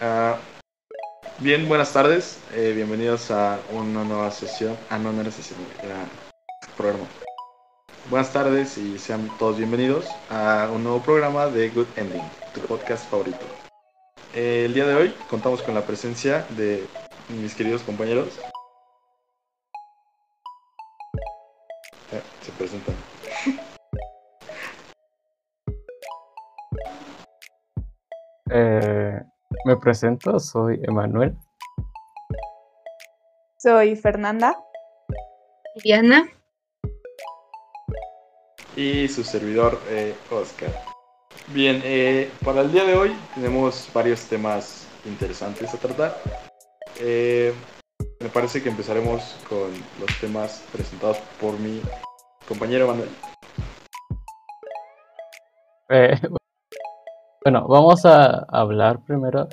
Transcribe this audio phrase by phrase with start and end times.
[0.00, 0.36] Ah,
[1.38, 2.38] bien, buenas tardes.
[2.54, 4.76] eh, bienvenidos a una nueva sesión.
[4.88, 6.04] Ah, no, no era sesión, era
[6.76, 7.06] programa.
[8.08, 12.22] Buenas tardes y sean todos bienvenidos a un nuevo programa de Good Ending,
[12.54, 13.38] tu podcast favorito.
[14.34, 16.84] Eh, el día de hoy contamos con la presencia de
[17.28, 18.28] mis queridos compañeros.
[29.70, 31.36] Me presento, soy Emanuel.
[33.56, 34.58] Soy Fernanda.
[35.84, 36.28] Diana.
[38.76, 40.70] y su servidor eh, Oscar.
[41.48, 46.16] Bien, eh, para el día de hoy tenemos varios temas interesantes a tratar.
[46.98, 47.52] Eh,
[48.20, 51.80] me parece que empezaremos con los temas presentados por mi
[52.48, 53.10] compañero Manuel.
[55.90, 56.18] Eh,
[57.44, 59.48] bueno, vamos a hablar primero.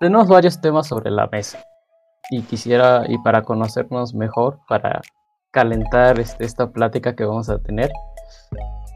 [0.00, 1.58] Tenemos varios temas sobre la mesa.
[2.30, 5.00] Y quisiera, y para conocernos mejor, para
[5.50, 7.90] calentar este- esta plática que vamos a tener,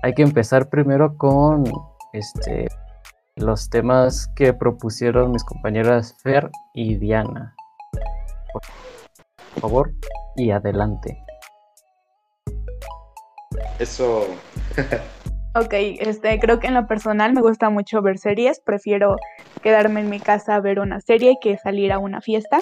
[0.03, 1.65] hay que empezar primero con
[2.13, 2.69] este,
[3.37, 7.55] los temas que propusieron mis compañeras Fer y Diana.
[8.53, 8.63] Por
[9.61, 9.93] favor,
[10.37, 11.25] y adelante.
[13.79, 14.25] Eso,
[15.61, 18.61] Ok, este, creo que en lo personal me gusta mucho ver series.
[18.61, 19.17] Prefiero
[19.63, 22.61] quedarme en mi casa a ver una serie que salir a una fiesta.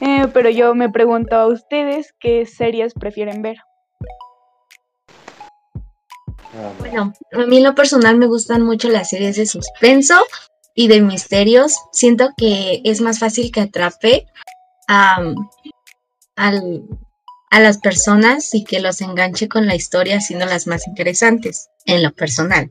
[0.00, 3.56] Eh, pero yo me pregunto a ustedes qué series prefieren ver.
[6.78, 10.14] Bueno, a mí en lo personal me gustan mucho las series de suspenso
[10.74, 11.76] y de misterios.
[11.92, 14.26] Siento que es más fácil que atrape
[14.86, 15.36] al-
[17.52, 22.02] a las personas y que los enganche con la historia, haciendo las más interesantes, en
[22.02, 22.66] lo personal.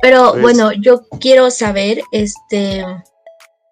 [0.00, 2.86] Pero Pues- bueno, yo quiero saber, este,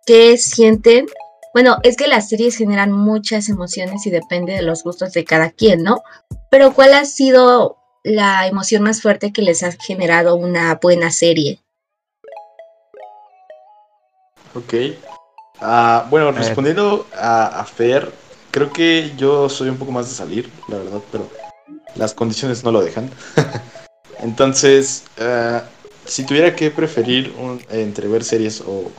[0.05, 1.06] qué sienten.
[1.55, 5.50] Bueno, es que las series generan muchas emociones y depende de los gustos de cada
[5.50, 6.03] quien, ¿no?
[6.50, 11.62] Pero ¿cuál ha sido la emoción más fuerte que les ha generado una buena serie?
[14.54, 14.75] ok.
[15.60, 18.10] Ah, bueno, respondiendo a, a Fer,
[18.50, 21.28] creo que yo soy un poco más de salir, la verdad, pero
[21.96, 23.10] las condiciones no lo dejan.
[24.20, 25.62] Entonces, ah,
[26.04, 28.91] si tuviera que preferir un- entre ver series o,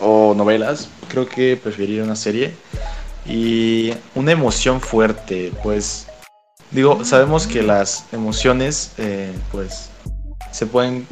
[0.00, 2.52] o novelas, creo que preferiría una serie.
[3.26, 6.06] Y una emoción fuerte, pues,
[6.70, 9.88] digo, sabemos que las emociones, eh, pues,
[10.52, 11.06] se pueden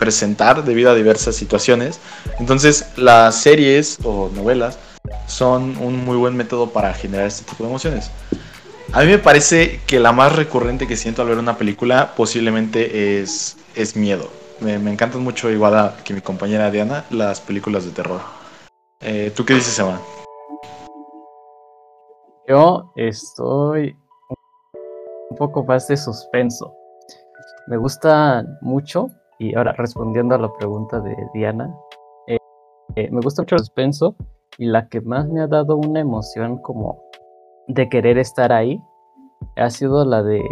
[0.00, 2.00] presentar debido a diversas situaciones.
[2.40, 4.78] Entonces, las series o novelas
[5.28, 8.10] son un muy buen método para generar este tipo de emociones.
[8.92, 13.20] A mí me parece que la más recurrente que siento al ver una película posiblemente
[13.20, 14.28] es, es miedo.
[14.60, 18.20] Me, encantan mucho, igual que mi compañera Diana, las películas de terror.
[19.00, 20.00] Eh, ¿Tú qué dices, Emma?
[22.48, 23.96] Yo estoy
[25.30, 26.74] un poco más de suspenso.
[27.68, 29.08] Me gusta mucho,
[29.40, 31.74] y ahora respondiendo a la pregunta de Diana,
[32.26, 32.36] eh,
[32.96, 34.14] eh, me gusta mucho el suspenso
[34.58, 37.02] y la que más me ha dado una emoción como
[37.66, 38.80] de querer estar ahí
[39.56, 40.42] ha sido la de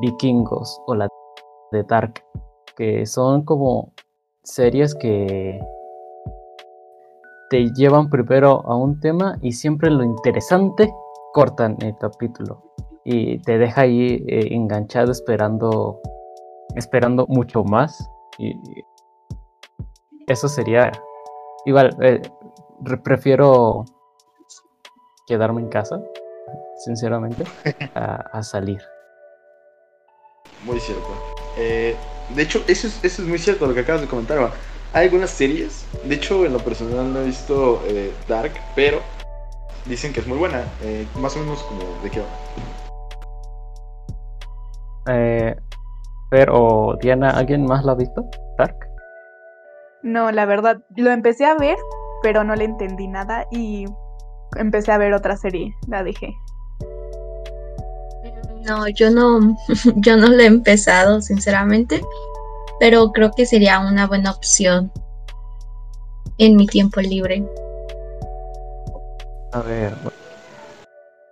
[0.00, 1.08] Vikingos o la
[1.70, 2.14] de Dark,
[2.76, 3.92] que son como
[4.42, 5.60] series que
[7.48, 10.92] te llevan primero a un tema y siempre lo interesante
[11.32, 12.60] cortan el capítulo
[13.04, 16.00] y te deja ahí eh, enganchado esperando
[16.74, 18.84] esperando mucho más y y
[20.26, 20.90] eso sería
[21.66, 22.20] igual eh,
[22.82, 23.84] re- prefiero
[25.26, 26.00] quedarme en casa
[26.84, 27.44] sinceramente
[27.94, 28.80] a, a salir
[30.62, 31.02] Muy cierto.
[31.56, 31.96] Eh,
[32.36, 34.38] de hecho, eso es, eso es muy cierto lo que acabas de comentar.
[34.38, 34.52] Emma.
[34.92, 39.00] Hay algunas series, de hecho, en lo personal no he visto eh, Dark, pero
[39.86, 40.64] dicen que es muy buena.
[40.82, 42.28] Eh, más o menos como de qué va.
[46.32, 48.24] Eh, pero Diana alguien más la ha visto
[48.56, 48.76] Dark
[50.02, 51.76] No, la verdad, lo empecé a ver,
[52.22, 53.84] pero no le entendí nada y
[54.56, 56.34] empecé a ver otra serie, la dejé.
[58.66, 59.56] No, yo no,
[59.96, 62.00] yo no lo he empezado, sinceramente,
[62.80, 64.90] pero creo que sería una buena opción
[66.38, 67.44] en mi tiempo libre.
[69.52, 69.94] A ver,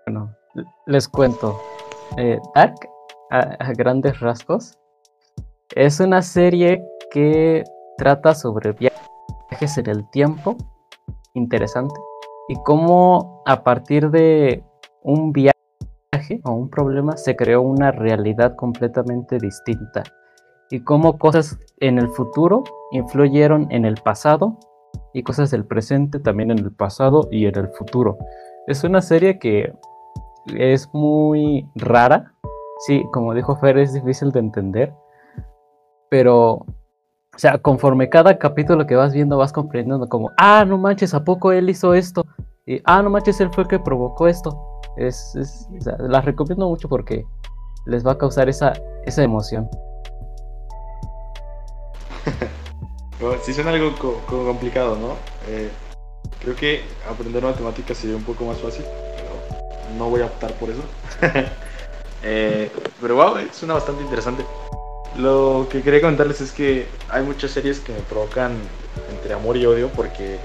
[0.06, 0.36] bueno,
[0.86, 1.58] les cuento.
[2.18, 2.74] Eh, Dark,
[3.30, 4.79] a, a grandes rasgos,
[5.74, 7.64] es una serie que
[7.96, 10.56] trata sobre viajes en el tiempo,
[11.34, 11.94] interesante,
[12.48, 14.64] y cómo a partir de
[15.02, 15.54] un viaje
[16.44, 20.02] o un problema se creó una realidad completamente distinta.
[20.72, 22.62] y cómo cosas en el futuro
[22.92, 24.56] influyeron en el pasado
[25.12, 28.16] y cosas del presente también en el pasado y en el futuro.
[28.68, 29.72] Es una serie que
[30.56, 32.34] es muy rara.
[32.86, 34.94] Sí, como dijo Fer, es difícil de entender.
[36.10, 41.14] Pero, o sea, conforme cada capítulo que vas viendo, vas comprendiendo como, ah, no manches,
[41.14, 42.26] ¿a poco él hizo esto?
[42.66, 44.80] Y, ah, no manches, él fue el que provocó esto.
[44.96, 45.32] Es,
[46.00, 47.24] las recomiendo mucho porque
[47.86, 48.72] les va a causar esa,
[49.06, 49.68] esa emoción.
[53.42, 55.08] Sí suena algo co- co- complicado, ¿no?
[55.46, 55.70] Eh,
[56.42, 60.70] creo que aprender matemáticas sería un poco más fácil, pero no voy a optar por
[60.70, 60.82] eso.
[62.22, 62.70] Eh,
[63.00, 64.44] pero wow, eh, suena bastante interesante.
[65.16, 68.52] Lo que quería comentarles es que hay muchas series que me provocan
[69.10, 70.38] entre amor y odio porque,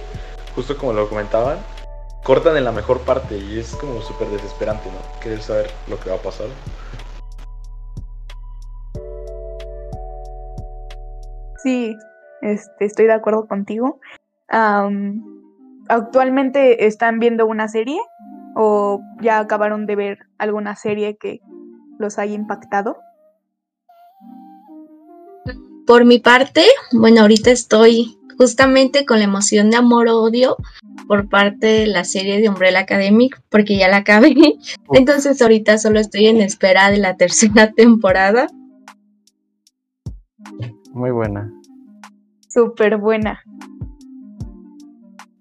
[0.56, 1.60] justo como lo comentaban,
[2.24, 5.22] cortan en la mejor parte y es como súper desesperante, ¿no?
[5.22, 6.48] Querer saber lo que va a pasar.
[11.62, 11.96] Sí,
[12.42, 14.00] este, estoy de acuerdo contigo.
[15.88, 18.00] ¿Actualmente están viendo una serie
[18.56, 21.42] o ya acabaron de ver alguna serie que
[22.00, 22.98] los haya impactado?
[25.86, 30.58] Por mi parte, bueno, ahorita estoy justamente con la emoción de amor o odio
[31.08, 34.34] por parte de la serie de Umbrella Academic, porque ya la acabé.
[34.94, 38.48] Entonces ahorita solo estoy en espera de la tercera temporada.
[40.92, 41.52] Muy buena.
[42.48, 43.44] Súper buena.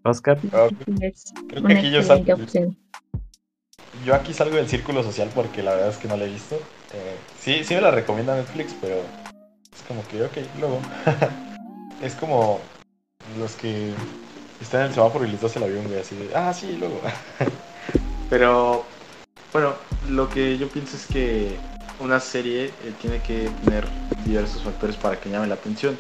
[0.02, 0.38] Oscar,
[1.00, 2.76] Es Creo que aquí yo opción.
[4.04, 6.56] yo aquí salgo del círculo social porque la verdad es que no la he visto.
[6.92, 8.96] Eh, sí, sí me la recomienda Netflix, pero
[9.74, 10.80] es como que, ok, luego.
[12.02, 12.60] es como
[13.38, 13.92] los que
[14.60, 17.00] están en el semáforo y les das el avión, güey, así de, ah, sí, luego.
[18.30, 18.84] pero,
[19.52, 19.74] bueno,
[20.08, 21.56] lo que yo pienso es que
[22.00, 23.84] una serie eh, tiene que tener
[24.24, 25.96] diversos factores para que llame la atención.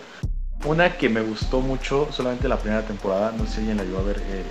[0.64, 3.98] Una que me gustó mucho, solamente la primera temporada, no sé si alguien la llegó
[3.98, 4.44] a ver, eh,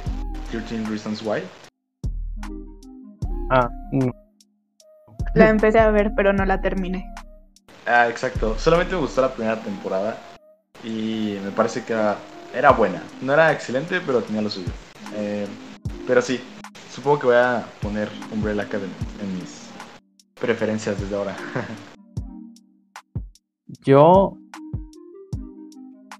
[0.52, 1.42] 13 Reasons Why.
[3.50, 4.10] ah, mm,
[5.34, 7.12] La empecé a ver, pero no la terminé.
[7.86, 8.58] Ah, exacto.
[8.58, 10.18] Solamente me gustó la primera temporada
[10.84, 12.18] y me parece que era,
[12.54, 13.02] era buena.
[13.22, 14.72] No era excelente, pero tenía lo suyo.
[15.16, 15.48] Eh,
[16.08, 16.40] pero sí,
[16.92, 19.70] supongo que voy a poner Umbrella Academy en mis
[20.40, 21.36] preferencias desde ahora.
[23.84, 24.38] yo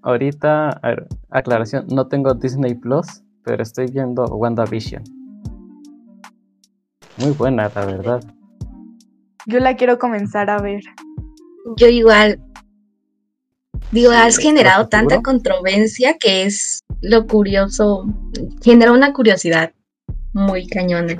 [0.02, 5.02] ahorita, a ver, aclaración, no tengo Disney Plus, pero estoy viendo WandaVision.
[7.18, 8.24] Muy buena, la verdad.
[9.46, 10.82] Yo la quiero comenzar a ver.
[11.76, 12.40] Yo igual.
[13.90, 18.06] Digo, Sí, has generado ¿estás tanta controversia que es lo curioso.
[18.62, 19.72] Genera una curiosidad
[20.32, 21.12] muy cañona.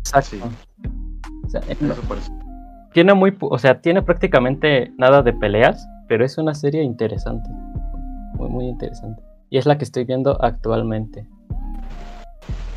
[0.00, 0.30] Exacto.
[0.30, 0.40] Sí.
[1.46, 1.62] O sea,
[2.92, 7.48] tiene muy, pu- o sea, tiene prácticamente nada de peleas, pero es una serie interesante.
[8.34, 9.22] Muy, muy interesante.
[9.50, 11.26] Y es la que estoy viendo actualmente.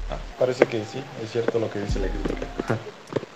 [0.09, 2.47] Ah, parece que sí, es cierto lo que dice la crítica.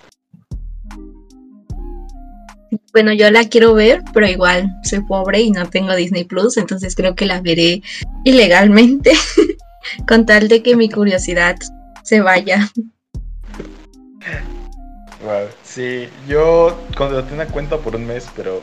[2.92, 6.94] Bueno, yo la quiero ver, pero igual soy pobre y no tengo Disney Plus, entonces
[6.94, 7.82] creo que la veré
[8.24, 9.12] ilegalmente
[10.08, 11.56] con tal de que mi curiosidad
[12.02, 12.70] se vaya.
[15.22, 15.48] Wow.
[15.62, 18.60] Sí, yo contraté una cuenta por un mes, pero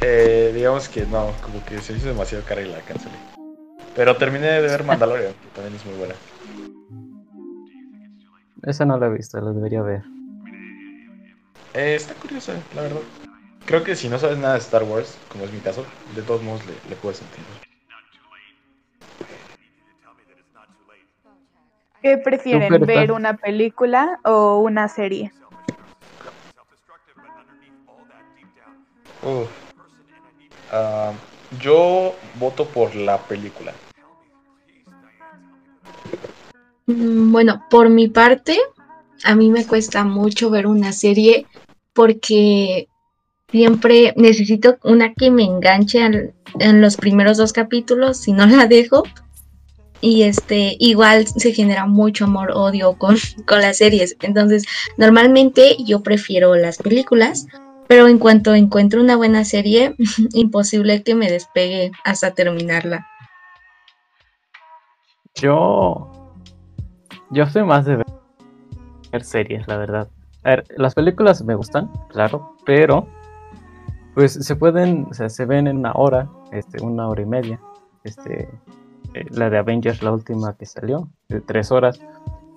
[0.00, 3.14] eh, digamos que no, como que se hizo demasiado cara y la cancelé.
[3.94, 6.14] Pero terminé de ver Mandalorian, que también es muy buena.
[8.62, 10.15] Esa no la he visto, la debería ver.
[11.76, 13.00] Eh, está curiosa, la verdad.
[13.66, 16.42] Creo que si no sabes nada de Star Wars, como es mi caso, de todos
[16.42, 17.60] modos le, le puedes entender.
[22.00, 25.32] ¿Qué prefieren, ver una película o una serie?
[29.22, 29.50] Uf.
[30.70, 31.12] Ah,
[31.60, 33.74] yo voto por la película.
[36.86, 38.58] Mm, Bueno, por mi parte,
[39.24, 41.48] a mí me cuesta mucho ver una serie
[41.96, 42.88] porque
[43.50, 49.02] siempre necesito una que me enganche en los primeros dos capítulos, si no la dejo.
[50.02, 54.16] Y este, igual se genera mucho amor, odio con, con las series.
[54.20, 54.64] Entonces,
[54.98, 57.46] normalmente yo prefiero las películas,
[57.88, 59.96] pero en cuanto encuentro una buena serie,
[60.34, 63.06] imposible que me despegue hasta terminarla.
[65.34, 66.12] Yo.
[67.30, 70.08] Yo soy más de ver series, la verdad.
[70.46, 73.08] A ver, las películas me gustan, claro, pero.
[74.14, 75.08] Pues se pueden.
[75.10, 77.60] O sea, se ven en una hora, este, una hora y media.
[78.04, 78.48] Este.
[79.14, 82.00] eh, La de Avengers, la última que salió, de tres horas.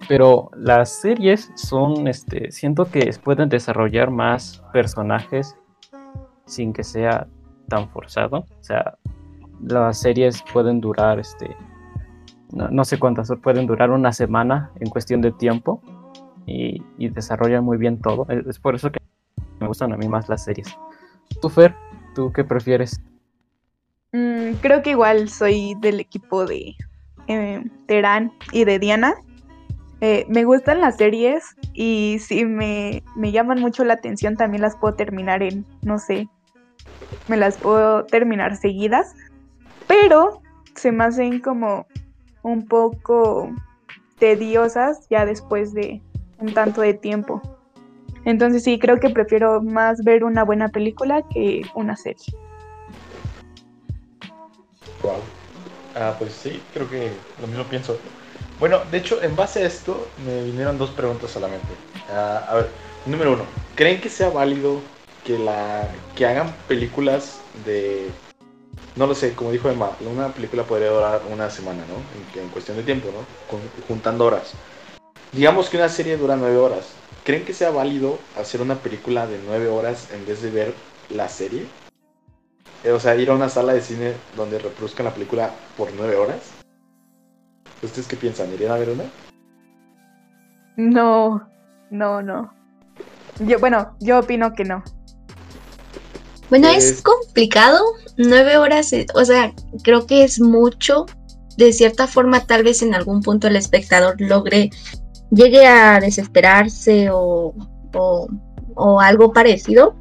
[0.07, 5.57] Pero las series son, este, siento que pueden desarrollar más personajes
[6.45, 7.27] sin que sea
[7.69, 8.37] tan forzado.
[8.37, 8.99] O sea,
[9.61, 11.57] las series pueden durar, este,
[12.51, 15.81] no, no sé cuántas pueden durar una semana en cuestión de tiempo
[16.49, 18.27] y, y desarrollan muy bien todo.
[18.29, 18.99] Es, por eso que
[19.59, 20.77] me gustan a mí más las series.
[21.41, 21.75] ¿Tú, Fer?
[22.15, 22.99] ¿Tú qué prefieres?
[24.11, 26.75] Mm, creo que igual soy del equipo de
[27.27, 29.15] eh, Terán y de Diana.
[30.01, 34.77] Eh, me gustan las series y si me, me llaman mucho la atención también las
[34.77, 36.29] puedo terminar en, no sé,
[37.27, 39.13] me las puedo terminar seguidas,
[39.87, 40.41] pero
[40.75, 41.85] se me hacen como
[42.43, 43.51] un poco
[44.19, 46.01] tediosas ya después de
[46.39, 47.41] un tanto de tiempo.
[48.25, 52.33] Entonces sí, creo que prefiero más ver una buena película que una serie.
[55.01, 55.21] Wow.
[55.95, 57.99] Ah, pues sí, creo que lo mismo pienso.
[58.59, 61.67] Bueno, de hecho, en base a esto me vinieron dos preguntas a la mente.
[62.09, 62.69] Ah, a ver,
[63.05, 63.43] número uno,
[63.75, 64.81] ¿creen que sea válido
[65.23, 68.11] que la que hagan películas de
[68.95, 71.95] no lo sé, como dijo Emma, una película podría durar una semana, ¿no?
[72.37, 73.25] En, en cuestión de tiempo, ¿no?
[73.87, 74.53] Juntando horas.
[75.31, 76.87] Digamos que una serie dura nueve horas.
[77.23, 80.73] ¿Creen que sea válido hacer una película de nueve horas en vez de ver
[81.09, 81.65] la serie?
[82.83, 86.15] Eh, O sea, ir a una sala de cine donde reproduzcan la película por nueve
[86.15, 86.39] horas.
[87.83, 88.51] ¿Ustedes qué piensan?
[88.53, 89.03] ¿Irían a ver una?
[90.77, 91.47] No,
[91.91, 92.53] no, no.
[93.39, 94.83] Yo, bueno, yo opino que no.
[96.49, 97.79] Bueno, Es- es complicado.
[98.17, 101.05] Nueve horas, eh, o sea, creo que es mucho.
[101.57, 104.69] De cierta forma, tal vez en algún punto el espectador logre,
[105.31, 107.53] llegue a desesperarse o,
[107.93, 108.27] o,
[108.75, 109.95] o algo parecido.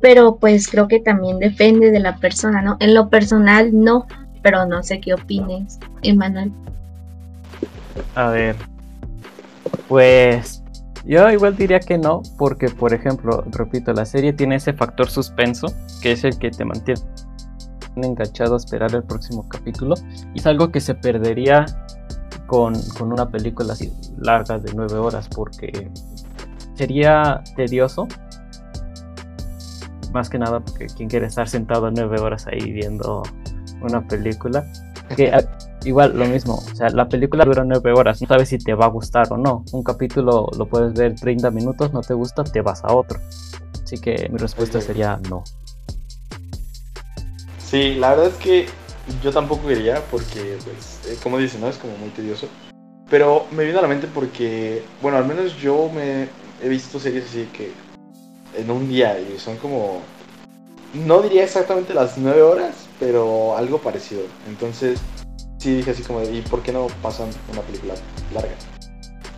[0.00, 2.76] Pero pues creo que también depende de la persona, ¿no?
[2.80, 4.06] En lo personal, no.
[4.42, 6.50] Pero no sé qué opines, Emanuel.
[8.14, 8.56] A ver,
[9.88, 10.62] pues
[11.04, 15.66] yo igual diría que no, porque por ejemplo, repito, la serie tiene ese factor suspenso,
[16.00, 17.00] que es el que te mantiene
[17.96, 19.94] enganchado a esperar el próximo capítulo,
[20.34, 21.66] y es algo que se perdería
[22.50, 25.88] con, con una película así larga de nueve horas, porque
[26.74, 28.08] sería tedioso,
[30.12, 33.22] más que nada porque quien quiere estar sentado nueve horas ahí viendo
[33.82, 34.66] una película,
[35.14, 35.32] que
[35.84, 38.86] igual lo mismo, o sea, la película dura nueve horas, no sabes si te va
[38.86, 39.64] a gustar o no.
[39.70, 43.20] Un capítulo lo puedes ver 30 minutos, no te gusta, te vas a otro.
[43.80, 45.44] Así que mi respuesta sería no.
[47.64, 48.66] Sí, la verdad es que
[49.22, 51.68] yo tampoco iría porque, pues, eh, como dicen, ¿no?
[51.68, 52.48] Es como muy tedioso.
[53.08, 56.28] Pero me vino a la mente porque, bueno, al menos yo me
[56.62, 57.72] he visto series así que
[58.56, 60.00] en un día y son como,
[60.94, 64.22] no diría exactamente las nueve horas, pero algo parecido.
[64.48, 65.00] Entonces,
[65.58, 67.94] sí dije así como, ¿y por qué no pasan una película
[68.32, 68.54] larga?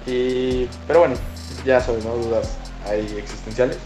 [0.07, 1.15] Y, pero bueno,
[1.65, 2.15] ya sabes, ¿no?
[2.17, 3.79] Dudas ahí existenciales.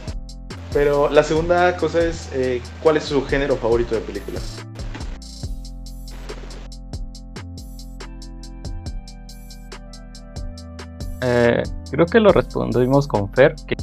[0.72, 4.65] Pero la segunda cosa es, eh, ¿cuál es su género favorito de películas?
[11.28, 13.75] Eh, creo que lo respondimos con Fer, que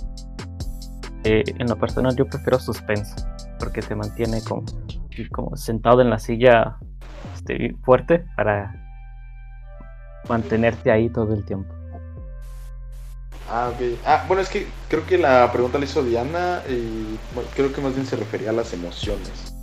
[1.26, 3.16] eh, en lo personal yo prefiero suspenso,
[3.60, 6.78] porque te mantiene como, sentado en la silla
[7.36, 8.74] este, fuerte para
[10.30, 11.74] mantenerte ahí todo el tiempo.
[13.50, 14.00] Ah, ok.
[14.06, 17.20] Ah, bueno, es que creo que la pregunta la hizo Diana y
[17.56, 19.54] creo que más bien se refería a las emociones.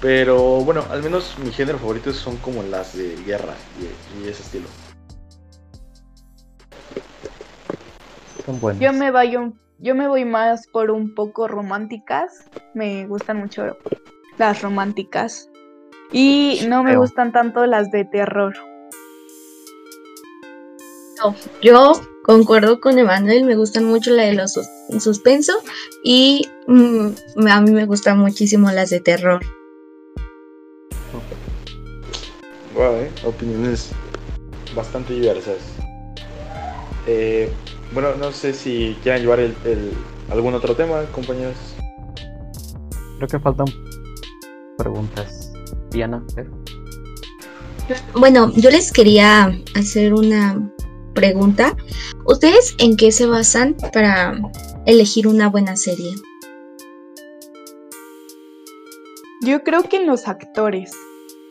[0.00, 3.54] Pero bueno, al menos mi género favorito son como las de guerra
[4.18, 4.87] y ese estilo.
[8.44, 8.82] Son buenos.
[8.82, 12.44] Yo me voy un- yo me voy más por un poco románticas.
[12.74, 13.76] Me gustan mucho
[14.38, 15.48] las románticas.
[16.12, 18.54] Y no me gustan tanto las de terror.
[21.22, 21.92] No, yo
[22.22, 24.68] concuerdo con Emanuel, me gustan mucho la de los sus-
[25.02, 25.52] suspenso
[26.04, 27.08] y mm,
[27.50, 29.40] a mí me gustan muchísimo las de terror.
[32.74, 33.90] Wow, eh, opiniones
[34.76, 35.58] bastante diversas.
[37.10, 37.50] Eh,
[37.92, 39.92] bueno, no sé si quieran llevar el, el-
[40.30, 41.56] algún otro tema, compañeros.
[43.16, 43.66] Creo que faltan
[44.76, 45.50] preguntas.
[45.90, 46.50] Diana, Fer.
[48.14, 50.70] Bueno, yo les quería hacer una
[51.14, 51.74] pregunta.
[52.26, 54.38] ¿Ustedes en qué se basan para
[54.84, 56.12] elegir una buena serie?
[59.40, 60.90] Yo creo que en los actores.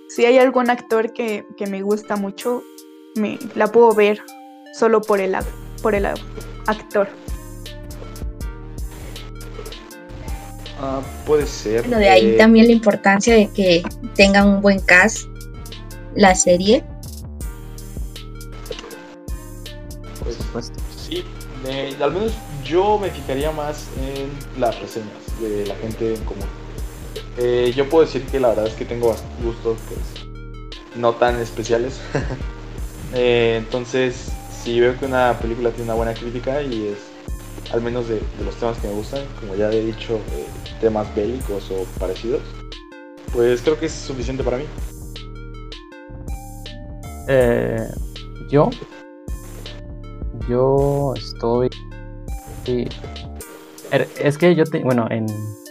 [0.10, 2.64] Si hay algún actor que, que me gusta mucho,
[3.16, 4.22] me la puedo ver
[4.78, 5.36] solo por el,
[5.82, 6.20] por el ac-
[6.68, 7.08] actor.
[10.80, 11.82] Ah, puede ser.
[11.82, 13.82] Bueno, de ahí eh, también la importancia de que
[14.16, 15.28] tengan un buen cast
[16.16, 16.84] la serie.
[20.20, 20.80] Por supuesto.
[20.96, 21.24] Sí,
[21.66, 24.30] eh, al menos yo me fijaría más en
[24.62, 25.10] las reseñas
[25.42, 26.46] de la gente en común.
[27.38, 30.00] Eh, yo puedo decir que la verdad es que tengo gustos pues,
[30.96, 32.00] no tan especiales.
[33.14, 34.34] Eh, entonces,
[34.68, 36.98] si veo que una película tiene una buena crítica y es
[37.72, 40.46] al menos de, los temas que me gustan, como ya he dicho, eh,
[40.82, 42.42] temas bélicos o parecidos,
[43.32, 44.66] pues creo que es suficiente para mí.
[47.30, 47.78] Eh,
[48.50, 48.70] yo,
[50.50, 51.70] yo estoy.
[52.66, 52.84] sí,
[53.92, 55.28] er- Es que yo, te, bueno, en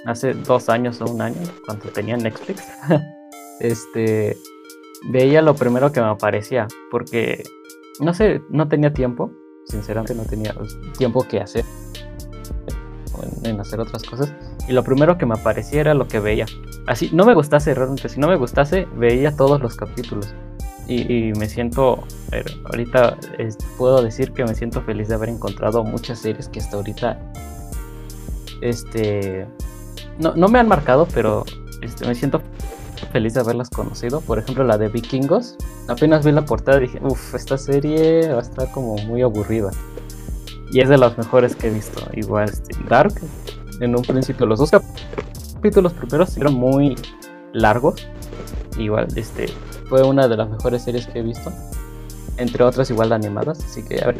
[0.06, 2.62] hace dos años o un año, cuando tenía Netflix,
[3.60, 4.38] este,
[5.10, 7.42] veía lo primero que me aparecía, porque
[8.00, 9.30] no sé, no tenía tiempo,
[9.64, 10.54] sinceramente no tenía
[10.98, 11.64] tiempo que hacer
[13.44, 14.32] en, hacer otras cosas,
[14.68, 16.46] y lo primero que me aparecía era lo que veía.
[16.86, 20.34] Así, no me gustase realmente, si no me gustase, veía todos los capítulos
[20.88, 22.04] y, me siento,
[22.66, 26.76] ahorita es- puedo decir que me siento feliz de haber encontrado muchas series que hasta
[26.76, 27.18] ahorita,
[28.60, 29.46] este,
[30.20, 31.44] no, no me han marcado, pero
[31.82, 32.40] este, me siento
[33.12, 34.20] feliz de haberlas conocido.
[34.20, 35.56] Por ejemplo, la de Vikingos,
[35.88, 39.70] apenas vi la portada y dije, uff, esta serie va a estar como muy aburrida.
[40.72, 42.02] Y es de las mejores que he visto.
[42.14, 43.14] Igual, este, Dark,
[43.80, 44.82] en un principio, los dos cap-
[45.54, 46.96] capítulos primeros eran muy
[47.52, 48.06] largos.
[48.78, 49.46] Igual, este,
[49.88, 51.52] fue una de las mejores series que he visto.
[52.36, 53.64] Entre otras igual animadas.
[53.64, 54.16] Así que, a ver,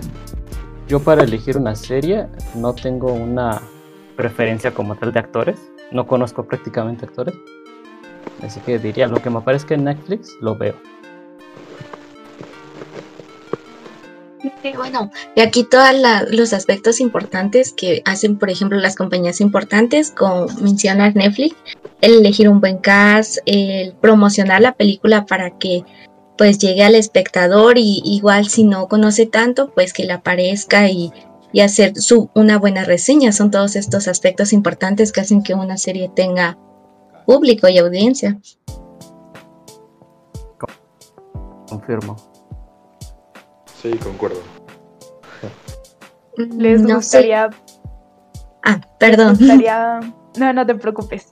[0.88, 3.60] yo para elegir una serie no tengo una
[4.16, 5.58] preferencia como tal de actores.
[5.92, 7.34] No conozco prácticamente actores.
[8.42, 10.74] Así que diría, lo que me aparezca en Netflix, lo veo.
[14.76, 15.90] Bueno, y aquí todos
[16.30, 21.56] los aspectos importantes que hacen, por ejemplo, las compañías importantes, como mencionar Netflix,
[22.00, 25.84] el elegir un buen cast, el promocionar la película para que
[26.36, 31.10] pues llegue al espectador y igual si no conoce tanto, pues que le aparezca y,
[31.52, 33.32] y hacer su, una buena reseña.
[33.32, 36.58] Son todos estos aspectos importantes que hacen que una serie tenga
[37.26, 38.38] público y audiencia.
[41.68, 42.16] Confirmo.
[43.80, 44.40] Sí, concuerdo.
[46.36, 46.94] Les No sé.
[46.94, 47.50] gustaría,
[48.64, 49.36] Ah, perdón.
[49.38, 50.00] gustaría,
[50.38, 51.30] no, no te preocupes.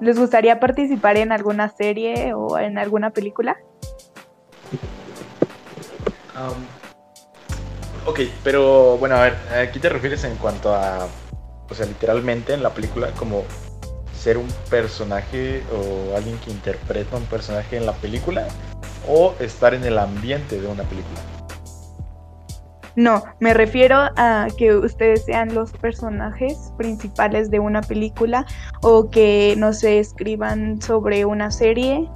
[0.00, 3.56] ¿Les gustaría participar en alguna serie o en alguna película?
[6.34, 6.52] Am,
[8.06, 9.34] ok, pero bueno, a ver,
[9.66, 11.06] aquí te refieres en cuanto a,
[11.70, 13.44] o sea, literalmente en la película, como
[14.24, 18.48] ser un personaje o alguien que interpreta un personaje en la película,
[19.06, 21.20] o estar en el ambiente de una película.
[22.96, 28.46] No, me refiero a que ustedes sean los personajes principales de una película
[28.80, 32.08] o que no se escriban sobre una serie.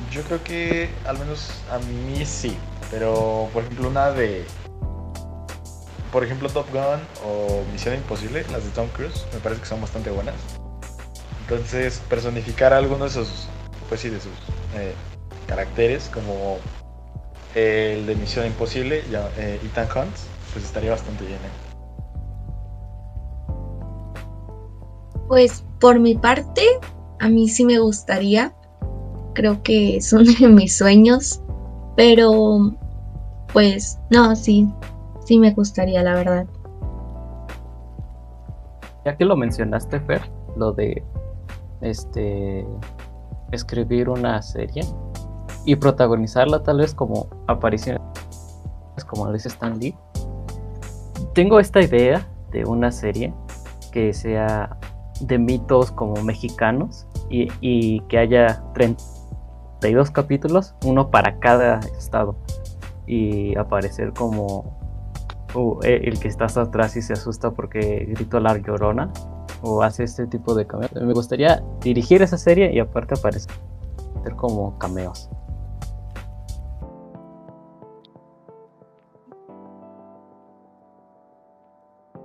[0.00, 2.56] Mm, Yo creo que al menos a mí sí,
[2.90, 4.44] pero por ejemplo una de,
[6.12, 9.80] por ejemplo Top Gun o Misión Imposible, las de Tom Cruise, me parece que son
[9.80, 10.34] bastante buenas.
[11.42, 13.48] Entonces personificar alguno de esos,
[13.88, 14.32] pues sí, de sus
[14.74, 14.94] eh,
[15.46, 16.58] caracteres como
[17.54, 20.16] el de Misión Imposible, ya, eh, Ethan Hunt,
[20.52, 21.38] pues estaría bastante bien.
[21.38, 21.70] ¿eh?
[25.28, 26.62] Pues por mi parte,
[27.20, 28.52] a mí sí me gustaría.
[29.34, 31.40] Creo que es uno de mis sueños.
[31.96, 32.76] Pero,
[33.52, 34.68] pues, no, sí,
[35.30, 36.46] sí me gustaría, la verdad.
[39.04, 40.22] Ya que lo mencionaste, Fer,
[40.56, 41.04] lo de
[41.82, 42.66] este
[43.52, 44.82] escribir una serie
[45.64, 48.00] y protagonizarla tal vez como apariciones
[49.06, 49.94] como lo dice Stan Lee.
[51.32, 53.32] Tengo esta idea de una serie
[53.92, 54.78] que sea
[55.20, 62.34] de mitos como mexicanos y, y que haya 32 capítulos, uno para cada estado
[63.06, 64.79] y aparecer como
[65.54, 69.12] uh, el que está hasta atrás y se asusta porque gritó la llorona
[69.62, 70.92] o hace este tipo de cameos.
[70.94, 73.50] Me gustaría dirigir esa serie y aparte aparecer
[74.36, 75.28] como cameos.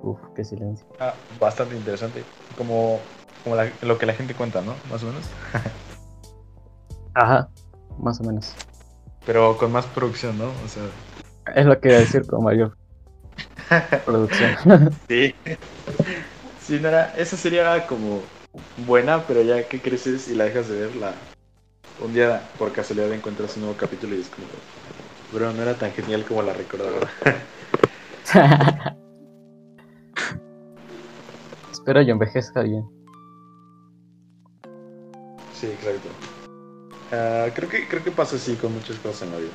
[0.01, 0.85] Uf, qué silencio.
[0.99, 2.23] Ah, bastante interesante,
[2.57, 2.99] como,
[3.43, 4.73] como la- lo que la gente cuenta, ¿no?
[4.91, 5.23] Más o menos.
[7.13, 7.49] Ajá,
[7.97, 8.53] más o menos.
[9.25, 10.45] Pero con más producción, ¿no?
[10.45, 10.83] O sea,
[11.55, 12.77] Es lo que iba a decir con mayor
[14.05, 14.55] producción.
[15.07, 15.33] Sí.
[16.59, 18.23] Sí, no era, esa sería como
[18.77, 21.13] buena, pero ya que creces y la dejas de ver, la,
[21.99, 24.47] un día por casualidad encuentras un nuevo capítulo y es como,
[25.31, 27.09] bro, no era tan genial como la recordaba.
[31.71, 32.83] Espero yo envejezca bien.
[35.51, 36.09] Sí, exacto.
[37.11, 39.53] Ah, creo que creo que pasa así con muchas cosas en la vida.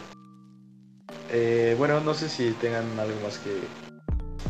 [1.28, 3.68] Eh, bueno, no sé si tengan algo más que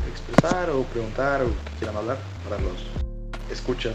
[0.09, 1.49] expresar o preguntar o
[1.79, 2.81] quieran hablar para los
[3.51, 3.95] escuchas.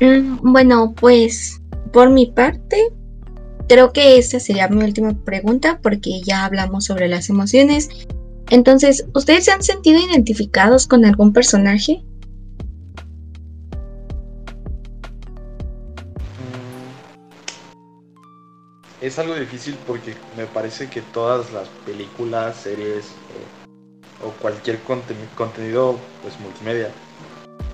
[0.00, 1.60] Mm, Bueno, pues
[1.92, 2.92] por mi parte,
[3.68, 7.88] creo que esta sería mi última pregunta porque ya hablamos sobre las emociones.
[8.50, 12.04] Entonces, ¿ustedes se han sentido identificados con algún personaje?
[19.04, 23.04] Es algo difícil porque me parece que todas las películas, series
[24.22, 26.90] o, o cualquier conteni- contenido pues multimedia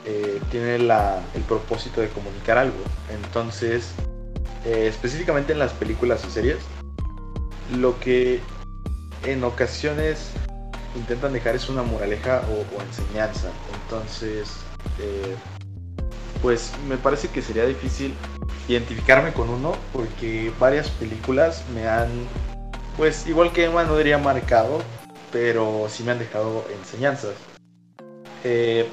[0.05, 2.83] eh, tiene la- el propósito de comunicar algo.
[3.09, 3.93] Entonces,
[4.67, 6.59] eh, específicamente en las películas y series,
[7.79, 8.41] lo que
[9.25, 10.33] en ocasiones
[10.97, 13.53] intentan dejar es una moraleja o, enseñanza.
[13.85, 14.51] Entonces,
[14.99, 15.37] eh,
[16.43, 18.17] pues me parece que sería difícil
[18.71, 22.09] identificarme con uno porque varias películas me han,
[22.97, 24.81] pues igual que Emma no diría marcado,
[25.33, 27.33] pero sí me han dejado enseñanzas.
[28.45, 28.87] Eh,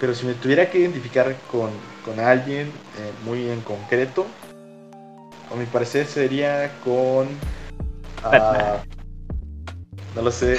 [0.00, 1.70] pero si me tuviera que identificar con,
[2.04, 4.26] con alguien eh, muy en concreto,
[5.52, 7.28] a mi parecer sería con...
[8.24, 8.78] ah,
[10.16, 10.56] no lo sé.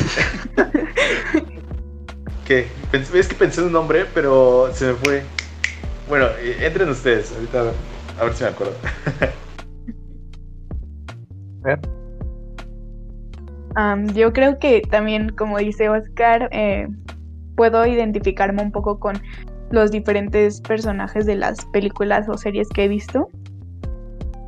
[2.48, 2.68] ¿Qué?
[2.92, 5.24] Pensé- es que pensé en un nombre, pero se me fue.
[6.08, 7.72] Bueno, eh, entren ustedes, ahorita
[8.20, 8.76] a ver si me acuerdo.
[13.76, 16.88] Am, yo creo que también, como dice Oscar, eh,
[17.56, 19.22] puedo identificarme un poco con
[19.72, 23.28] los diferentes personajes de las películas o series que he visto.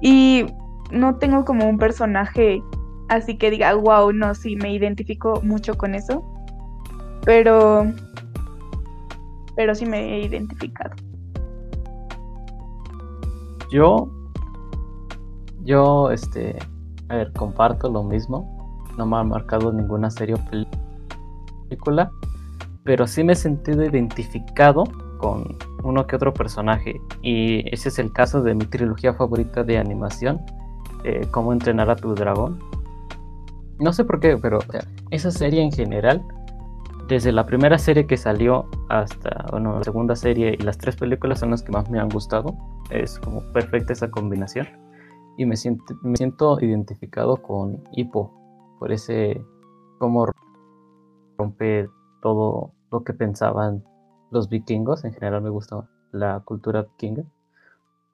[0.02, 0.46] Y
[0.92, 2.62] no tengo como un personaje
[3.10, 6.24] así que diga, wow, no, sí, me identifico mucho con eso.
[7.26, 7.92] Pero,
[9.56, 10.96] pero sí me he identificado.
[13.70, 14.10] Yo,
[15.64, 16.58] yo, este,
[17.10, 18.86] a ver, comparto lo mismo.
[18.98, 20.68] No me han marcado ninguna serie o pel-
[21.70, 22.12] película,
[22.84, 24.86] pero sí me he sentido identificado
[25.20, 27.00] con uno que otro personaje.
[27.22, 30.42] Y ese es el caso de mi trilogía favorita de animación,
[31.04, 32.60] eh, Cómo entrenar a tu dragón.
[33.80, 34.60] No sé por qué, pero
[35.12, 36.24] esa serie en general,
[37.08, 41.39] desde la primera serie que salió hasta, bueno, la segunda serie y las tres películas
[41.39, 42.56] son las que más me han gustado.
[42.89, 44.67] Es como perfecta esa combinación.
[45.38, 48.34] Y me siento, me siento identificado con Hippo
[48.80, 49.41] por ese
[50.00, 50.28] cómo
[51.38, 51.88] rompe
[52.22, 53.84] todo lo que pensaban
[54.32, 55.06] los vikingos.
[55.06, 57.24] En general me gusta la cultura vikinga.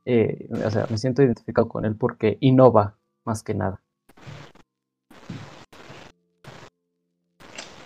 [0.06, 3.83] Eh, o sea me siento identificado con él porque innova más que nada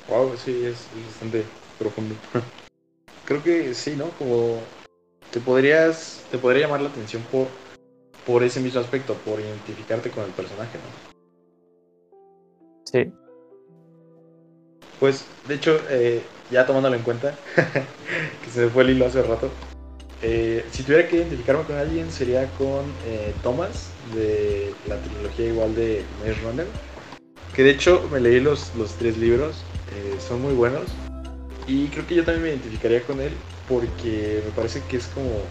[0.08, 2.16] Wow, sí, es, es bastante profundo.
[3.26, 4.16] Creo que sí, ¿no?
[4.18, 4.70] Como
[5.32, 7.50] te podrías, te podría llamar la atención por,
[8.26, 10.96] por ese mismo aspecto, por identificarte con el personaje, ¿no?
[12.86, 13.14] sí
[15.00, 17.40] Pues, de hecho, eh, ya tomándolo en cuenta,
[18.42, 19.52] que se me fue el hilo hace rato,
[20.22, 25.76] eh, si tuviera que identificarme con alguien sería con eh, Thomas, de la trilogía igual
[25.76, 26.68] de Maze Runner,
[27.54, 30.96] que de hecho me leí los, los tres libros, eh, son muy buenos,
[31.66, 33.32] y creo que yo también me identificaría con él
[33.68, 35.42] porque me parece que es como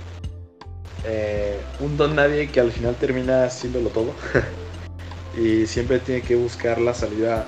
[1.05, 4.15] eh, un don nadie que al final termina haciéndolo todo,
[5.37, 7.47] y siempre tiene que buscar la salida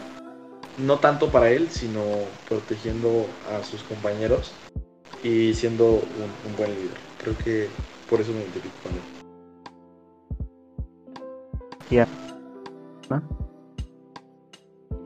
[0.79, 2.01] no tanto para él, sino
[2.49, 4.55] protegiendo a sus compañeros
[5.23, 6.97] y siendo un, buen líder.
[7.19, 7.69] Creo que
[8.09, 9.03] por eso me identifico con él.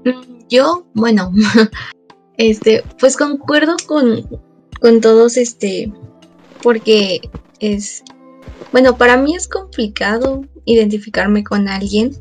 [0.04, 1.32] Mm, Yo, bueno,
[2.36, 4.28] este, pues concuerdo con,
[4.80, 5.92] con todos, este,
[6.62, 7.20] porque
[7.60, 8.02] es,
[8.72, 12.12] bueno, para mí es complicado identificarme con alguien.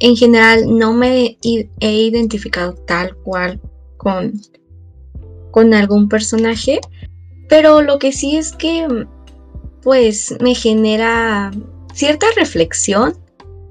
[0.00, 3.60] En general, no me he identificado tal cual
[3.96, 4.32] con,
[5.52, 6.80] con algún personaje,
[7.48, 9.06] pero lo que sí es que,
[9.82, 11.52] pues, me genera
[11.94, 13.16] cierta reflexión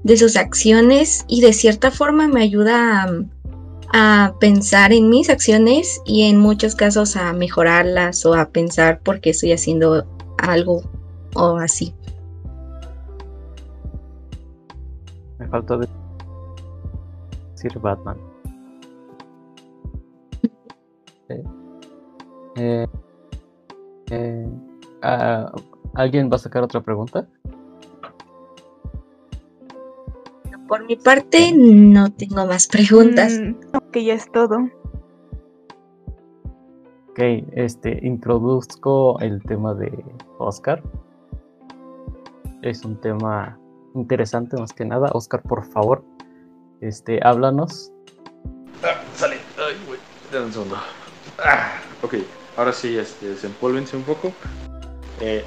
[0.04, 3.24] de sus acciones y de cierta forma me ayuda a,
[3.92, 9.20] a pensar en mis acciones y en muchos casos a mejorarlas o a pensar por
[9.20, 10.06] qué estoy haciendo
[10.38, 10.82] algo
[11.34, 11.94] o así.
[15.38, 15.88] me faltó de-
[17.52, 18.16] decir Batman
[21.28, 21.34] Sí.
[22.56, 22.86] Eh,
[24.10, 24.48] eh,
[25.02, 25.50] ah,
[25.94, 27.26] ¿Alguien va a sacar otra pregunta?
[30.72, 33.38] Por mi parte, no tengo más preguntas.
[33.38, 34.70] Mm, que ya es todo.
[37.10, 37.18] Ok,
[37.52, 39.92] este, introduzco el tema de
[40.38, 40.82] Oscar.
[42.62, 43.60] Es un tema
[43.94, 45.10] interesante más que nada.
[45.12, 46.06] Oscar, por favor,
[46.80, 47.92] este, háblanos.
[48.82, 49.36] Ah, sale.
[49.58, 50.00] Ay, güey.
[50.32, 50.76] Dame un segundo.
[51.38, 52.14] Ah, ok,
[52.56, 54.32] ahora sí, este, desempólvense un poco.
[55.20, 55.44] Eh,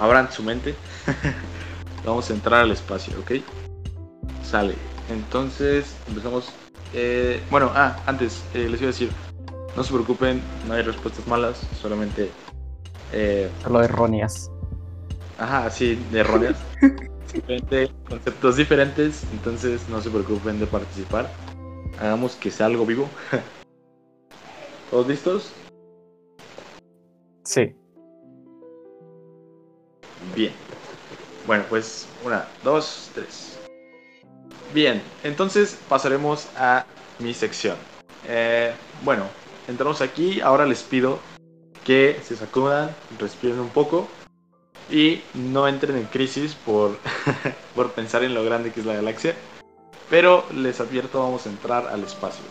[0.00, 0.74] abran su mente.
[2.04, 3.69] Vamos a entrar al espacio, ¿ok?
[4.50, 4.74] Sale.
[5.10, 6.50] Entonces, empezamos.
[6.92, 9.10] eh, bueno, ah, antes eh, les iba a decir,
[9.76, 12.30] no se preocupen, no hay respuestas malas, solamente...
[13.12, 14.50] eh, Solo erróneas.
[15.38, 16.56] Ajá, sí, de erróneas.
[17.26, 21.30] Simplemente conceptos diferentes, entonces no se preocupen de participar.
[22.00, 23.08] Hagamos que sea algo vivo.
[24.90, 25.52] ¿Todos listos?
[27.44, 27.72] Sí.
[30.34, 30.52] Bien.
[31.46, 33.59] Bueno, pues una, dos, tres.
[34.72, 36.86] Bien, entonces pasaremos a
[37.18, 37.76] mi sección.
[38.28, 38.72] Eh,
[39.04, 39.24] bueno,
[39.66, 40.40] entramos aquí.
[40.40, 41.18] Ahora les pido
[41.84, 44.06] que se sacudan, respiren un poco
[44.88, 46.98] y no entren en crisis por,
[47.74, 49.34] por pensar en lo grande que es la galaxia.
[50.08, 52.44] Pero les advierto, vamos a entrar al espacio.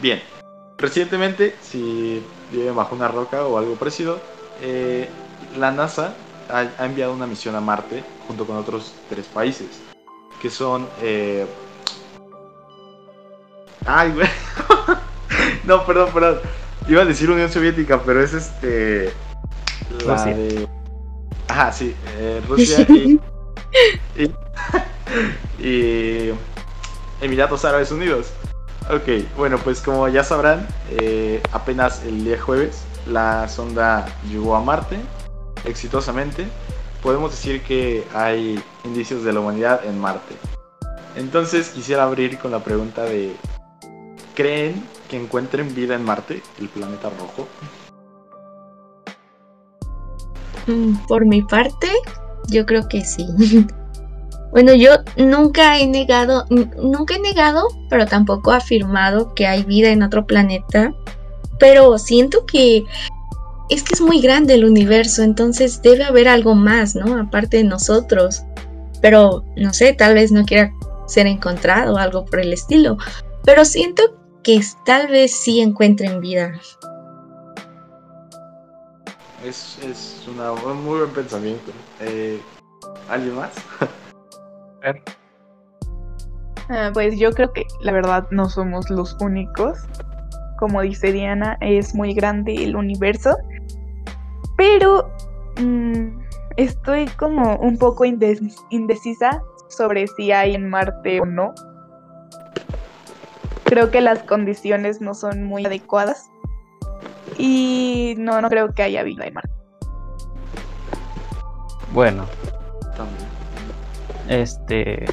[0.00, 0.22] Bien,
[0.78, 4.20] recientemente, si viven bajo una roca o algo parecido,
[4.62, 5.08] eh,
[5.58, 6.14] la NASA
[6.48, 9.89] ha, ha enviado una misión a Marte junto con otros tres países.
[10.40, 10.88] Que son...
[11.02, 11.46] eh,
[13.86, 14.28] Ay, güey.
[15.64, 16.40] no, perdón, perdón.
[16.88, 19.12] Iba a decir Unión Soviética, pero es este...
[20.04, 20.34] La Rusia.
[20.34, 20.68] de...
[21.48, 21.94] Ajá, sí.
[22.16, 23.20] eh, Rusia y...
[24.16, 24.34] y,
[25.66, 26.30] y
[27.20, 28.30] Emiratos Árabes Unidos.
[28.90, 34.62] Ok, bueno, pues como ya sabrán, eh, apenas el día jueves la sonda llegó a
[34.62, 34.98] Marte
[35.64, 36.46] exitosamente.
[37.02, 40.34] Podemos decir que hay indicios de la humanidad en Marte.
[41.16, 43.34] Entonces quisiera abrir con la pregunta de,
[44.34, 47.48] ¿creen que encuentren vida en Marte, el planeta rojo?
[50.66, 51.88] Mm, Por mi parte,
[52.48, 53.26] yo creo que sí.
[54.50, 60.02] Bueno, yo nunca he negado, nunca he negado, pero tampoco afirmado que hay vida en
[60.02, 60.92] otro planeta.
[61.60, 62.84] Pero siento que
[63.70, 67.16] es que es muy grande el universo, entonces debe haber algo más, ¿no?
[67.18, 68.42] Aparte de nosotros.
[69.00, 70.72] Pero no sé, tal vez no quiera
[71.06, 72.96] ser encontrado o algo por el estilo.
[73.44, 74.02] Pero siento
[74.42, 76.52] que tal vez sí encuentren vida.
[79.44, 81.72] Es, es una- un muy buen pensamiento.
[82.00, 82.40] Eh,
[83.08, 83.52] ¿Alguien más?
[86.72, 89.76] Ah, pues yo creo que la verdad no somos los únicos.
[90.58, 93.36] Como dice Diana, es muy grande el universo.
[94.60, 95.10] Pero
[95.58, 96.20] mm,
[96.58, 101.54] estoy como un poco indecisa sobre si hay en Marte o no.
[103.64, 106.30] Creo que las condiciones no son muy adecuadas.
[107.38, 109.50] Y no, no creo que haya vida en Marte.
[111.94, 112.26] Bueno,
[114.28, 115.06] este.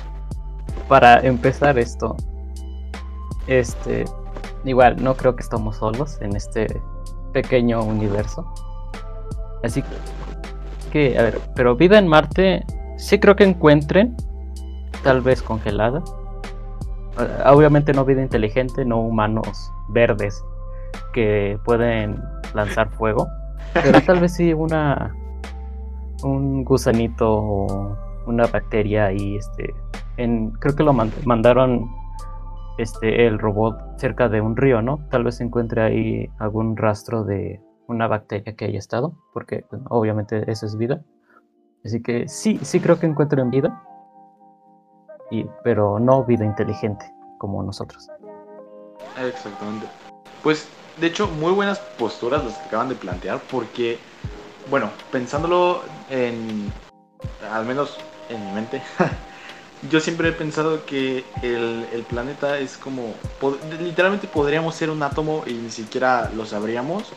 [0.89, 2.17] Para empezar esto.
[3.47, 4.03] Este.
[4.65, 6.67] Igual, no creo que estamos solos en este
[7.31, 8.45] pequeño universo.
[9.67, 9.83] Así
[10.91, 12.65] que, a ver, pero vida en Marte,
[12.97, 14.15] sí creo que encuentren,
[15.03, 16.01] tal vez congelada.
[17.19, 20.43] Eh, Obviamente no vida inteligente, no humanos verdes
[21.13, 22.21] que pueden
[22.53, 23.27] lanzar fuego,
[23.73, 25.13] pero tal vez sí una
[26.23, 29.73] un gusanito o una bacteria ahí, este,
[30.17, 31.87] en, creo que lo man- mandaron
[32.79, 34.99] este el robot cerca de un río, ¿no?
[35.11, 40.49] Tal vez se encuentre ahí algún rastro de una bacteria que haya estado, porque obviamente
[40.51, 41.01] eso es vida.
[41.85, 43.81] Así que sí, sí creo que encuentren vida,
[45.31, 47.05] y, pero no vida inteligente
[47.37, 48.09] como nosotros.
[49.17, 49.87] Exactamente.
[50.43, 50.67] Pues,
[50.99, 53.99] de hecho, muy buenas posturas las que acaban de plantear, porque,
[54.69, 56.71] bueno, pensándolo en,
[57.51, 57.97] al menos
[58.29, 58.81] en mi mente,
[59.89, 63.13] yo siempre he pensado que el, el planeta es como,
[63.79, 67.13] literalmente podríamos ser un átomo y ni siquiera lo sabríamos.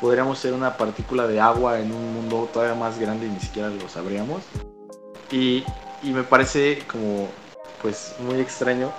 [0.00, 3.68] Podríamos ser una partícula de agua en un mundo todavía más grande y ni siquiera
[3.68, 4.42] lo sabríamos.
[5.30, 5.64] Y,
[6.02, 7.28] y me parece como,
[7.82, 8.92] pues, muy extraño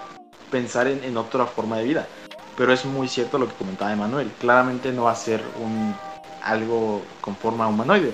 [0.51, 2.07] pensar en, en otra forma de vida.
[2.57, 4.29] Pero es muy cierto lo que comentaba Emanuel.
[4.39, 5.95] Claramente no va a ser un
[6.43, 8.13] algo con forma humanoide.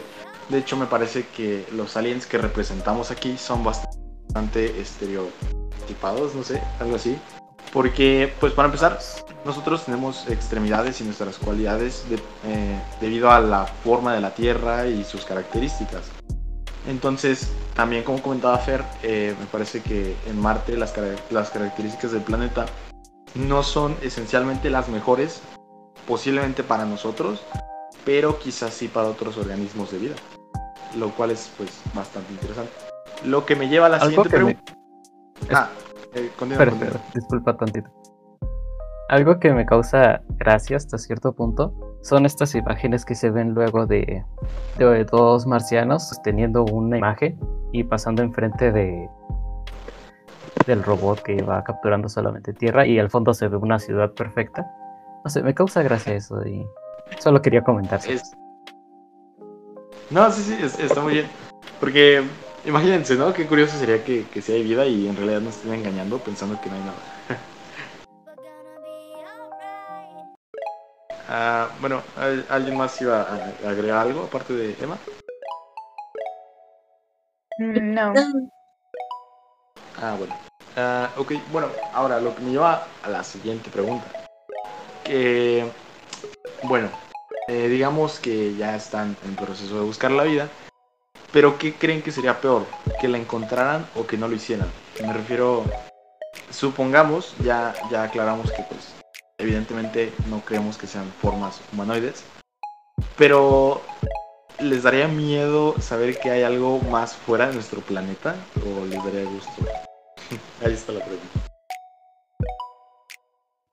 [0.50, 6.62] De hecho, me parece que los aliens que representamos aquí son bastante estereotipados, no sé,
[6.80, 7.18] algo así.
[7.76, 8.98] Porque, pues para empezar,
[9.44, 14.88] nosotros tenemos extremidades y nuestras cualidades de- eh, debido a la forma de la Tierra
[14.88, 16.04] y sus características.
[16.88, 22.14] Entonces, también como comentaba Fer, eh, me parece que en Marte las, cara- las características
[22.14, 22.66] del planeta
[23.34, 25.42] no son esencialmente las mejores,
[26.08, 27.42] posiblemente para nosotros,
[28.06, 30.16] pero quizás sí para otros organismos de vida,
[30.98, 32.72] lo cual es pues bastante interesante.
[33.26, 34.74] Lo que me lleva a la Algo siguiente me- pregunta.
[35.52, 35.70] Ah,
[36.16, 36.96] eh, continúa, Espera, continúa.
[36.96, 37.90] espera, disculpa tantito.
[39.10, 43.86] algo que me causa gracia hasta cierto punto son estas imágenes que se ven luego
[43.86, 44.24] de,
[44.78, 47.40] de dos marcianos teniendo una imagen
[47.72, 49.08] y pasando enfrente de
[50.66, 54.66] del robot que va capturando solamente tierra y al fondo se ve una ciudad perfecta.
[55.24, 56.66] No sé, me causa gracia eso y
[57.20, 58.00] solo quería comentar.
[58.08, 58.32] Es-
[60.10, 61.26] No, sí, sí, es- está muy bien.
[61.80, 62.24] Porque
[62.66, 63.34] imagínense, ¿no?
[63.34, 66.60] Qué curioso sería que, que sí hay vida y en realidad nos estén engañando pensando
[66.60, 66.98] que no hay nada.
[71.28, 74.96] Ah, bueno, ¿al- ¿alguien más iba a agregar algo aparte de Emma?
[77.60, 78.14] Mm, No.
[79.98, 80.34] Ah, bueno.
[80.76, 84.06] Ah, ok, bueno, ahora lo que me lleva a la siguiente pregunta.
[85.04, 85.72] Que,
[86.64, 86.90] bueno,
[87.48, 90.50] eh, digamos que ya están en proceso de buscar la vida,
[91.32, 92.66] pero ¿qué creen que sería peor?
[93.00, 94.68] ¿Que la encontraran o que no lo hicieran?
[95.02, 95.64] Me refiero,
[96.50, 98.94] supongamos, ya, ya aclaramos que pues
[99.38, 102.24] evidentemente no creemos que sean formas humanoides,
[103.18, 103.82] pero
[104.60, 108.36] ¿les daría miedo saber que hay algo más fuera de nuestro planeta
[108.66, 109.52] o les daría gusto?
[110.66, 111.40] Ahí está la pregunta.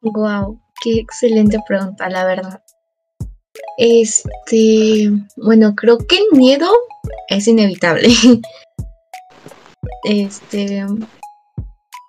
[0.03, 2.61] Wow, qué excelente pregunta, la verdad.
[3.79, 6.69] Este, bueno, creo que el miedo
[7.29, 8.09] es inevitable.
[10.05, 10.85] Este,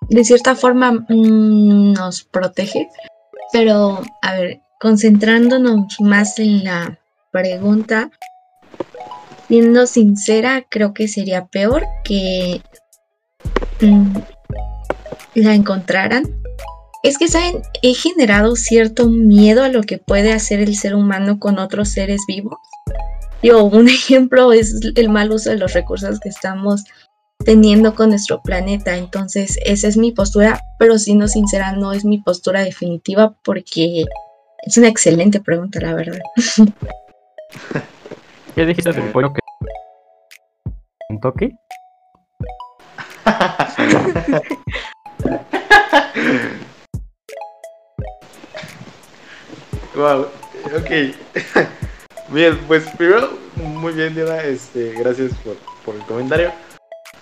[0.08, 2.88] de cierta forma mm, nos protege,
[3.52, 6.98] pero a ver, concentrándonos más en la
[7.30, 8.10] pregunta,
[9.46, 12.62] siendo sincera, creo que sería peor que
[13.80, 14.18] mm,
[15.36, 16.24] la encontraran
[17.04, 17.60] es que, ¿saben?
[17.82, 22.22] He generado cierto miedo a lo que puede hacer el ser humano con otros seres
[22.26, 22.56] vivos.
[23.44, 26.82] Yo, un ejemplo es el mal uso de los recursos que estamos
[27.44, 28.96] teniendo con nuestro planeta.
[28.96, 34.06] Entonces, esa es mi postura, pero siendo sincera, no es mi postura definitiva porque
[34.62, 36.20] es una excelente pregunta, la verdad.
[38.54, 39.40] ¿Qué dijiste del pollo que
[41.08, 41.52] Kentucky?
[49.96, 50.26] Wow,
[50.76, 50.90] ok.
[52.28, 56.52] Bien, pues primero, muy bien, Diana, este, gracias por, por el comentario.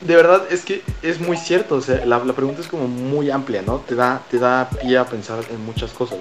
[0.00, 3.30] De verdad, es que es muy cierto, o sea, la, la pregunta es como muy
[3.30, 3.78] amplia, ¿no?
[3.78, 6.18] Te da, te da pie a pensar en muchas cosas.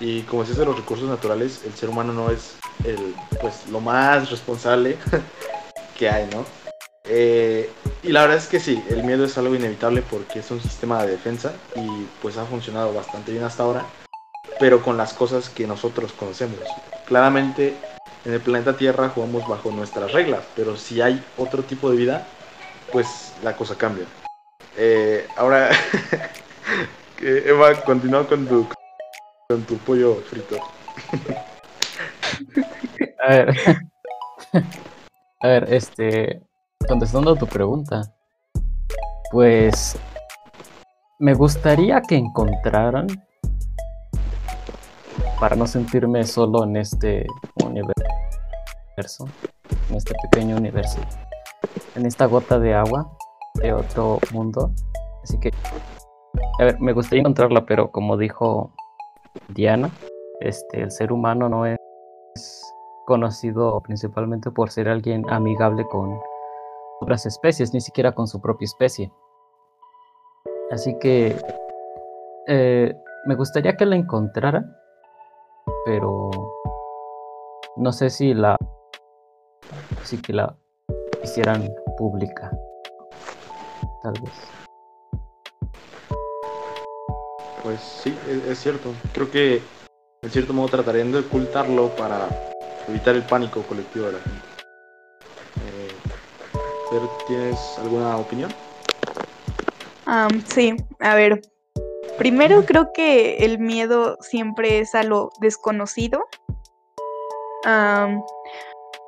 [0.00, 3.80] Y como decías de los recursos naturales, el ser humano no es el, pues, lo
[3.80, 4.96] más responsable
[5.98, 6.44] que hay, ¿no?
[7.06, 7.70] Eh,
[8.02, 11.02] y la verdad es que sí, el miedo es algo inevitable porque es un sistema
[11.02, 13.84] de defensa y pues ha funcionado bastante bien hasta ahora
[14.58, 16.60] pero con las cosas que nosotros conocemos.
[17.06, 17.74] Claramente
[18.24, 22.26] en el planeta Tierra jugamos bajo nuestras reglas, pero si hay otro tipo de vida,
[22.92, 24.06] pues la cosa cambia.
[24.76, 25.70] Eh, ahora,
[27.20, 28.66] Eva, continúa con tu,
[29.48, 30.56] con tu pollo frito.
[33.22, 33.54] A ver.
[35.40, 36.40] A ver, este.
[36.88, 38.02] Contestando a tu pregunta.
[39.30, 39.98] Pues.
[41.18, 43.06] Me gustaría que encontraran.
[45.40, 47.26] Para no sentirme solo en este
[47.64, 49.26] universo.
[49.90, 51.00] En este pequeño universo.
[51.94, 53.10] En esta gota de agua.
[53.54, 54.70] De otro mundo.
[55.22, 55.50] Así que.
[56.60, 58.70] A ver, me gustaría encontrarla, pero como dijo
[59.48, 59.90] Diana.
[60.40, 61.78] Este, el ser humano no es
[63.06, 66.18] conocido principalmente por ser alguien amigable con
[67.00, 69.12] otras especies, ni siquiera con su propia especie.
[70.70, 71.36] Así que
[72.46, 72.94] eh,
[73.26, 74.64] me gustaría que la encontrara,
[75.84, 76.30] pero
[77.76, 78.56] no sé si la
[80.02, 80.56] si que la
[81.22, 82.50] hicieran pública.
[84.02, 84.32] Tal vez.
[87.62, 88.92] Pues sí, es, es cierto.
[89.12, 89.62] Creo que
[90.22, 92.28] en cierto modo tratarían de ocultarlo para
[92.88, 94.46] evitar el pánico colectivo de la gente.
[95.66, 95.88] Eh,
[97.26, 98.50] ¿Tienes alguna opinión?
[100.06, 101.40] Am, sí, a ver.
[102.18, 106.24] Primero creo que el miedo siempre es a lo desconocido.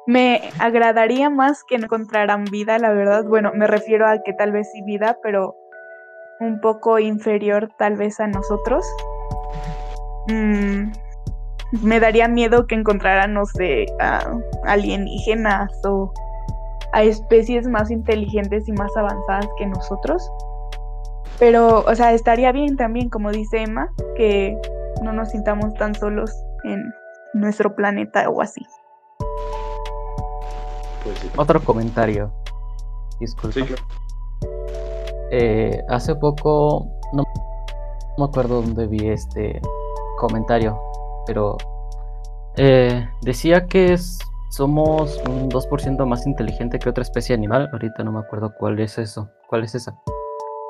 [0.06, 3.24] Me agradaría más que encontraran vida, la verdad.
[3.24, 5.54] Bueno, me refiero a que tal vez sí vida, pero
[6.40, 8.86] un poco inferior tal vez a nosotros.
[10.28, 10.92] Mm,
[11.82, 14.20] me daría miedo que encontraran, no sé, a
[14.64, 16.12] alienígenas o
[16.92, 20.30] a especies más inteligentes y más avanzadas que nosotros.
[21.38, 24.58] Pero, o sea, estaría bien también, como dice Emma, que
[25.02, 26.30] no nos sintamos tan solos
[26.64, 26.92] en
[27.34, 28.66] nuestro planeta o así.
[31.04, 31.30] Pues sí.
[31.36, 32.32] Otro comentario.
[33.20, 33.54] Disculpa.
[33.54, 33.82] Sí, claro.
[35.30, 37.24] Eh, hace poco, no
[38.16, 39.60] me acuerdo dónde vi este
[40.18, 40.80] comentario,
[41.26, 41.56] pero
[42.56, 44.18] eh, decía que es,
[44.50, 47.68] somos un 2% más inteligente que otra especie animal.
[47.72, 49.94] Ahorita no me acuerdo cuál es eso, cuál es esa.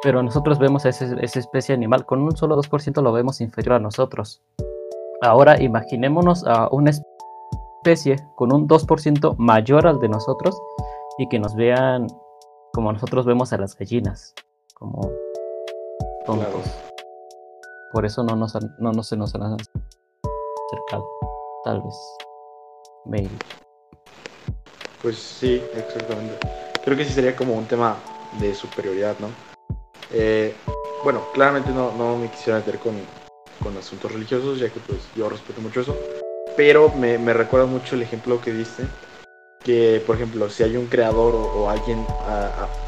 [0.02, 3.76] Pero nosotros vemos a ese- esa especie animal, con un solo 2% lo vemos inferior
[3.76, 4.42] a nosotros.
[5.22, 10.60] Ahora imaginémonos a una especie con un 2% mayor al de nosotros
[11.18, 12.06] y que nos vean
[12.72, 14.34] como nosotros vemos a las gallinas,
[14.74, 15.00] como
[16.26, 16.46] tontos.
[16.46, 16.60] Claro.
[17.92, 21.04] Por eso no, nos han- no, no se nos han acercado.
[21.64, 21.94] Tal vez.
[23.06, 23.30] Maybe.
[25.00, 26.34] Pues sí, exactamente.
[26.84, 27.96] Creo que sí sería como un tema
[28.40, 29.28] de superioridad, ¿no?
[30.10, 30.54] Eh,
[31.04, 32.94] bueno, claramente no, no me quisiera meter con,
[33.60, 35.96] con asuntos religiosos, ya que pues yo respeto mucho eso.
[36.56, 38.84] Pero me, me recuerda mucho el ejemplo que diste,
[39.62, 42.06] que por ejemplo, si hay un creador o, alguien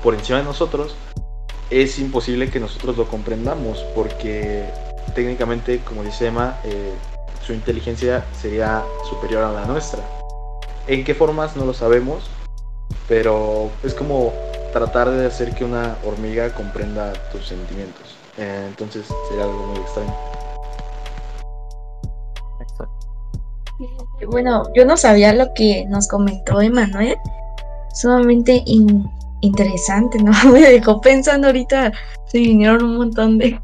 [0.03, 0.97] por encima de nosotros,
[1.71, 4.65] es imposible que nosotros lo comprendamos, porque
[5.15, 6.95] técnicamente, como dice Emma, eh,
[7.45, 10.01] su inteligencia sería superior a la nuestra.
[10.87, 11.57] ¿En qué formas?
[11.57, 12.31] No lo sabemos,
[13.09, 14.33] pero es como
[14.73, 18.17] tratar de hacer que una hormiga comprenda tus sentimientos.
[18.37, 20.15] Eh, entonces sería algo muy extraño.
[24.27, 27.17] Bueno, yo no sabía lo que nos comentó Emanuel.
[27.95, 29.09] Sumamente in-
[29.41, 30.33] interesante, ¿no?
[30.53, 31.93] Me dejó pensando ahorita,
[32.27, 33.61] se vinieron un montón de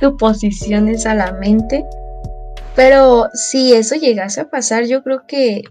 [0.00, 1.84] suposiciones a la mente.
[2.76, 5.62] Pero si eso llegase a pasar, yo creo que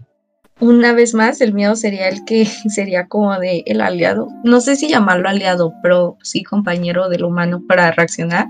[0.60, 4.28] una vez más el miedo sería el que sería como de el aliado.
[4.44, 8.46] No sé si llamarlo aliado, pero sí compañero del humano para reaccionar.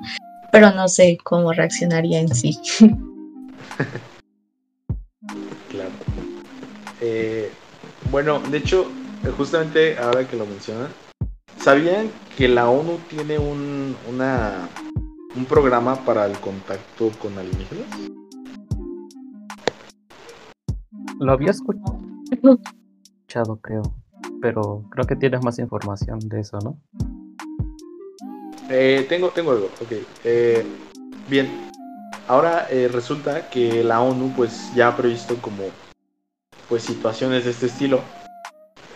[0.52, 2.58] Pero no sé cómo reaccionaría en sí.
[5.70, 5.90] Claro.
[7.00, 7.50] Eh,
[8.12, 8.86] bueno, de hecho,
[9.24, 10.86] eh, justamente ahora que lo mencionan,
[11.58, 14.68] ¿sabían que la ONU tiene un, una,
[15.34, 17.88] un programa para el contacto con alienígenas?
[21.20, 22.60] Lo había escuchado,
[23.60, 23.82] creo.
[24.40, 26.78] Pero creo que tienes más información de eso, ¿no?
[28.68, 29.92] Eh, tengo, tengo algo, ok.
[30.24, 30.64] Eh,
[31.28, 31.48] bien,
[32.28, 35.64] ahora eh, resulta que la ONU pues ya ha previsto como
[36.68, 38.00] pues situaciones de este estilo.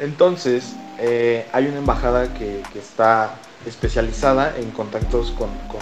[0.00, 3.34] Entonces, eh, hay una embajada que, que está
[3.66, 5.80] especializada en contactos con, con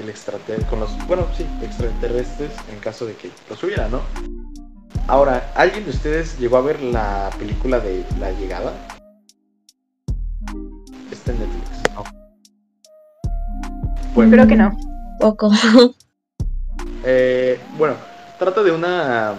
[0.00, 4.00] el extrater con los, bueno, sí, extraterrestres en caso de que los hubiera, ¿no?
[5.06, 8.72] Ahora, ¿alguien de ustedes llegó a ver la película de La Llegada?
[11.10, 11.80] Está en Netflix.
[14.14, 14.76] Bueno, Creo que no.
[15.20, 15.50] Poco.
[17.04, 17.94] Eh, bueno,
[18.38, 19.34] trata de una,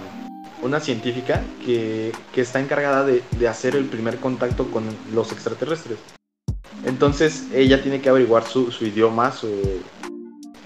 [0.63, 4.83] una científica que, que está encargada de, de hacer el primer contacto con
[5.13, 5.99] los extraterrestres.
[6.85, 9.49] Entonces ella tiene que averiguar su, su idioma, su,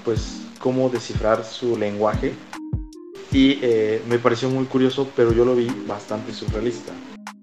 [0.06, 2.34] pues cómo descifrar su lenguaje.
[3.36, 6.94] Y eh, me pareció muy curioso, pero yo lo vi bastante surrealista.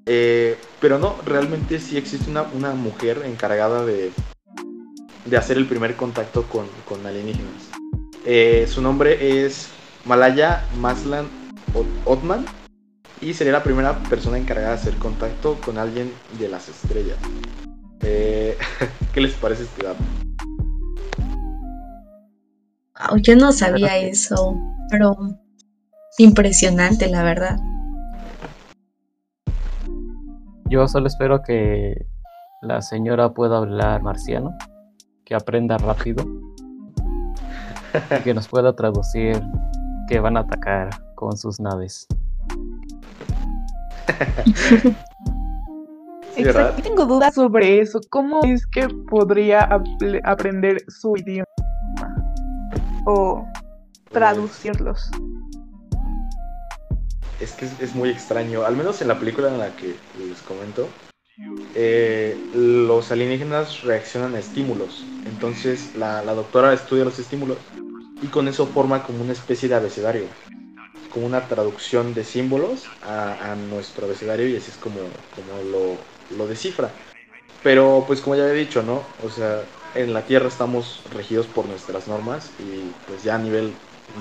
[0.07, 4.11] Eh, pero no, realmente sí existe una, una mujer encargada de,
[5.27, 7.69] de hacer el primer contacto con, con alienígenas.
[8.25, 9.69] Eh, su nombre es
[10.07, 11.27] Malaya Maslan
[11.75, 12.47] Ot- Otman
[13.21, 17.19] y sería la primera persona encargada de hacer contacto con alguien de las estrellas.
[18.01, 20.03] ¿Qué les parece este dato?
[23.11, 24.57] Wow, yo no sabía eso,
[24.91, 25.17] pero
[26.19, 27.59] impresionante, la verdad.
[30.69, 32.07] Yo solo espero que
[32.63, 34.57] la señora pueda hablar marciano,
[35.25, 36.25] que aprenda rápido
[38.19, 39.43] y que nos pueda traducir
[40.09, 42.07] que van a atacar con sus naves.
[46.37, 46.83] Exacto.
[46.83, 48.01] Tengo dudas sobre eso.
[48.11, 49.69] ¿Cómo es que podría
[50.25, 51.47] aprender su idioma?
[53.07, 53.47] O
[54.11, 55.11] traducirlos.
[57.43, 60.87] Es que es, muy extraño, al menos en la película en la que les comento,
[61.75, 65.05] eh, los alienígenas reaccionan a estímulos.
[65.27, 67.59] Entonces la, doctora estudia los estímulos
[68.23, 70.27] y con eso forma como una especie de abecedario,
[71.11, 75.01] como una traducción de símbolos a, nuestro abecedario y así es como,
[75.35, 75.99] como lo,
[76.37, 76.91] lo descifra.
[77.65, 79.03] Pero pues como ya había dicho, ¿no?
[79.21, 79.65] O sea,
[79.97, 83.75] en la Tierra estamos regidos por nuestras normas y pues ya a nivel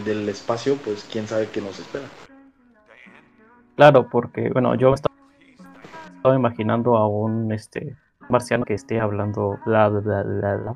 [0.06, 2.10] del espacio, pues quién sabe qué nos espera.
[3.82, 5.16] Claro, porque, bueno, yo estaba,
[6.18, 7.98] estaba imaginando a un este,
[8.30, 10.74] marciano que esté hablando bla, bla, bla, bla, bla,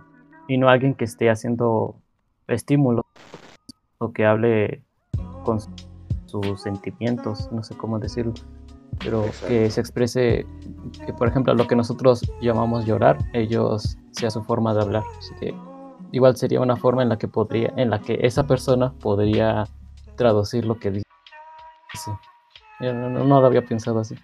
[0.48, 1.98] y no alguien que esté haciendo
[2.48, 3.06] estímulos
[4.00, 4.82] o que hable
[5.44, 5.70] con su-
[6.26, 8.34] sus sentimientos, no sé cómo decirlo,
[8.98, 9.50] pero Exacto.
[9.50, 10.48] que se exprese,
[11.06, 15.36] que por ejemplo lo que nosotros llamamos llorar, ellos sea su forma de hablar, así
[15.40, 15.54] que
[16.12, 19.66] igual sería una forma en la que podría, en la que esa persona podría
[20.16, 21.06] traducir lo que dice.
[22.82, 24.16] Yo no, no- no lo había pensado así.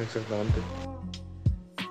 [0.00, 0.60] Exactamente.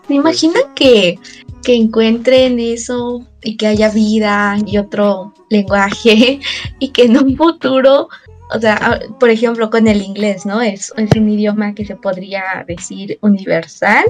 [0.09, 1.17] ¿Me imaginan que,
[1.63, 6.39] que encuentren eso y que haya vida y otro lenguaje
[6.79, 8.09] y que en un futuro,
[8.53, 10.61] o sea, por ejemplo, con el inglés, ¿no?
[10.61, 14.05] Es, es un idioma que se podría decir universal,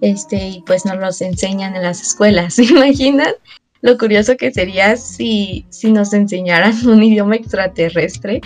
[0.00, 2.54] este, y pues nos los enseñan en las escuelas.
[2.54, 3.34] ¿Se imaginan?
[3.80, 8.40] Lo curioso que sería si, si nos enseñaran un idioma extraterrestre.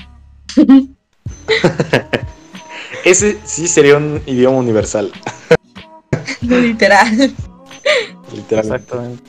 [3.05, 5.11] Ese sí sería un idioma universal,
[6.43, 7.35] Literal.
[8.35, 8.77] literalmente.
[8.85, 9.23] Exactamente.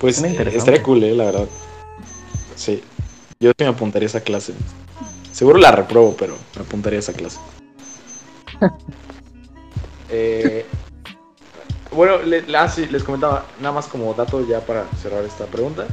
[0.00, 1.48] Pues eh, estaría cool, eh, la verdad.
[2.54, 2.82] Sí.
[3.40, 4.54] Yo sí me apuntaría a esa clase.
[5.32, 7.38] Seguro la repruebo, pero me apuntaría a esa clase.
[10.10, 10.64] Eh,
[11.92, 15.86] bueno, le- ah, sí, les comentaba, nada más como dato ya para cerrar esta pregunta.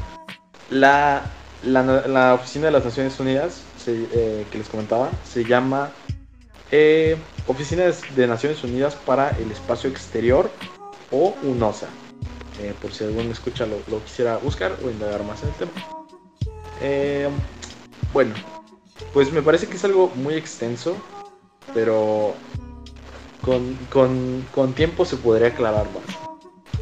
[0.69, 1.21] La,
[1.63, 5.91] la, Oficina de las Naciones Unidas, eh, que les comentaba, se llama
[6.71, 7.83] eh, Oficina
[8.15, 10.49] de Naciones Unidas para el Espacio Exterior
[11.11, 11.87] o UNOSA.
[12.61, 15.71] Eh, por si alguno escucha lo, quisiera buscar o indagar más en el tema.
[18.13, 18.33] Bueno,
[19.13, 20.95] pues me parece que es algo muy extenso,
[21.73, 22.33] pero
[23.41, 26.03] con, con, con tiempo se podría aclarar más.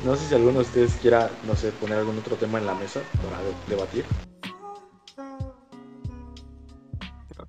[0.06, 2.76] No sé si alguno de ustedes quiera, no sé, poner algún otro tema en la
[2.76, 4.06] mesa para de- debatir.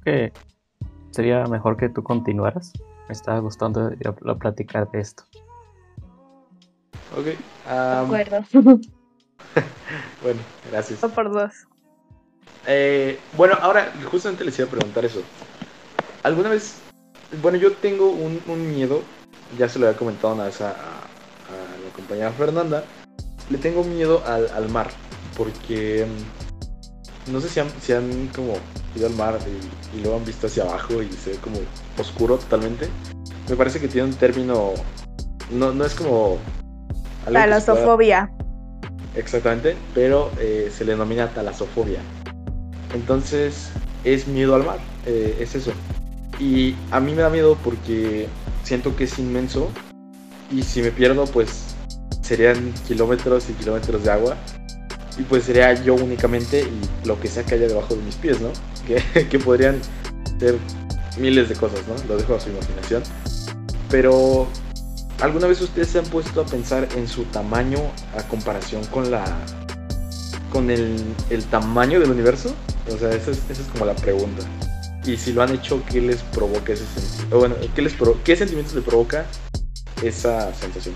[0.04, 0.32] Que
[1.10, 2.72] sería mejor que tú continuaras.
[3.08, 3.90] Me estaba gustando
[4.20, 5.24] la platicar de esto.
[7.16, 7.24] Ok.
[7.24, 7.36] De
[7.66, 8.44] am, acuerdo.
[10.22, 10.40] bueno,
[10.70, 11.00] gracias.
[11.00, 11.52] Dos por dos.
[12.66, 15.22] Eh, bueno, ahora justamente les iba a preguntar eso.
[16.22, 16.78] ¿Alguna vez,
[17.42, 19.02] bueno, yo tengo un, un miedo,
[19.58, 20.74] ya se lo había comentado una vez a, a- a
[21.84, 22.82] la compañera Fernanda,
[23.50, 24.88] le tengo miedo al, al mar,
[25.36, 26.06] porque
[27.26, 28.54] no sé si han, si han como
[28.96, 31.58] ido al mar y, y luego han visto hacia abajo y se ve como
[31.98, 32.88] oscuro totalmente.
[33.48, 34.72] Me parece que tiene un término,
[35.50, 36.38] no, no es como...
[37.24, 38.30] pueda- Talasofobia.
[39.16, 42.00] Exactamente, pero eh, se le denomina talasofobia.
[42.94, 43.70] Entonces
[44.04, 45.72] es miedo al mar, eh, es eso.
[46.40, 48.26] Y a mí me da miedo porque
[48.64, 49.68] siento que es inmenso
[50.50, 51.74] y si me pierdo pues
[52.22, 54.36] serían kilómetros y kilómetros de agua
[55.18, 58.40] y pues sería yo únicamente y lo que sea que haya debajo de mis pies,
[58.40, 58.50] ¿no?
[59.30, 59.80] Que, podrían
[60.38, 60.56] ser
[61.18, 61.94] miles de cosas, ¿no?
[62.08, 63.02] Lo dejo a su imaginación.
[63.88, 64.48] Pero
[65.20, 67.78] ¿Alguna vez ustedes se han puesto a pensar en su tamaño
[68.18, 69.24] a comparación con la
[70.52, 70.96] con el,
[71.30, 72.52] el tamaño del universo?
[72.92, 74.42] O sea, esa es, esa es como la pregunta.
[75.06, 77.38] Y si lo han hecho, ¿qué les provoca ese sentimiento?
[77.38, 79.26] Bueno, ¿qué, les pro- ¿qué sentimientos le provoca
[80.02, 80.94] esa sensación?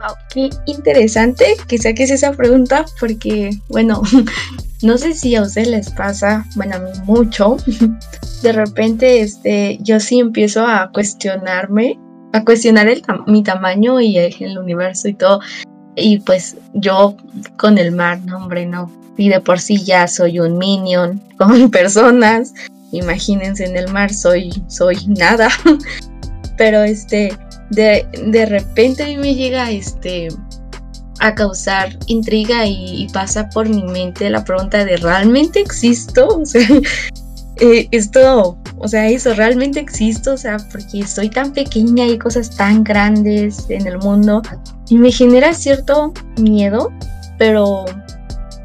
[0.00, 4.02] Wow, qué interesante que saques esa pregunta porque, bueno,
[4.82, 7.56] no sé si a ustedes les pasa, bueno, a mí mucho.
[8.42, 11.98] De repente, este, yo sí empiezo a cuestionarme,
[12.32, 15.40] a cuestionar el mi tamaño y el, el universo y todo.
[15.96, 17.16] Y pues yo
[17.56, 18.92] con el mar, no, hombre, no.
[19.16, 22.54] Y de por sí ya soy un minion con personas.
[22.92, 25.48] Imagínense en el mar, soy, soy nada.
[26.56, 27.36] Pero este,
[27.70, 30.28] de, de repente a mí me llega este
[31.20, 36.28] a causar intriga y, pasa por mi mente la pregunta de ¿realmente existo?
[36.28, 36.66] O sea,
[37.60, 42.54] eh, esto, o sea, eso realmente existo, o sea, porque soy tan pequeña y cosas
[42.56, 44.42] tan grandes en el mundo
[44.88, 46.92] y me genera cierto miedo,
[47.38, 47.84] pero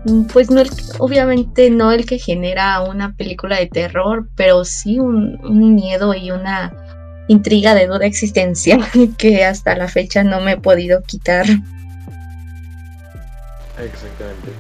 [0.06, 5.00] mm, pues no el, obviamente no el que genera una película de terror, pero sí
[5.00, 6.83] un miedo y una
[7.28, 8.84] intriga de duda existencial
[9.18, 11.46] que hasta la fecha no me he podido quitar.
[13.78, 14.52] Exactamente.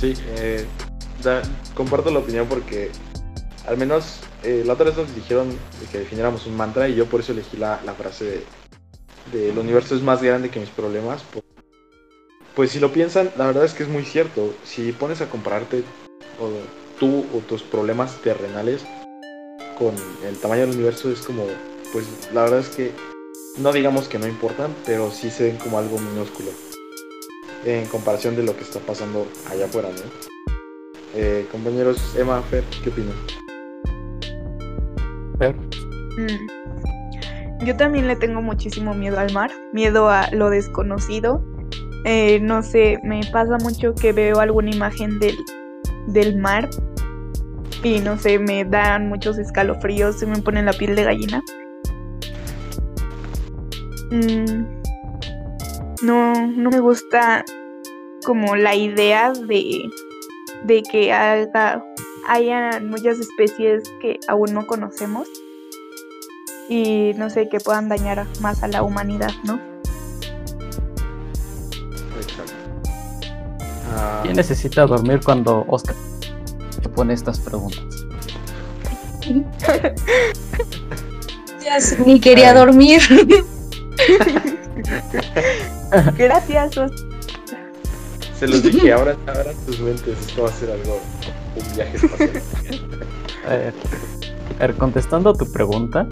[0.00, 0.64] Sí, eh,
[1.22, 1.42] da-
[1.74, 2.90] comparto la opinión porque
[3.66, 5.48] al menos eh, la otra vez nos dijeron
[5.90, 8.44] que definiéramos un mantra y yo por eso elegí la, frase de,
[9.32, 11.22] de el universo es más grande que mis problemas.
[11.32, 11.44] Pues,
[12.54, 14.54] pues si lo piensan, la verdad es que es muy cierto.
[14.64, 15.82] Si pones a compararte
[16.40, 16.50] o,
[16.98, 18.82] tú o tus problemas terrenales
[19.78, 19.94] con
[20.26, 21.44] el tamaño del universo es como,
[21.92, 22.92] pues la verdad es que
[23.58, 26.50] no digamos que no importan, pero sí se ven como algo minúsculo
[27.64, 30.02] en comparación de lo que está pasando allá afuera, ¿no?
[31.14, 33.14] Eh, compañeros, Emma, Fer, ¿qué opinan?
[35.38, 35.54] Pero,
[36.16, 37.64] Mm.
[37.64, 41.42] Yo también le tengo muchísimo miedo al mar, miedo a lo desconocido.
[42.04, 45.36] Eh, no sé, me pasa mucho que veo alguna imagen del,
[46.08, 46.68] del mar
[47.82, 51.42] y no sé, me dan muchos escalofríos, se me pone la piel de gallina.
[54.10, 54.66] Mm,
[56.02, 57.44] no, no me gusta
[58.24, 59.88] como la idea de,
[60.64, 65.28] de que haya, muchas especies que aún no conocemos
[66.68, 69.60] y no sé, que puedan dañar más a la humanidad, ¿no?
[72.20, 72.52] Exacto.
[74.22, 75.94] ¿Quién necesita dormir cuando Oscar
[76.96, 77.84] pone estas preguntas?
[82.06, 82.56] Ni quería Ay.
[82.56, 83.00] dormir.
[86.18, 86.74] Gracias,
[88.38, 91.00] se los dije, ahora, ahora tus mentes, esto va a ser algo,
[91.56, 92.42] un viaje espacial.
[93.46, 93.74] A ver,
[94.56, 96.06] a ver, contestando a tu pregunta,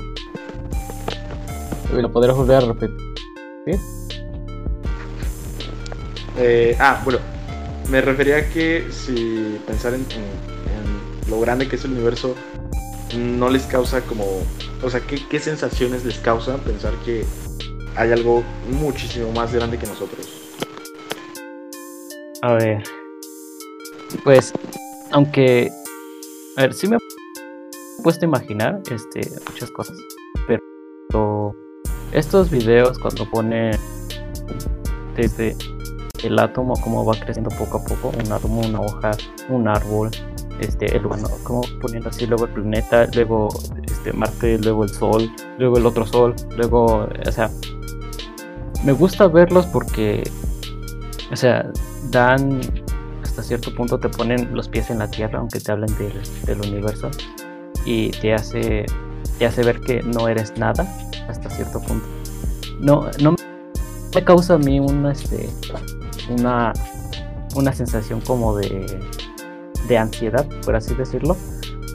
[1.92, 2.96] ¿lo podrías volver a repetir?
[6.38, 7.18] Eh, ah, bueno,
[7.90, 10.22] me refería a que si pensar en, en- en
[11.40, 12.34] grande que es el universo
[13.16, 14.24] no les causa como,
[14.82, 17.24] o sea, ¿qué, qué sensaciones les causa pensar que
[17.96, 20.28] hay algo muchísimo más grande que nosotros?
[22.42, 22.82] A ver.
[24.22, 24.52] Pues,
[25.12, 25.70] aunque.
[26.56, 29.96] A ver, sí me he puesto a imaginar este, muchas cosas.
[30.46, 31.54] Pero
[32.12, 33.78] estos videos, cuando ponen
[35.16, 35.56] desde
[36.22, 39.12] el átomo, cómo va creciendo poco a poco, un átomo, una hoja,
[39.48, 40.10] un árbol,
[40.60, 43.48] este, el humano, cómo poniendo así, luego el planeta, luego
[43.86, 47.50] este, Marte, luego el Sol, luego el otro Sol, luego, o sea,
[48.84, 50.22] me gusta verlos porque,
[51.32, 51.70] o sea,
[52.10, 52.60] dan
[53.22, 56.12] hasta cierto punto te ponen los pies en la tierra aunque te hablen del,
[56.44, 57.10] del universo
[57.84, 58.86] y te hace
[59.38, 60.86] te hace ver que no eres nada
[61.28, 62.06] hasta cierto punto.
[62.80, 63.34] No no
[64.14, 65.48] me causa a mí una este
[66.30, 66.72] una
[67.56, 69.00] una sensación como de
[69.88, 71.36] de ansiedad por así decirlo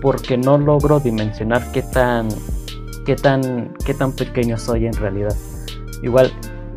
[0.02, 2.30] porque no logro dimensionar qué tan
[3.06, 5.36] qué tan qué tan pequeño soy en realidad
[6.04, 6.32] igual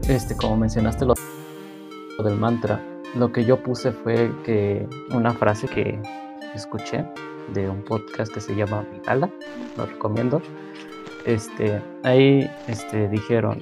[0.08, 1.14] este como mencionaste lo
[2.24, 2.80] del mantra
[3.14, 6.00] lo que yo puse fue que una frase que
[6.54, 7.04] escuché
[7.52, 9.30] de un podcast que se llama Vigala,
[9.76, 10.40] lo recomiendo.
[11.26, 13.60] Este, ahí este, dijeron,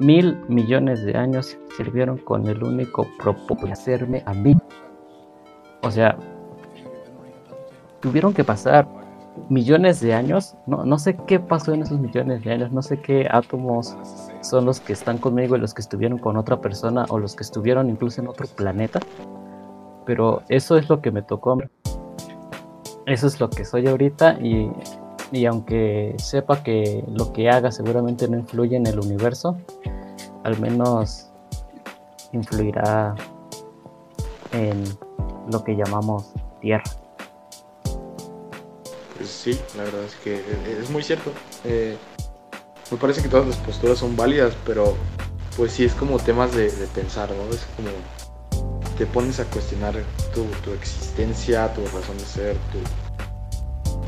[0.00, 4.56] mil millones de años sirvieron con el único propósito de hacerme a mí.
[5.82, 6.18] O sea,
[8.00, 8.86] tuvieron que pasar
[9.48, 13.00] millones de años, no, no sé qué pasó en esos millones de años, no sé
[13.00, 13.96] qué átomos
[14.40, 17.42] son los que están conmigo y los que estuvieron con otra persona o los que
[17.42, 19.00] estuvieron incluso en otro planeta.
[20.04, 21.58] Pero eso es lo que me tocó.
[23.06, 24.70] Eso es lo que soy ahorita y,
[25.32, 29.56] y aunque sepa que lo que haga seguramente no influye en el universo,
[30.44, 31.30] al menos
[32.32, 33.14] influirá
[34.52, 34.84] en
[35.50, 36.84] lo que llamamos Tierra.
[39.26, 40.36] Pues sí, la verdad es que
[40.80, 41.32] es- muy cierto.
[41.64, 41.96] Eh,
[42.92, 44.94] me parece que todas las posturas son válidas, pero
[45.56, 47.52] pues sí es como temas de, pensar, ¿no?
[47.52, 47.88] Es como
[48.96, 49.96] te pones a cuestionar
[50.32, 52.56] tu, existencia, tu razón de ser,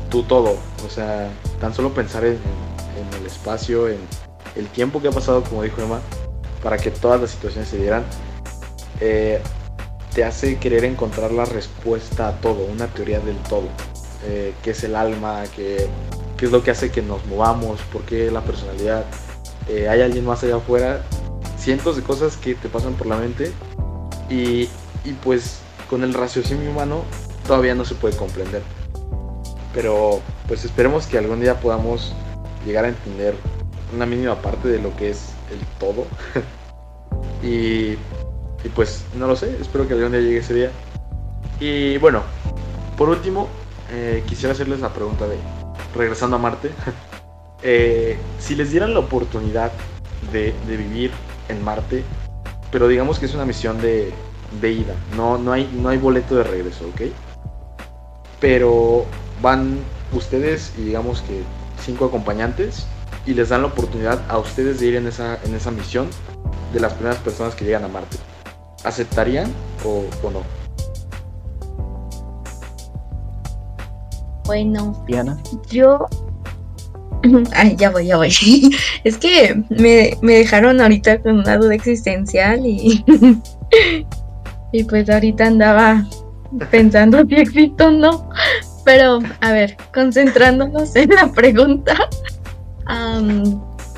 [0.09, 0.55] tu, todo.
[0.85, 3.99] O sea, tan solo pensar en, en- en el espacio, en
[4.55, 5.99] el tiempo que ha pasado, como dijo Emma,
[6.63, 8.05] para que todas las situaciones se dieran,
[9.01, 9.41] eh,
[10.15, 13.67] te hace querer encontrar la respuesta a todo, una teoría del todo
[14.25, 15.87] eh, qué es el alma, qué,
[16.37, 19.05] qué es lo que hace que nos movamos, por qué la personalidad,
[19.67, 21.01] eh, hay alguien más allá afuera,
[21.57, 23.51] cientos de cosas que te pasan por la mente
[24.29, 24.69] y,
[25.03, 25.59] y pues
[25.89, 27.03] con el raciocinio humano
[27.45, 28.61] todavía no se puede comprender.
[29.73, 32.13] Pero pues esperemos que algún día podamos
[32.65, 33.35] llegar a entender
[33.95, 36.05] una mínima parte de lo que es el todo.
[37.43, 37.91] y,
[38.63, 40.71] y pues no lo sé, espero que algún día llegue ese día.
[41.59, 42.23] Y bueno,
[42.97, 43.47] por último,
[43.91, 45.37] eh, quisiera hacerles la pregunta de,
[45.95, 46.71] regresando a Marte,
[47.63, 49.71] eh, si les dieran la oportunidad
[50.31, 51.11] de, de vivir
[51.47, 52.03] en Marte,
[52.71, 54.13] pero digamos que es una misión de,
[54.61, 57.01] de ida, no, no, hay, no hay boleto de regreso, ¿ok?
[58.39, 59.05] Pero
[59.41, 59.79] van
[60.13, 61.41] ustedes y digamos que
[61.83, 62.87] cinco acompañantes
[63.25, 66.07] y les dan la oportunidad a ustedes de ir en esa, en esa misión
[66.73, 68.17] de las primeras personas que llegan a Marte.
[68.83, 69.51] ¿Aceptarían
[69.83, 70.58] o, o no?
[74.49, 75.37] Bueno, Diana,
[75.69, 76.07] yo.
[77.53, 78.29] Ay, ya voy, ya voy.
[79.03, 83.05] Es que me, me dejaron ahorita con una duda existencial y.
[84.71, 86.03] Y pues ahorita andaba
[86.71, 88.29] pensando si existo o no.
[88.85, 91.95] Pero, a ver, concentrándonos en la pregunta.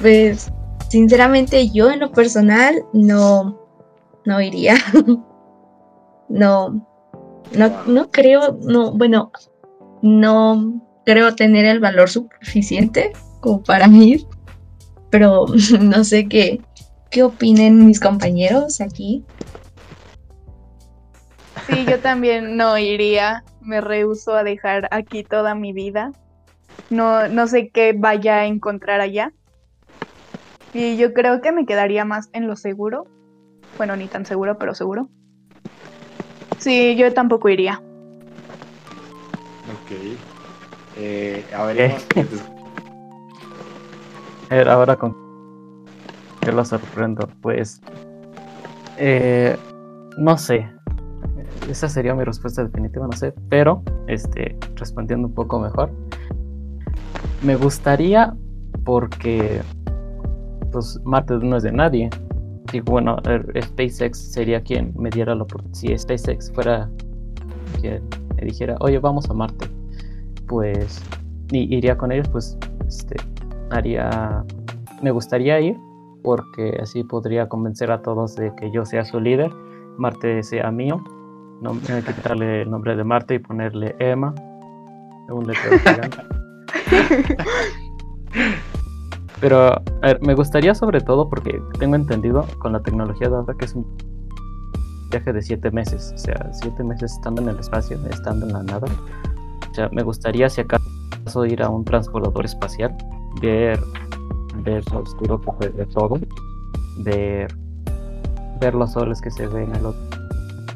[0.01, 0.51] pues,
[0.89, 3.57] sinceramente, yo en lo personal no.
[4.25, 4.75] No iría.
[6.27, 6.85] No.
[7.53, 8.57] No, no creo.
[8.61, 9.31] No, bueno,
[10.01, 14.25] no creo tener el valor suficiente como para ir,
[15.09, 15.45] pero
[15.81, 16.61] no sé qué,
[17.09, 19.23] qué opinen mis compañeros aquí.
[21.67, 23.43] Sí, yo también no iría.
[23.61, 26.11] Me rehuso a dejar aquí toda mi vida.
[26.89, 29.31] No, no sé qué vaya a encontrar allá.
[30.73, 33.05] Y yo creo que me quedaría más en lo seguro.
[33.77, 35.09] Bueno, ni tan seguro, pero seguro.
[36.57, 37.81] Sí, yo tampoco iría.
[39.69, 39.91] Ok.
[40.97, 41.85] Eh, a ver, ¿Qué?
[41.85, 42.35] Emma, ¿qué te-
[44.49, 45.15] A ver, ahora con
[46.41, 47.81] qué lo sorprendo, pues
[48.97, 49.55] eh,
[50.17, 50.69] no sé.
[51.69, 53.33] Esa sería mi respuesta definitiva, no sé.
[53.49, 55.89] Pero, este, respondiendo un poco mejor,
[57.43, 58.33] me gustaría
[58.83, 59.61] porque,
[60.71, 62.09] pues, Marte no es de nadie.
[62.73, 65.75] Y bueno, el- SpaceX sería quien me diera la oportunidad.
[65.77, 66.89] Si SpaceX fuera
[67.79, 68.01] quien
[68.45, 69.67] dijera, oye, vamos a Marte,
[70.47, 71.01] pues,
[71.51, 73.15] y iría con ellos, pues, este,
[73.69, 74.43] haría
[75.01, 75.77] me gustaría ir
[76.23, 79.51] porque así podría convencer a todos de que yo sea su líder,
[79.97, 81.03] Marte sea mío,
[81.61, 84.33] no que quitarle el nombre de Marte y ponerle Emma,
[85.29, 86.17] un letrero gigante.
[89.39, 93.55] Pero a ver, me gustaría sobre todo porque tengo entendido con la tecnología de ahora
[93.57, 93.87] que es un
[95.11, 98.63] viaje de siete meses, o sea, siete meses estando en el espacio, estando en la
[98.63, 98.87] nada.
[99.69, 102.95] O sea, me gustaría si acaso ir a un transbordador espacial,
[103.41, 103.79] ver
[104.63, 106.19] ver lo oscuro que se ve todo,
[106.99, 107.53] ver,
[108.59, 109.93] ver los soles que se ven a lo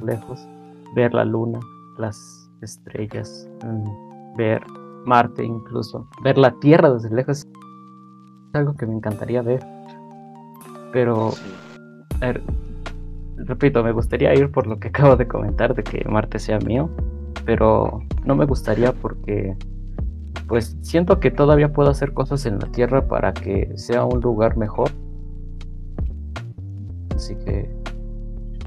[0.03, 0.47] lejos,
[0.95, 1.59] ver la luna,
[1.97, 4.61] las estrellas, mm, ver
[5.05, 7.47] Marte incluso, ver la Tierra desde lejos es
[8.53, 9.63] algo que me encantaría ver.
[10.91, 11.31] Pero,
[12.21, 12.41] a ver,
[13.37, 16.89] repito, me gustaría ir por lo que acabo de comentar de que Marte sea mío,
[17.45, 19.55] pero no me gustaría porque
[20.47, 24.57] pues siento que todavía puedo hacer cosas en la Tierra para que sea un lugar
[24.57, 24.91] mejor.
[27.15, 27.69] Así que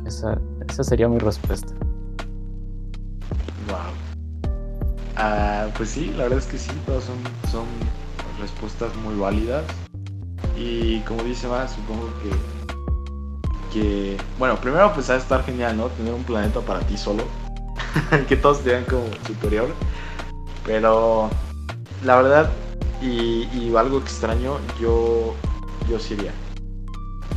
[0.06, 1.72] esa, esa sería mi respuesta.
[3.68, 3.92] Wow.
[5.16, 7.16] Ah, pues sí, la verdad es que sí, todas son,
[7.50, 7.66] son
[8.40, 9.64] respuestas muy válidas.
[10.56, 12.57] Y como dice más, supongo que,
[13.72, 14.16] que.
[14.38, 15.86] Bueno, primero pues de estar genial, ¿no?
[15.88, 17.24] Tener un planeta para ti solo.
[18.28, 19.68] que todos te vean como superior.
[20.64, 21.30] Pero
[22.04, 22.50] la verdad,
[23.00, 25.34] y, y algo extraño, yo,
[25.88, 26.32] yo sí iría.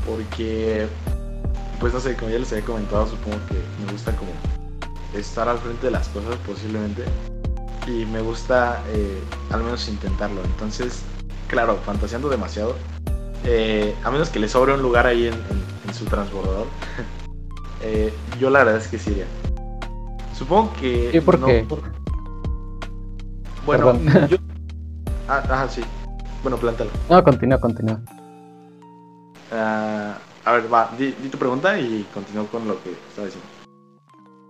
[0.05, 0.87] Porque,
[1.79, 3.55] pues no sé, como ya les había comentado, supongo que
[3.85, 4.31] me gusta como
[5.13, 7.05] estar al frente de las cosas posiblemente.
[7.87, 10.41] Y me gusta eh, al menos intentarlo.
[10.43, 11.01] Entonces,
[11.47, 12.75] claro, fantaseando demasiado.
[13.45, 16.67] Eh, a menos que le sobre un lugar ahí en, en- en su transbordador.
[17.83, 19.25] eh, yo la verdad es que sí iría.
[20.37, 21.11] Supongo que...
[21.13, 21.65] ¿Y por no qué?
[21.67, 21.81] por-
[23.65, 24.27] Bueno, Perdón.
[24.27, 24.37] yo...
[25.27, 25.81] Ah, ajá, sí.
[26.41, 26.89] Bueno, plántalo.
[27.09, 27.99] No, continúa, continúa.
[29.51, 33.47] Ah, a ver, va, di, di tu pregunta y continúo con lo que estaba diciendo.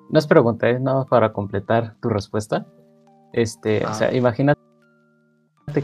[0.09, 2.65] No es pregunta, es nada más para completar tu respuesta.
[3.33, 3.91] Este, Ah.
[3.91, 4.59] o sea, imagínate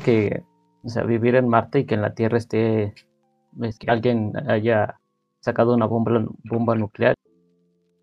[0.04, 0.44] que,
[0.84, 2.94] o sea, vivir en Marte y que en la Tierra esté,
[3.62, 5.00] es que alguien haya
[5.42, 7.16] sacado una bomba, bomba nuclear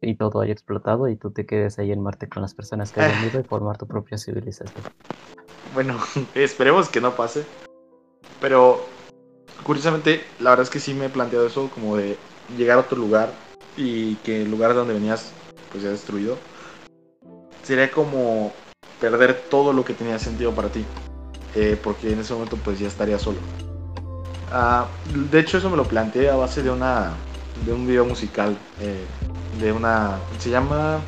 [0.00, 3.00] y todo haya explotado y tú te quedes ahí en Marte con las personas que
[3.00, 4.84] hayan ido y formar tu propia civilización.
[5.72, 5.98] Bueno,
[6.34, 7.44] esperemos que no pase.
[8.40, 8.80] Pero
[9.62, 12.16] curiosamente, la verdad es que sí me he planteado eso como de
[12.56, 13.30] llegar a otro lugar
[13.76, 15.32] y que el lugar de donde venías
[15.72, 16.36] pues ya destruido.
[17.62, 18.52] Sería como
[19.00, 20.84] perder todo lo que tenía sentido para ti.
[21.54, 23.38] Eh, porque en ese momento pues ya estaría solo.
[24.52, 24.86] Ah,
[25.30, 27.12] de hecho eso me lo planteé a base de una
[27.64, 29.04] de un video musical eh,
[29.60, 30.98] de una se llama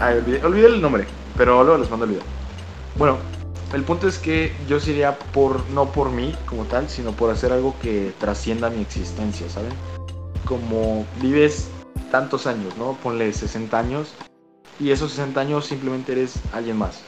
[0.00, 1.06] olvidé, olvidé el nombre
[1.36, 2.24] pero luego les mando el video.
[2.96, 3.18] Bueno
[3.72, 7.52] el punto es que yo sería por no por mí como tal sino por hacer
[7.52, 9.72] algo que trascienda mi existencia saben
[10.44, 11.68] como vives
[12.10, 14.14] tantos años no ponle 60 años
[14.80, 17.02] y esos 60 años simplemente eres alguien más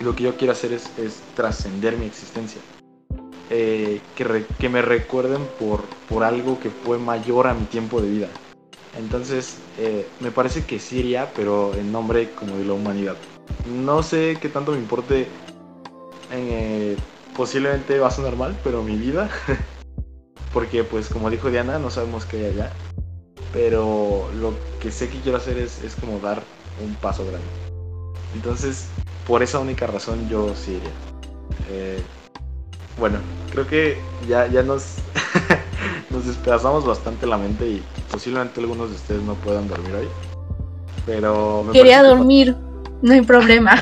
[0.00, 0.90] lo que yo quiero hacer es,
[1.34, 2.60] trascender mi existencia
[3.50, 8.28] eh, que, me recuerden por, algo que fue mayor a mi tiempo de vida.
[8.96, 13.16] Entonces, eh, me parece que sí iría, pero en nombre como de la humanidad.
[13.66, 15.28] No sé qué tanto me importe,
[16.30, 16.96] eh,
[17.36, 19.30] posiblemente va a sonar mal, pero mi vida,
[20.52, 22.72] porque pues como dijo Diana, no sabemos qué hay allá.
[23.52, 26.42] Pero lo que sé que quiero hacer es, es como dar
[26.80, 27.69] un paso grande.
[28.34, 28.86] Entonces,
[29.26, 30.90] por esa única razón yo sí iría.
[31.70, 32.00] Eh,
[32.98, 33.18] bueno,
[33.52, 34.96] creo que ya, ya nos,
[36.10, 40.08] nos despedazamos bastante la mente y posiblemente algunos de ustedes no puedan dormir hoy.
[41.06, 42.56] Pero me Quería que- dormir,
[43.02, 43.74] no hay problema.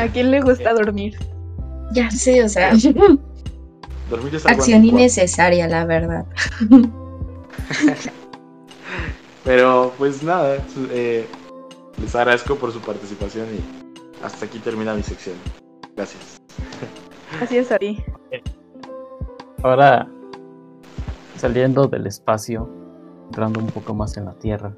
[0.00, 1.16] ¿A quién le gusta dormir?
[1.92, 2.72] ya sé, o sea,
[4.10, 6.26] dormir es algo acción innecesaria, la verdad.
[9.44, 10.58] Pero pues nada,
[10.90, 11.26] eh,
[12.00, 15.36] les agradezco por su participación y hasta aquí termina mi sección.
[15.96, 16.40] Gracias.
[17.38, 18.02] Gracias a ti.
[19.62, 20.08] Ahora,
[21.36, 22.68] saliendo del espacio,
[23.26, 24.74] entrando un poco más en la Tierra.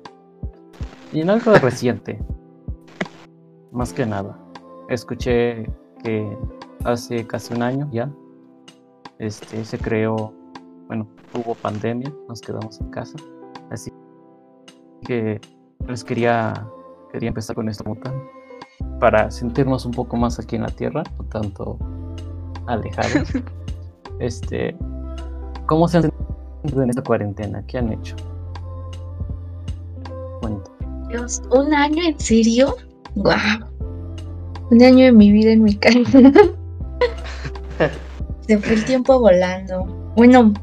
[1.13, 2.21] Y en algo reciente,
[3.73, 4.39] más que nada,
[4.89, 5.69] escuché
[6.03, 6.37] que
[6.85, 8.11] hace casi un año ya,
[9.19, 10.33] este, se creó,
[10.87, 13.17] bueno, hubo pandemia, nos quedamos en casa,
[13.71, 13.93] así
[15.07, 15.41] que
[15.87, 16.67] les quería,
[17.13, 17.85] quería empezar con esto
[18.99, 21.79] para sentirnos un poco más aquí en la Tierra, no tanto
[22.67, 23.29] alejados.
[24.19, 24.77] este,
[25.67, 26.03] ¿cómo se han
[26.63, 27.65] sentido en esta cuarentena?
[27.67, 28.17] ¿Qué han hecho?
[31.11, 32.77] Dios, ¿un año en serio?
[33.17, 33.67] ¡Wow!
[34.71, 35.99] Un año de mi vida en mi casa.
[38.47, 39.87] Se fue el tiempo volando.
[40.17, 40.55] Bueno,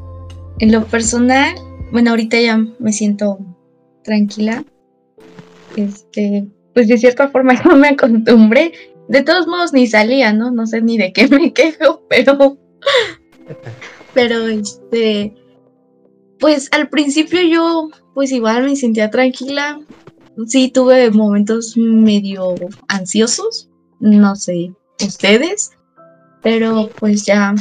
[0.59, 1.53] en lo personal,
[1.91, 3.39] bueno, ahorita ya me siento
[4.05, 4.63] tranquila.
[5.77, 8.73] Este, pues de cierta forma no me acostumbré.
[9.07, 10.51] De todos modos ni salía, ¿no?
[10.51, 12.57] No sé ni de qué me quejo, pero
[14.13, 15.33] pero este
[16.39, 19.79] pues al principio yo pues igual me sentía tranquila.
[20.45, 22.53] Sí tuve momentos medio
[22.89, 24.71] ansiosos, no sé,
[25.03, 25.71] ustedes,
[26.43, 27.55] pero pues ya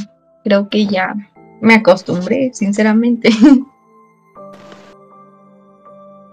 [0.45, 1.15] creo que ya
[1.61, 3.31] me acostumbré, sinceramente.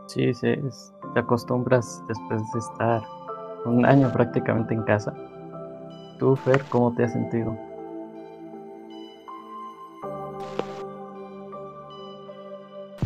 [0.07, 0.47] Sí, sí,
[1.14, 3.01] te acostumbras después de estar
[3.66, 5.14] un año prácticamente en casa.
[6.20, 7.57] Tú, Fer, ¿cómo te has sentido?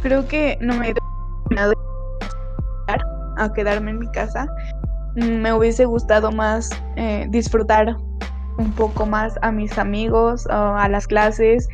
[0.02, 1.74] Creo que no me he terminado
[3.38, 4.48] a quedarme en mi casa.
[5.16, 7.98] Me hubiese gustado más eh, disfrutar
[8.58, 11.68] un poco más a mis amigos, a las clases,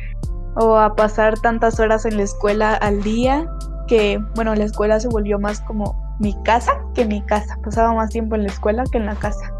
[0.56, 3.46] o a pasar tantas horas en la escuela al día
[3.86, 7.58] que, bueno, la escuela se volvió más como mi casa que mi casa.
[7.62, 9.52] Pasaba más tiempo en la escuela que en la casa.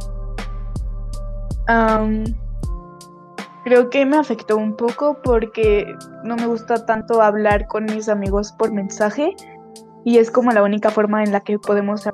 [3.64, 5.86] creo que me afectó un poco porque
[6.22, 9.34] no me gusta tanto hablar con mis amigos por mensaje
[10.04, 12.08] y es como la única forma en la que podemos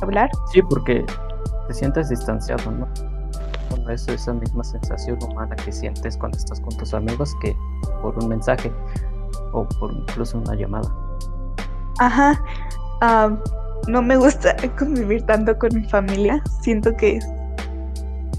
[0.00, 0.30] hablar.
[0.52, 1.04] Sí, porque
[1.68, 2.88] te sientes distanciado, ¿no?
[3.90, 7.56] eso, esa misma sensación humana que sientes cuando estás con tus amigos que
[8.02, 8.72] por un mensaje
[9.54, 10.92] o por incluso una llamada.
[11.98, 12.42] Ajá.
[13.88, 16.42] no me gusta convivir tanto con mi familia.
[16.60, 17.18] Siento que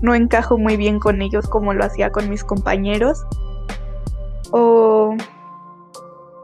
[0.02, 3.26] no encajo muy bien con ellos como lo hacía con mis compañeros.
[4.52, 5.16] O.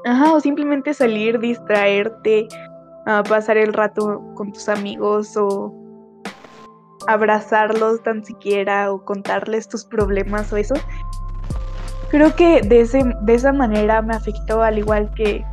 [0.05, 2.47] Ajá, o simplemente salir, distraerte,
[3.29, 5.71] pasar el rato con tus amigos o
[7.07, 10.73] abrazarlos tan siquiera o contarles tus problemas o eso.
[12.11, 15.45] Creo que de, ese, de esa manera me afectó al igual que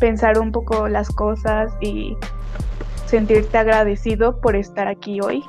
[0.00, 2.16] pensar un poco las cosas y
[3.06, 5.42] sentirte agradecido por estar aquí hoy.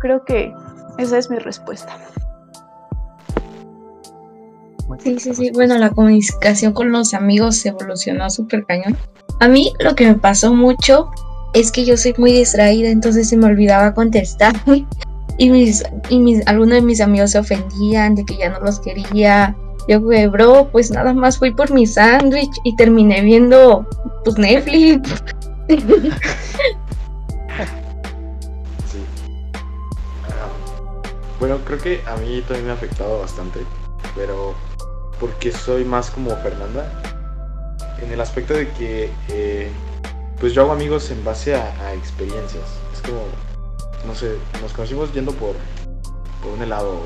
[0.00, 0.52] Creo que
[0.98, 1.96] esa es mi respuesta.
[4.98, 5.50] Sí, sí, sí.
[5.52, 8.96] Bueno, la comunicación con los amigos evolucionó súper cañón.
[9.40, 11.10] A mí lo que me pasó mucho
[11.54, 14.54] es que yo soy muy distraída, entonces se me olvidaba contestar.
[15.40, 18.78] Y mis, y mis, algunos de mis amigos se ofendían de que ya no los
[18.78, 19.56] quería.
[19.88, 23.88] Yo, güey, bro, pues nada más fui por mi sándwich y terminé viendo,
[24.22, 25.08] pues, Netflix.
[28.86, 28.98] Sí.
[31.38, 33.60] bueno, creo que a mí también me ha afectado bastante,
[34.14, 34.54] pero
[35.18, 36.86] porque soy más como Fernanda,
[38.02, 39.70] en el aspecto de que eh,
[40.38, 42.64] pues yo hago amigos en base a, experiencias.
[42.92, 43.22] Es como,
[44.06, 45.54] no sé, nos conocimos yendo por,
[46.42, 47.00] por un helado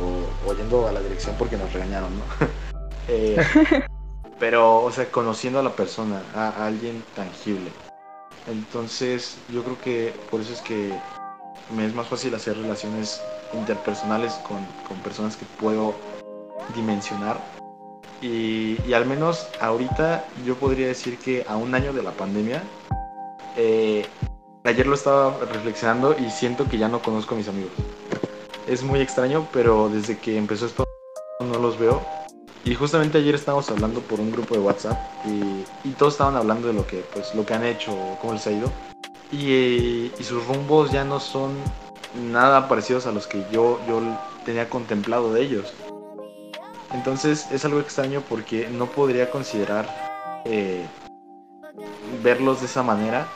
[0.47, 2.25] o, yendo a la dirección porque nos regañaron, ¿no?
[3.07, 3.37] Eh,
[4.39, 7.71] pero, o sea, conociendo a la persona, a, alguien tangible.
[8.47, 10.99] Entonces, yo creo que por eso es que
[11.77, 13.21] me es más fácil hacer relaciones
[13.53, 15.95] interpersonales con, con personas que puedo
[16.75, 17.39] dimensionar.
[18.23, 22.63] Y, y, al menos ahorita yo podría decir que a un año de la pandemia
[23.57, 24.07] eh,
[24.65, 27.73] ayer lo estaba reflexionando y siento que ya no conozco a mis amigos.
[28.67, 30.85] Es muy extraño, pero desde que empezó esto
[31.41, 32.03] no los veo.
[32.65, 36.73] Y justamente ayer estábamos hablando por un grupo de WhatsApp y, todos estaban hablando de
[36.73, 37.93] lo que, pues, lo que han hecho,
[38.23, 38.73] cómo les ha ido.
[39.31, 41.53] Y, sus rumbos ya no son
[42.15, 44.01] nada parecidos a los que yo, yo
[44.47, 45.75] tenía contemplado de ellos.
[46.93, 50.87] Entonces es algo extraño porque no podría considerar eh,
[52.23, 53.27] verlos de esa manera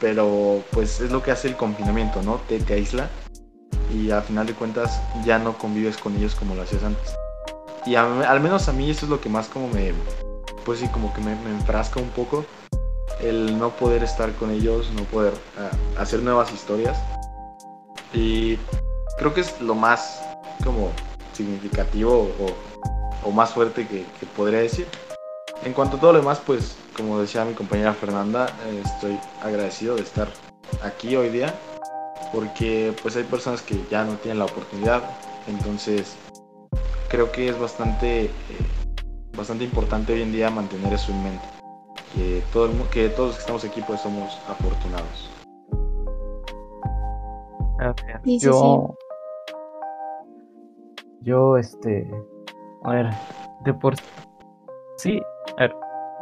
[0.00, 2.36] pero pues es lo que hace el confinamiento, ¿no?
[2.48, 3.08] Te, te aísla
[3.92, 7.14] y a final de cuentas ya no convives con ellos como lo hacías antes.
[7.86, 9.92] y al menos a mí eso es lo que más como me,
[10.64, 12.44] pues sí, como que me, me enfrasca un poco.
[13.20, 16.96] El no poder estar con ellos, no poder ah, hacer nuevas historias.
[18.12, 18.58] Y
[19.16, 20.20] creo que es lo más
[20.62, 20.90] como
[21.32, 22.30] significativo
[23.24, 24.04] o, más fuerte que
[24.36, 24.86] podría decir.
[25.64, 29.94] En cuanto a todo lo demás, pues como decía mi compañera Fernanda, eh, estoy agradecido
[29.94, 30.28] de estar
[30.82, 31.54] aquí hoy día
[32.32, 35.02] porque pues hay personas que ya no tienen la oportunidad,
[35.46, 36.16] entonces
[37.08, 38.30] creo que es bastante eh,
[39.36, 41.44] bastante importante hoy en día mantener eso en mente,
[42.14, 45.30] que todo el que todos los que estamos aquí pues somos afortunados.
[48.24, 48.94] Sí, sí, yo.
[51.20, 52.10] Yo, este.
[52.82, 53.10] A ver,
[53.64, 53.94] de por
[54.96, 55.20] sí.
[55.56, 55.74] A ver,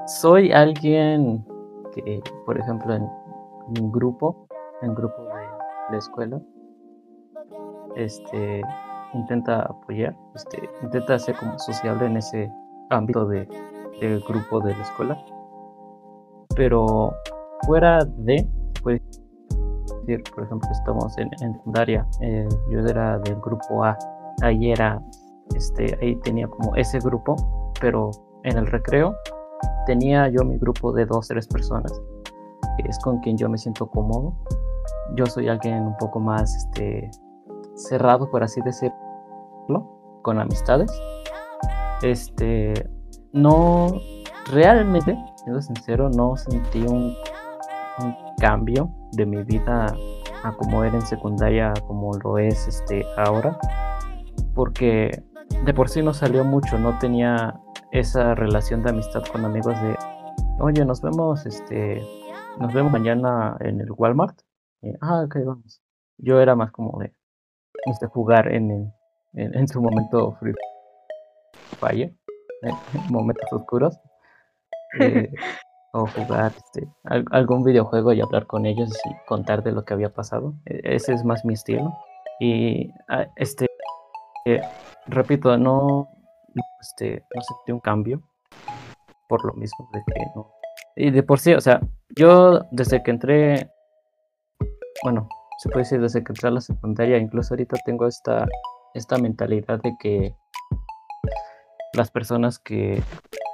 [0.07, 1.45] soy alguien
[1.95, 3.09] que, por ejemplo, en
[3.81, 4.47] un grupo,
[4.83, 6.41] en grupo de la escuela,
[7.97, 8.63] este.
[9.15, 12.53] Intenta apoyar, este, intenta ser como sociable en ese
[12.91, 13.49] ámbito de,
[14.01, 15.25] del grupo de la escuela.
[16.55, 17.15] Pero
[17.67, 18.47] fuera de,
[18.83, 19.01] pues,
[20.05, 23.97] decir, por ejemplo, estamos en, en secundaria, eh, yo era del grupo A,
[24.43, 25.01] ahí era,
[25.55, 27.37] este, ahí tenía como ese grupo,
[27.81, 28.11] pero
[28.43, 29.15] en el recreo
[29.87, 31.93] tenía yo mi grupo de dos, tres personas,
[32.77, 34.37] que es con quien yo me siento cómodo.
[35.15, 37.11] Yo soy alguien un poco más, este,
[37.75, 40.91] cerrado, por así decirlo, con amistades.
[42.03, 42.75] Este,
[43.33, 43.89] no,
[44.51, 47.15] realmente, siendo sincero, no sentí un
[48.39, 49.87] cambio de mi vida
[50.45, 53.59] a como era en secundaria como lo es este ahora
[54.55, 55.25] porque
[55.65, 57.59] de por sí no salió mucho no tenía
[57.93, 59.97] esa relación de amistad con amigos de
[60.61, 62.03] oye nos vemos este
[62.59, 64.39] nos vemos mañana en el Walmart
[64.83, 65.81] Y, ah ok vamos
[66.19, 67.13] yo era más como de
[67.87, 68.93] este, jugar en,
[69.35, 70.55] en, en su momento Free
[71.79, 72.15] Fire
[72.63, 72.75] en
[73.11, 73.99] momentos oscuros
[75.01, 75.31] eh,
[75.93, 79.95] o jugar este, al- algún videojuego y hablar con ellos y contar de lo que
[79.95, 80.55] había pasado.
[80.67, 81.93] E- Ese es más mi estilo.
[82.41, 83.67] Y ah, este,
[84.47, 84.61] eh,
[85.07, 86.09] repito, no,
[86.81, 88.23] este, no sentí un cambio
[89.29, 90.53] por lo mismo de que no.
[90.97, 91.81] Y de por sí, o sea,
[92.17, 93.71] yo desde que entré,
[95.03, 95.29] bueno,
[95.59, 98.47] se puede decir desde que entré a la secundaria, incluso ahorita tengo esta,
[98.95, 100.35] esta mentalidad de que
[101.93, 103.03] las personas que,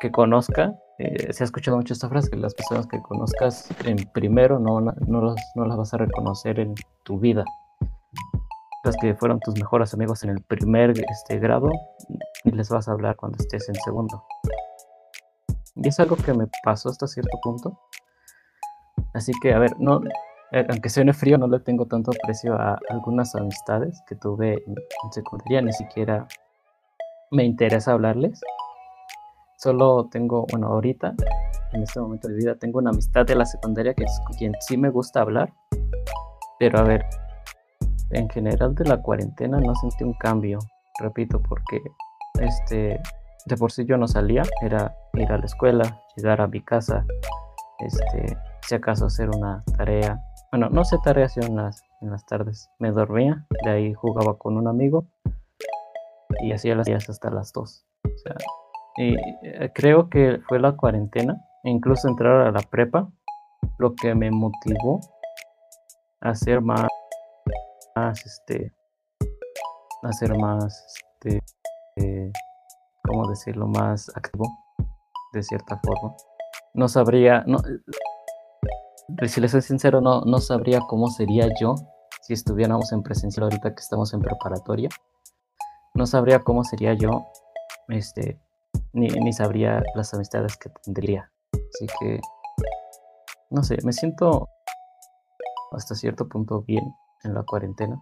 [0.00, 3.96] que conozca, eh, se ha escuchado mucho esta frase, que las personas que conozcas en
[4.12, 6.74] primero no, no, no las vas a reconocer en
[7.04, 7.44] tu vida.
[8.84, 11.70] Las que fueron tus mejores amigos en el primer este, grado,
[12.44, 14.24] y les vas a hablar cuando estés en segundo.
[15.76, 17.78] Y es algo que me pasó hasta cierto punto.
[19.14, 20.00] Así que, a ver, no,
[20.52, 24.74] eh, aunque suene frío, no le tengo tanto aprecio a algunas amistades que tuve en,
[24.76, 26.26] en secundaria, ni siquiera
[27.30, 28.40] me interesa hablarles.
[29.56, 31.14] Solo tengo, bueno, ahorita,
[31.72, 34.52] en este momento de vida, tengo una amistad de la secundaria que es con quien
[34.60, 35.52] sí me gusta hablar.
[36.58, 37.04] Pero a ver,
[38.12, 40.58] en general de la cuarentena no sentí un cambio,
[41.00, 41.82] repito, porque
[42.40, 43.00] este,
[43.46, 47.04] de por sí yo no salía, era ir a la escuela, llegar a mi casa,
[47.80, 50.20] este, si acaso hacer una tarea.
[50.50, 52.70] Bueno, no sé tareas yo en las, en las tardes.
[52.78, 55.06] Me dormía, de ahí jugaba con un amigo
[56.42, 57.86] y hacía las tareas hasta las 2.
[58.04, 58.36] O sea,
[58.96, 63.08] y eh, creo que fue la cuarentena, e incluso entrar a la prepa,
[63.78, 65.00] lo que me motivó
[66.20, 66.86] a ser más,
[67.94, 68.72] más este,
[70.02, 71.42] a ser más, este,
[71.96, 72.32] eh,
[73.04, 73.66] ¿cómo decirlo?
[73.66, 74.46] Más activo,
[75.32, 76.14] de cierta forma.
[76.74, 77.58] No sabría, no,
[79.26, 81.74] si les soy sincero, no, no sabría cómo sería yo
[82.22, 84.88] si estuviéramos en presencial ahorita que estamos en preparatoria.
[85.94, 87.26] No sabría cómo sería yo,
[87.88, 88.40] este,
[88.92, 91.30] ni, ni sabría las amistades que tendría.
[91.52, 92.20] Así que,
[93.50, 94.48] no sé, me siento
[95.72, 96.84] hasta cierto punto bien
[97.24, 97.98] en la cuarentena.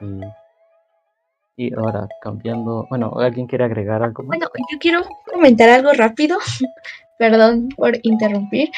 [0.00, 4.28] Y, y ahora cambiando, bueno, ¿alguien quiere agregar algo más?
[4.28, 6.38] Bueno, yo quiero comentar algo rápido.
[7.18, 8.70] Perdón por interrumpir.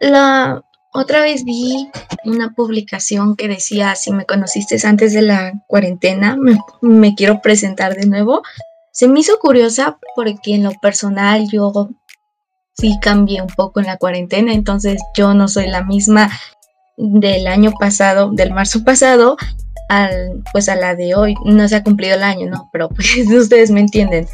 [0.00, 1.90] La otra vez vi
[2.24, 7.94] una publicación que decía, si me conociste antes de la cuarentena, me, me quiero presentar
[7.94, 8.42] de nuevo.
[8.90, 11.88] Se me hizo curiosa porque en lo personal yo
[12.74, 16.28] sí cambié un poco en la cuarentena, entonces yo no soy la misma
[17.02, 19.36] del año pasado, del marzo pasado,
[19.88, 21.34] al, pues a la de hoy.
[21.44, 22.68] No se ha cumplido el año, ¿no?
[22.72, 24.26] Pero pues ustedes me entienden.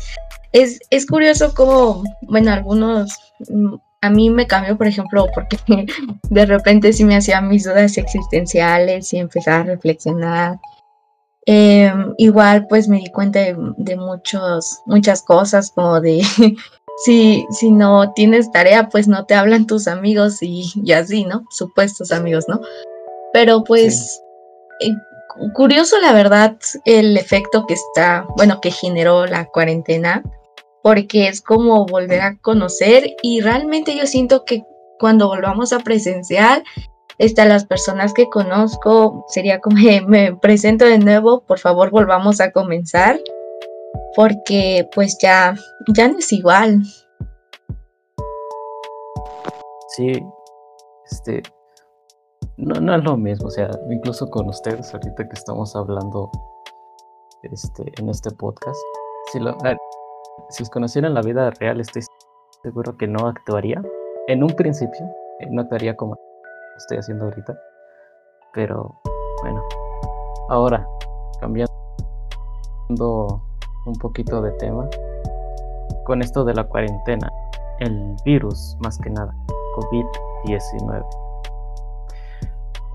[0.52, 3.16] Es, es curioso cómo, bueno, algunos,
[3.48, 5.58] mm, a mí me cambió, por ejemplo, porque
[6.30, 10.58] de repente sí me hacía mis dudas existenciales y empezaba a reflexionar.
[11.46, 16.22] Eh, igual pues me di cuenta de, de muchos, muchas cosas como de
[17.04, 21.44] si, si no tienes tarea pues no te hablan tus amigos y, y así, ¿no?
[21.50, 22.60] Supuestos amigos, ¿no?
[23.32, 24.20] Pero pues
[24.80, 24.90] eh,
[25.34, 30.22] cu- curioso la verdad el efecto que está, bueno, que generó la cuarentena,
[30.82, 34.62] porque es como volver a conocer y realmente yo siento que
[34.98, 36.62] cuando volvamos a presenciar,
[37.18, 39.76] están las personas que conozco, sería como
[40.08, 43.20] me presento de nuevo, por favor volvamos a comenzar,
[44.14, 45.54] porque pues ya,
[45.94, 46.82] ya no es igual.
[49.96, 50.12] Sí,
[51.10, 51.42] este,
[52.56, 56.30] no, no es lo mismo, o sea, incluso con ustedes ahorita que estamos hablando
[57.42, 58.78] este, en este podcast,
[59.32, 59.56] si, lo,
[60.50, 62.02] si os conocieran la vida real, estoy
[62.62, 63.82] seguro que no actuaría,
[64.26, 65.06] en un principio,
[65.40, 66.16] eh, no actuaría como
[66.76, 67.58] estoy haciendo ahorita,
[68.52, 69.00] pero
[69.42, 69.62] bueno,
[70.48, 70.86] ahora,
[71.40, 71.72] cambiando
[73.88, 74.88] un poquito de tema,
[76.04, 77.30] con esto de la cuarentena,
[77.80, 79.34] el virus más que nada.
[79.76, 81.04] COVID-19.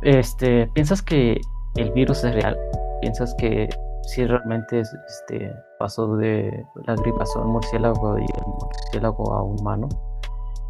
[0.02, 1.40] Este, ¿piensas que
[1.76, 2.58] el virus es real?
[3.02, 3.70] ¿Piensas que
[4.04, 9.88] si realmente es- este, pasó de la un murciélago y el murciélago a humano?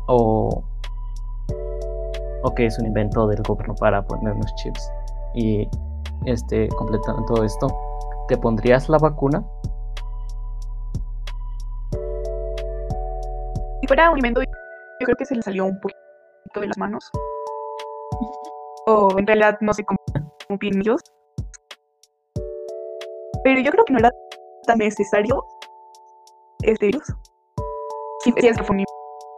[0.08, 0.64] ¿O,
[2.44, 4.92] o que es un invento del gobierno para ponernos chips?
[5.34, 5.68] Y
[6.26, 7.68] este, completando todo esto,
[8.28, 9.44] ¿te pondrías la vacuna?
[13.84, 14.48] Si fuera un invento, yo
[15.06, 17.04] creo que se le salió un poquito de las manos.
[18.86, 19.98] O en realidad no sé cómo,
[20.58, 21.02] piensan ellos.
[23.44, 24.12] Pero yo creo que no era
[24.68, 25.44] tan necesario
[26.62, 27.04] este virus.
[28.20, 28.86] Si si es que fue un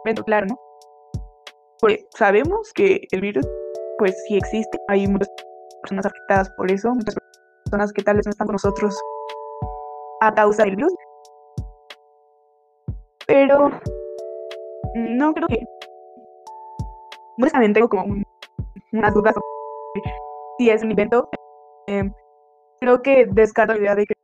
[0.04, 0.56] invento, claro, ¿no?
[1.80, 3.46] Porque sabemos que el virus,
[3.98, 4.78] pues sí existe.
[4.86, 5.28] Hay muchas
[5.82, 7.16] personas afectadas por eso, muchas
[7.64, 8.96] personas que tal vez no están con nosotros
[10.20, 10.94] a causa del virus.
[13.26, 13.70] Pero
[14.96, 15.64] no creo que.
[17.38, 18.24] Honestamente tengo como un-
[18.92, 19.46] unas dudas sobre
[20.58, 21.28] si es un invento.
[21.86, 22.10] Eh,
[22.80, 24.14] creo que descarto la idea de que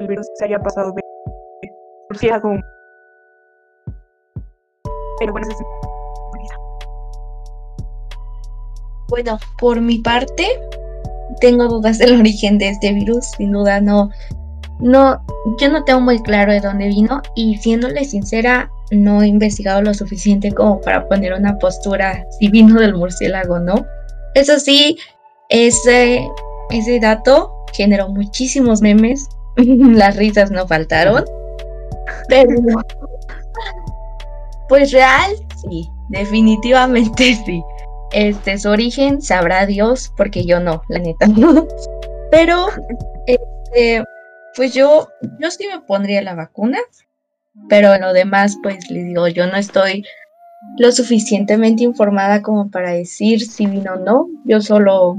[0.00, 1.00] el virus se haya pasado de.
[5.18, 5.66] Pero bueno, eso es
[9.08, 10.46] Bueno, por mi parte,
[11.40, 13.26] tengo dudas del origen de este virus.
[13.36, 14.10] Sin duda, no,
[14.78, 15.20] no,
[15.60, 19.94] yo no tengo muy claro de dónde vino y siéndole sincera, no he investigado lo
[19.94, 23.86] suficiente como para poner una postura si vino del murciélago no.
[24.34, 24.98] Eso sí,
[25.48, 26.28] ese,
[26.70, 29.28] ese dato generó muchísimos memes.
[29.56, 31.24] Las risas no faltaron.
[32.28, 32.50] Pero,
[34.68, 35.32] pues real,
[35.62, 37.62] sí, definitivamente sí.
[38.12, 41.26] Este, su origen sabrá Dios, porque yo no, la neta.
[42.30, 42.66] Pero,
[43.26, 44.04] este,
[44.56, 46.78] pues yo, yo sí me pondría la vacuna,
[47.68, 50.04] pero en lo demás, pues les digo, yo no estoy
[50.78, 54.28] lo suficientemente informada como para decir si vino o no.
[54.44, 55.16] Yo solo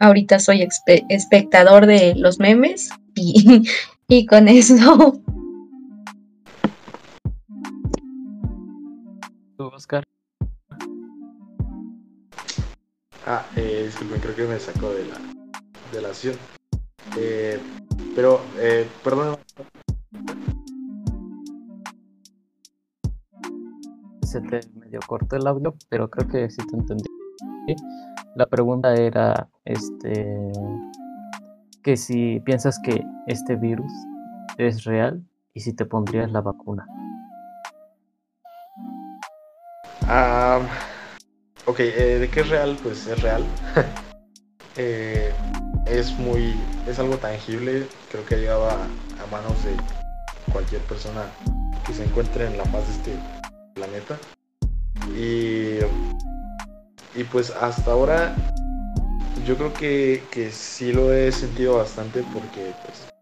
[0.00, 0.66] ahorita soy
[1.08, 3.62] espectador de los memes y,
[4.08, 5.20] y con eso,
[9.56, 10.02] ¿Tú, Oscar?
[13.24, 15.16] Ah, eh, disculpen, creo que me sacó de la,
[15.92, 16.34] de la acción.
[17.16, 17.60] Eh,
[18.16, 19.38] pero, eh, perdón,
[24.34, 27.08] se te medio cortó el audio, pero creo que sí te entendí.
[28.34, 30.50] La pregunta era, este,
[31.84, 33.92] que si piensas que este virus
[34.58, 35.22] es real
[35.54, 36.84] y si te pondrías la vacuna.
[40.08, 40.60] Ah,
[41.66, 43.44] ok, eh, de qué es real, pues es real.
[44.76, 45.32] Eh,
[45.86, 46.52] es muy,
[46.88, 49.70] es algo tangible, creo que ha llegado a, a manos de
[50.52, 51.22] cualquier persona
[51.86, 53.43] que se encuentre en la faz de este
[53.74, 54.18] planeta.
[55.16, 55.78] Y,
[57.14, 58.34] y pues hasta ahora
[59.46, 63.12] yo creo que, que sí lo he sentido bastante porque pues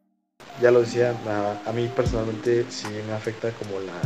[0.61, 4.01] ya lo decía, a, a mí personalmente sí me afecta como la,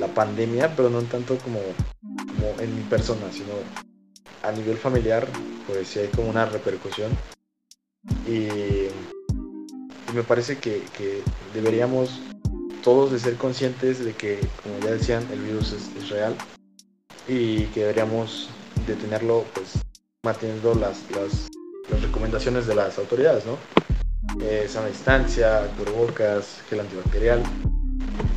[0.00, 1.60] la pandemia, pero no tanto como,
[2.58, 3.52] en mi persona, sino
[4.42, 5.28] a nivel familiar,
[5.66, 7.10] pues sí hay como una repercusión.
[8.26, 8.88] Y,
[10.12, 10.82] me parece que
[11.54, 12.20] deberíamos
[12.82, 16.34] todos de ser conscientes de que, como ya decían, el virus es, real
[17.28, 18.50] y que deberíamos
[18.86, 19.80] detenerlo pues
[20.24, 21.48] manteniendo las, las,
[22.02, 23.56] recomendaciones de las autoridades, ¿no?
[24.42, 27.42] Eh, sana distancia, cubrebocas, gel antibacterial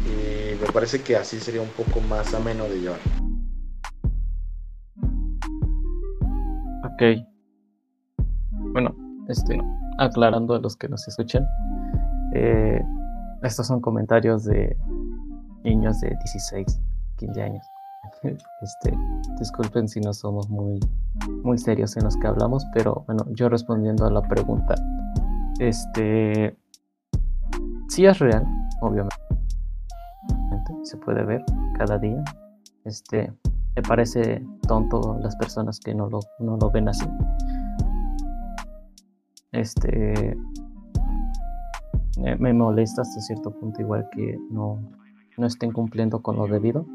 [0.05, 2.99] y me parece que así sería un poco más ameno de llevar.
[6.83, 7.25] Ok.
[8.73, 8.95] Bueno,
[9.29, 9.57] este,
[9.97, 11.45] aclarando a los que nos escuchan,
[12.33, 12.81] eh,
[13.45, 14.77] estos son comentarios de
[15.63, 16.79] niños de 16,
[17.17, 17.65] 15 años.
[18.61, 18.97] Este,
[19.39, 20.79] disculpen si no somos muy,
[21.43, 24.73] muy serios en los que hablamos, pero bueno, yo respondiendo a la pregunta,
[25.59, 26.57] este,
[27.87, 28.45] sí es real,
[28.81, 29.15] obviamente,
[30.83, 31.43] se puede ver
[31.77, 32.23] cada día.
[32.85, 33.31] Este,
[33.75, 37.05] me parece tonto las personas que no lo, no lo ven así.
[39.51, 40.35] Este,
[42.17, 44.81] me molesta hasta cierto punto igual que no,
[45.37, 46.85] no estén cumpliendo con lo debido.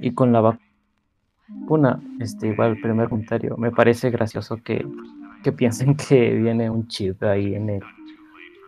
[0.00, 0.58] Y con la
[1.60, 4.86] vacuna, este, igual el primer comentario, me parece gracioso que,
[5.42, 7.80] que piensen que viene un chip ahí en,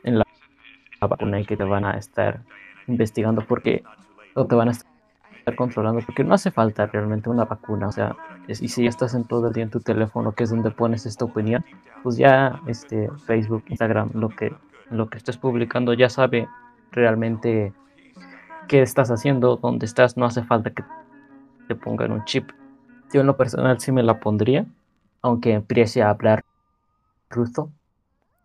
[0.04, 0.24] en la,
[1.00, 2.40] vacuna y que te van a estar
[2.88, 3.84] investigando porque
[4.34, 8.16] o te van a estar controlando porque no hace falta realmente una vacuna o sea
[8.50, 11.24] si ya estás en todo el día en tu teléfono que es donde pones esta
[11.24, 11.64] opinión
[12.02, 14.52] pues ya este Facebook Instagram lo que
[14.90, 16.48] lo que estés publicando ya sabe
[16.92, 17.72] realmente
[18.68, 20.84] qué estás haciendo, dónde estás, no hace falta que
[21.66, 22.50] te pongan un chip.
[23.12, 24.66] Yo en lo personal sí me la pondría,
[25.22, 26.44] aunque empiece a hablar
[27.30, 27.70] ruso,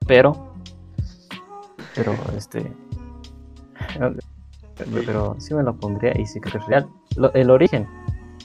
[0.07, 0.53] pero,
[1.95, 2.71] pero este,
[5.05, 6.87] pero sí me la pondría y sí que es real.
[7.33, 7.87] el origen,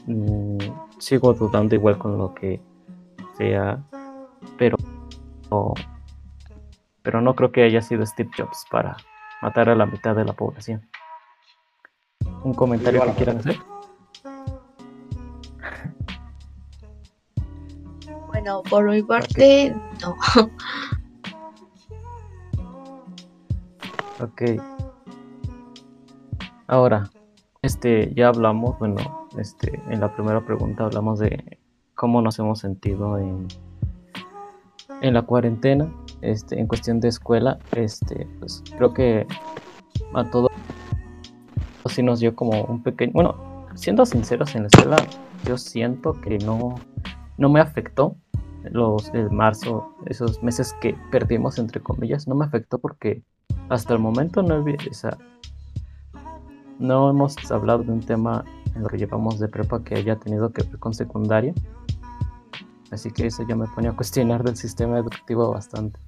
[0.07, 0.59] mm,
[0.99, 2.61] sigo dudando igual con lo que
[3.37, 3.83] sea,
[4.57, 4.77] pero,
[7.09, 8.95] pero no creo que haya sido Steve Jobs para
[9.41, 10.87] matar a la mitad de la población.
[12.45, 13.57] ¿Un comentario que quieran hacer?
[18.27, 20.17] Bueno, por mi parte, no.
[24.21, 24.43] ok.
[26.67, 27.09] Ahora,
[27.63, 31.59] este, ya hablamos, bueno, este, en la primera pregunta hablamos de
[31.95, 33.49] cómo nos hemos sentido en,
[35.01, 35.91] en la cuarentena,
[36.23, 39.27] este, en cuestión de escuela, este, pues creo que
[40.15, 40.51] a todos
[41.87, 44.97] sí nos dio como un pequeño, bueno, siendo sinceros en la escuela,
[45.45, 46.75] yo siento que no,
[47.39, 48.17] no me afectó
[48.71, 53.23] los de marzo, esos meses que perdimos entre comillas, no me afectó porque
[53.69, 55.17] hasta el momento no, esa,
[56.79, 60.53] no hemos hablado de un tema en lo que llevamos de prepa que haya tenido
[60.53, 61.55] que ver con secundaria.
[62.91, 65.99] Así que eso ya me pone a cuestionar del sistema educativo bastante.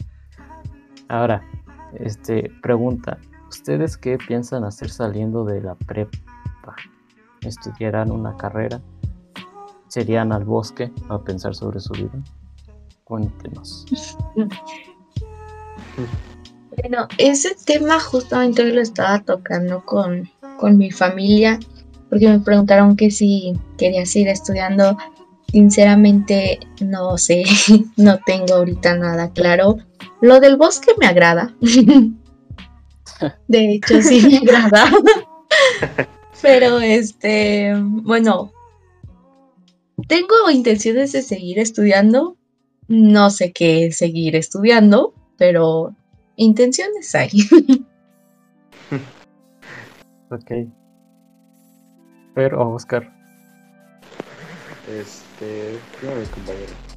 [1.11, 1.43] Ahora,
[1.99, 3.19] este pregunta,
[3.51, 6.17] ¿Ustedes qué piensan hacer saliendo de la prepa?
[7.43, 8.81] ¿Estudiarán una carrera?
[9.89, 12.13] ¿Serían al bosque a pensar sobre su vida?
[13.03, 13.87] Cuéntenos.
[16.77, 21.59] Bueno, ese tema justamente lo estaba tocando con, con mi familia,
[22.09, 24.97] porque me preguntaron que si quería seguir estudiando.
[25.51, 27.43] Sinceramente, no sé,
[27.97, 29.79] no tengo ahorita nada claro.
[30.21, 31.55] Lo del bosque me agrada.
[33.49, 34.91] De hecho, sí me agrada.
[36.43, 38.53] Pero este, bueno,
[40.09, 42.37] tengo intenciones de seguir estudiando.
[42.89, 45.95] No sé qué seguir estudiando, pero
[46.37, 47.31] intenciones hay.
[50.31, 50.51] ok.
[52.35, 53.13] Pero, Oscar.
[54.89, 56.90] Este, mi compañero.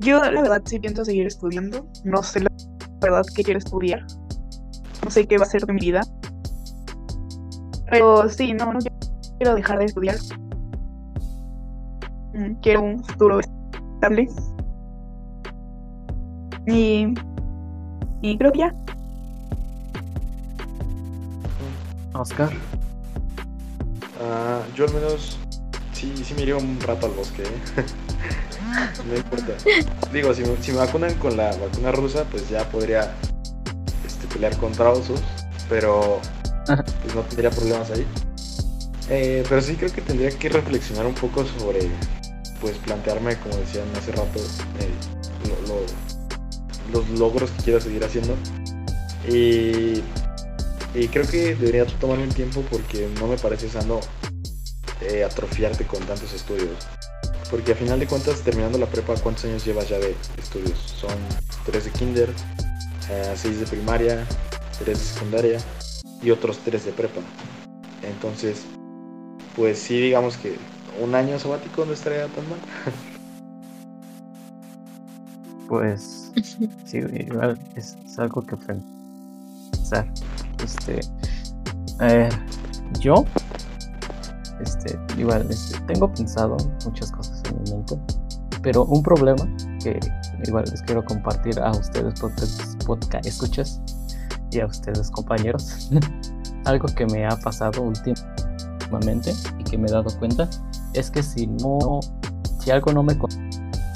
[0.00, 1.86] Yo la verdad sí pienso seguir estudiando.
[2.04, 2.50] No sé la
[3.00, 4.04] verdad qué quiero estudiar
[5.04, 6.02] no sé qué va a ser de mi vida.
[7.90, 8.78] Pero sí, no, no
[9.38, 10.16] quiero dejar de estudiar.
[12.34, 14.28] Mm, quiero un futuro estable.
[16.66, 17.14] Y,
[18.22, 18.74] y creo que ya.
[22.14, 22.52] Oscar.
[24.20, 25.38] Uh, yo al menos
[25.92, 27.42] sí, sí me iría un rato al bosque.
[27.42, 27.84] ¿eh?
[29.06, 29.54] no importa.
[30.12, 33.14] Digo, si si me vacunan con la vacuna rusa, pues ya podría
[34.32, 35.20] pelear contra osos,
[35.68, 36.20] pero
[36.66, 38.06] pues no tendría problemas ahí.
[39.08, 41.88] Eh, pero sí creo que tendría que reflexionar un poco sobre,
[42.60, 44.38] pues plantearme, como decían hace rato,
[44.78, 44.90] eh,
[46.92, 48.36] los logros que quiero seguir haciendo.
[49.28, 50.02] Y,
[50.94, 54.00] y, creo que debería tomarme un tiempo porque no me parece sano
[55.02, 56.70] eh, atrofiarte con tantos estudios.
[57.50, 60.78] Porque a final de cuentas, terminando la prepa, ¿cuántos años llevas ya de estudios?
[60.78, 61.10] Son
[61.66, 62.28] tres de kinder,
[63.34, 64.24] 6 eh, de primaria,
[64.78, 65.60] 3 de secundaria
[66.22, 67.20] y otros 3 de prepa.
[68.02, 68.62] Entonces,
[69.56, 70.56] pues sí, digamos que
[71.02, 72.58] un año sabático no estaría tan mal.
[75.68, 76.32] Pues
[76.84, 80.12] sí, igual es, algo que pensar.
[80.64, 80.98] Este,
[82.00, 82.32] ver,
[82.98, 83.24] yo,
[84.60, 87.98] este, igual, este, tengo pensado muchas cosas mente,
[88.62, 89.48] pero un problema
[89.82, 89.98] que
[90.46, 93.82] igual les quiero compartir a ustedes podcast, podcast escuchas
[94.50, 95.90] y a ustedes compañeros.
[96.64, 100.48] Algo que me ha pasado últimamente y que me he dado cuenta
[100.92, 102.00] es que si no,
[102.60, 103.16] si algo no me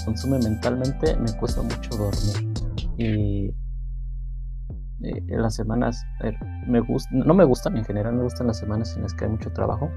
[0.04, 2.54] consume mentalmente, me cuesta mucho dormir.
[2.96, 3.54] Y
[5.02, 6.06] eh, en las semanas,
[6.66, 9.30] me gusta, no me gustan en general, me gustan las semanas en las que hay
[9.30, 9.90] mucho trabajo.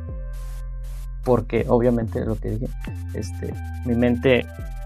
[1.27, 2.69] Porque obviamente lo que dije,
[3.13, 3.53] este,
[3.85, 4.45] mi mente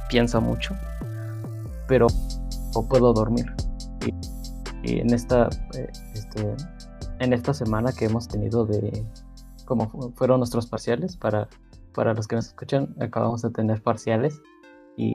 [0.09, 0.75] piensa mucho,
[1.87, 2.07] pero
[2.73, 3.45] no puedo dormir.
[4.83, 6.55] Y, en esta, eh, este,
[7.19, 9.05] en esta semana que hemos tenido de,
[9.65, 11.47] como fueron nuestros parciales, para,
[11.93, 14.41] para los que nos escuchan, acabamos de tener parciales
[14.97, 15.13] y,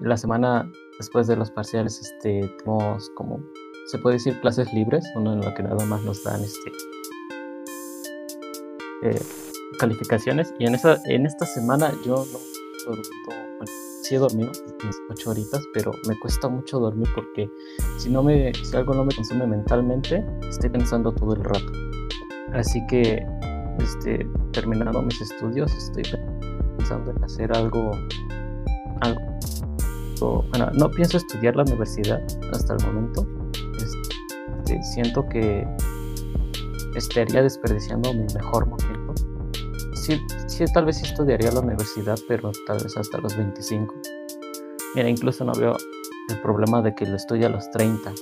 [0.00, 0.66] la semana
[0.96, 3.40] después de los parciales este, tenemos como,
[3.88, 6.72] se puede decir, clases libres, uno en lo que nada más nos dan este,
[9.02, 9.47] eh,
[9.78, 12.38] calificaciones y en, esa, en esta semana yo no
[12.88, 13.12] dormido,
[14.02, 14.50] sí he dormido
[14.84, 17.50] mis ocho horitas, pero me cuesta mucho dormir porque
[17.98, 21.72] si no me, si algo no me consume mentalmente, estoy pensando todo el rato.
[22.52, 23.26] Así que,
[23.78, 26.04] este, terminando mis estudios, estoy
[26.78, 27.90] pensando en hacer algo,
[29.00, 32.22] algo, bueno, no pienso estudiar la universidad
[32.52, 33.26] hasta el momento.
[33.76, 35.66] Este, siento que
[36.96, 38.87] estaría desperdiciando mi mejor momento
[40.46, 43.94] sí, tal vez estudiaría la universidad, pero tal vez hasta los 25.
[44.94, 45.76] Mira, incluso no veo
[46.28, 48.12] el problema de que lo estudie a los 30,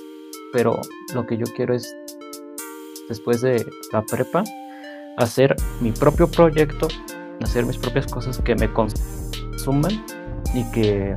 [0.51, 0.79] pero
[1.13, 1.95] lo que yo quiero es,
[3.07, 4.43] después de la prepa,
[5.17, 6.87] hacer mi propio proyecto,
[7.41, 10.03] hacer mis propias cosas que me consuman
[10.53, 11.15] y que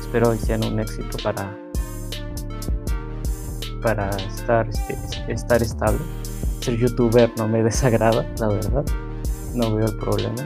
[0.00, 1.58] espero sean un éxito para
[3.82, 4.96] para estar, este,
[5.28, 6.00] estar estable.
[6.60, 8.84] Ser youtuber no me desagrada, la verdad
[9.56, 10.42] no veo el problema.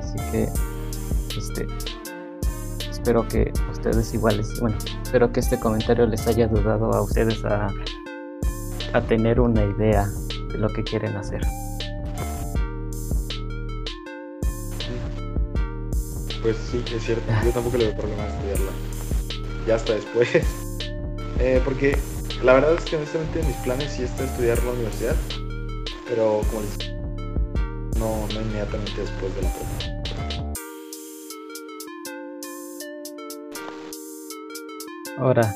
[0.00, 0.48] Así que,
[1.36, 1.66] este,
[2.90, 7.72] espero que ustedes iguales, bueno, espero que este comentario les haya ayudado a ustedes a,
[8.92, 10.08] a tener una idea
[10.52, 11.42] de lo que quieren hacer.
[16.42, 17.24] Pues sí, es cierto.
[17.42, 18.70] Yo tampoco le veo problema estudiarla.
[19.66, 20.28] Ya hasta después.
[21.40, 21.98] Eh, porque
[22.44, 25.16] la verdad es que honestamente mis planes sí está estudiar la universidad.
[26.08, 26.93] Pero como les
[28.04, 29.50] no, inmediatamente después de la.
[35.18, 35.54] Ahora,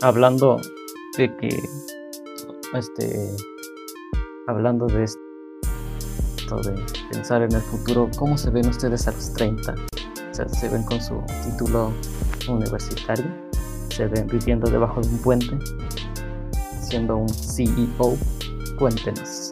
[0.00, 0.60] hablando
[1.18, 1.48] de que,
[2.74, 3.36] este,
[4.46, 5.20] hablando de esto,
[6.64, 6.74] de
[7.10, 9.74] pensar en el futuro, ¿cómo se ven ustedes a los 30?
[9.74, 11.92] O sea, ¿se ven con su título
[12.48, 13.26] universitario?
[13.90, 15.58] ¿Se ven viviendo debajo de un puente?
[16.80, 18.16] ¿Siendo un CEO?
[18.78, 19.50] Cuéntenos.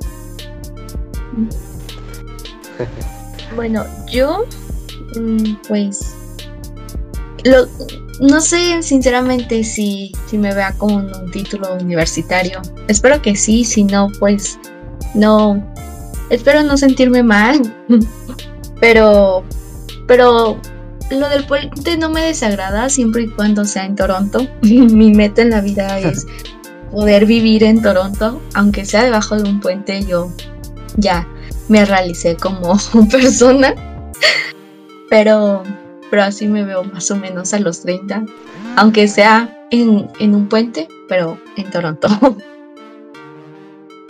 [3.56, 4.44] Bueno, yo,
[5.16, 6.14] mm, pues,
[7.42, 7.66] lo,
[8.20, 12.60] no sé sinceramente si, si me vea con un título universitario.
[12.86, 14.58] Espero que sí, si no, pues,
[15.14, 15.62] no,
[16.28, 17.60] espero no sentirme mal.
[18.80, 19.44] pero,
[20.06, 20.58] pero
[21.10, 24.46] lo del puente no me desagrada siempre y cuando sea en Toronto.
[24.62, 26.26] Mi meta en la vida es
[26.90, 30.30] poder vivir en Toronto, aunque sea debajo de un puente, yo
[31.00, 31.26] ya
[31.68, 32.76] me realicé como
[33.10, 33.74] persona.
[35.08, 35.62] Pero,
[36.10, 38.24] pero así me veo más o menos a los 30.
[38.76, 42.08] Aunque sea en, en un puente, pero en Toronto.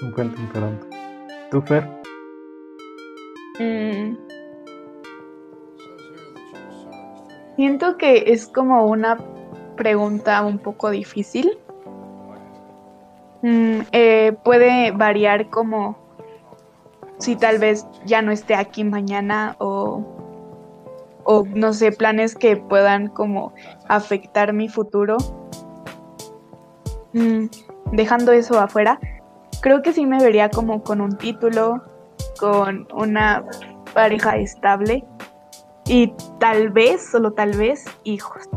[0.03, 0.87] Un puente en Toronto.
[1.51, 1.87] ¿Tú, Fer?
[3.59, 4.17] Mm.
[7.57, 9.19] Siento que es como una
[9.77, 11.59] pregunta un poco difícil.
[13.43, 16.00] Mm, eh, puede variar como
[17.21, 20.03] si tal vez ya no esté aquí mañana o,
[21.25, 23.53] o no sé, planes que puedan como
[23.89, 25.19] afectar mi futuro.
[27.13, 27.47] Mm,
[27.93, 28.99] dejando eso afuera,
[29.61, 31.83] creo que sí me vería como con un título,
[32.39, 33.45] con una
[33.93, 35.05] pareja estable
[35.87, 38.49] y tal vez, solo tal vez, hijos.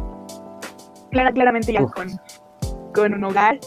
[1.11, 2.07] Clara, claramente ya con,
[2.93, 3.59] con un hogar,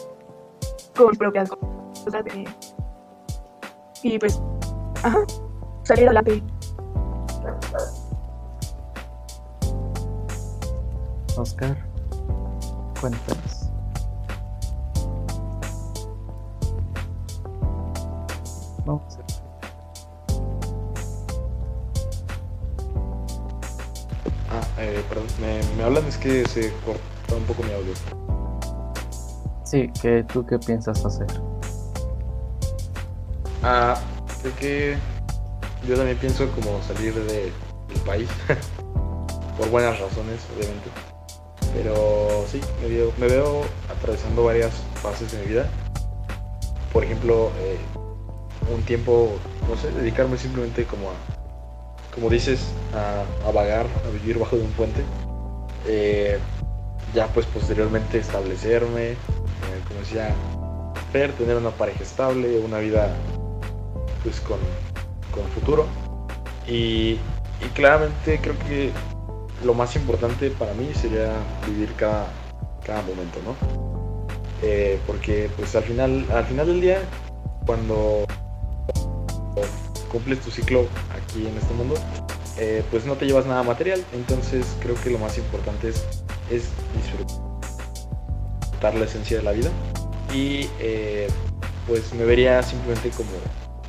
[0.97, 2.25] con propias cosas.
[4.03, 4.41] y pues
[5.03, 5.19] Ajá.
[5.83, 6.43] Salir adelante.
[11.37, 11.77] Oscar,
[13.01, 13.69] cuéntanos.
[18.87, 19.03] No.
[24.51, 27.93] Ah, eh, perdón, me, me hablan, es que se corta un poco mi audio.
[29.65, 31.27] Sí, ¿qué, ¿tú qué piensas hacer?
[33.63, 33.99] Ah,
[34.53, 34.97] que
[35.87, 37.53] yo también pienso como salir de,
[37.89, 38.29] del país.
[39.57, 40.91] por buenas razones, obviamente.
[41.75, 42.61] Pero sí,
[43.19, 45.69] me veo, atravesando varias fases de mi vida.
[46.93, 47.79] Por ejemplo, eh,
[48.75, 49.37] un tiempo,
[49.69, 51.15] no sé, dedicarme simplemente como a,
[52.15, 52.61] como dices,
[52.95, 55.03] a, vagar, a vivir bajo de un puente.
[55.87, 56.39] Eh,
[57.15, 59.17] ya pues posteriormente establecerme, eh,
[59.89, 60.35] como decía
[61.39, 63.17] tener una pareja estable, una vida
[64.27, 64.59] pues con,
[65.31, 65.87] con futuro.
[66.67, 67.21] Y,
[67.63, 68.91] y claramente creo que
[69.65, 71.33] lo más importante para mí sería
[71.65, 72.27] vivir cada,
[72.85, 73.55] cada momento, ¿no?
[74.63, 77.03] Eh, porque pues al final, al final del día,
[77.67, 78.25] cuando
[80.11, 81.95] cumples tu ciclo aquí en este mundo,
[82.59, 84.03] eh, pues no te llevas nada material.
[84.13, 86.05] Entonces creo que lo más importante es,
[86.51, 86.65] es
[86.97, 87.37] disfrutar
[88.97, 89.71] la esencia de la vida.
[90.35, 91.29] Y eh,
[91.87, 93.31] pues me vería simplemente como,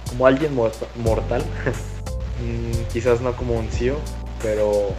[0.10, 1.44] como alguien mortal.
[2.40, 3.98] Mm, quizás no como un CEO,
[4.44, 4.90] pero,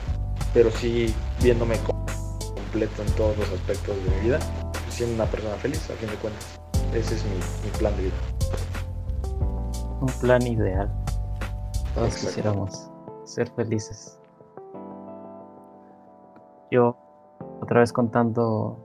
[0.53, 4.41] pero sí viéndome completo en todos los aspectos de mi vida,
[4.89, 6.59] siendo una persona feliz, a fin de cuentas.
[6.93, 8.15] Ese es mi, mi plan de vida.
[10.01, 10.91] Un plan ideal.
[11.95, 12.91] Todos quisiéramos
[13.25, 14.19] ser felices.
[16.71, 16.97] Yo,
[17.61, 18.79] otra vez contando,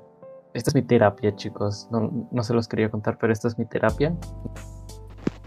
[0.54, 1.88] esta es mi terapia, chicos.
[1.92, 4.16] No, no se los quería contar, pero esta es mi terapia.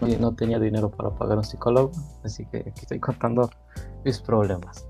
[0.01, 1.91] No, no tenía dinero para pagar un psicólogo,
[2.23, 3.49] así que aquí estoy contando
[4.03, 4.85] mis problemas.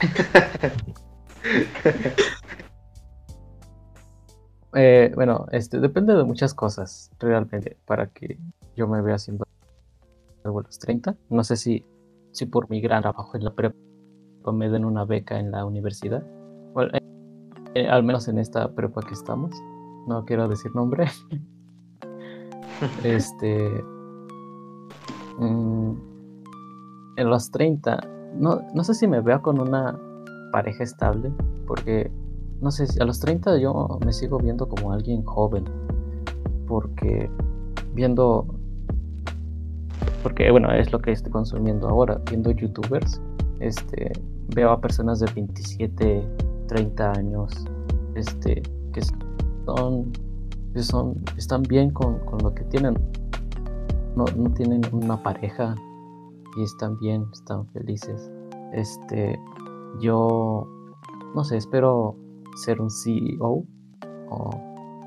[4.78, 8.38] Eh, bueno, este depende de muchas cosas realmente para que
[8.76, 9.46] yo me vea haciendo
[10.44, 11.16] algo a los 30.
[11.30, 11.82] No sé si,
[12.32, 13.74] si por mi gran trabajo en la prepa
[14.52, 16.22] me den una beca en la universidad.
[16.74, 17.00] Bueno, eh,
[17.74, 19.56] eh, al menos en esta prepa que estamos.
[20.06, 21.06] No quiero decir nombre.
[23.02, 23.82] este.
[25.38, 25.92] Mm,
[27.16, 28.00] en los 30,
[28.38, 29.98] no, no sé si me veo con una
[30.52, 31.32] pareja estable,
[31.66, 32.10] porque
[32.60, 35.64] no sé, a los 30 yo me sigo viendo como alguien joven,
[36.66, 37.30] porque
[37.94, 38.46] viendo,
[40.22, 43.20] porque bueno, es lo que estoy consumiendo ahora, viendo youtubers,
[43.60, 44.12] este,
[44.54, 46.22] veo a personas de 27,
[46.68, 47.52] 30 años,
[48.14, 49.00] este, que
[49.64, 50.12] son,
[50.72, 52.96] que son, están bien con, con lo que tienen,
[54.16, 55.76] no, no tienen una pareja
[56.56, 58.30] y están bien, están felices.
[58.72, 59.38] Este,
[60.00, 60.66] yo,
[61.34, 62.16] no sé, espero
[62.56, 63.64] ser un CEO
[64.30, 64.50] o,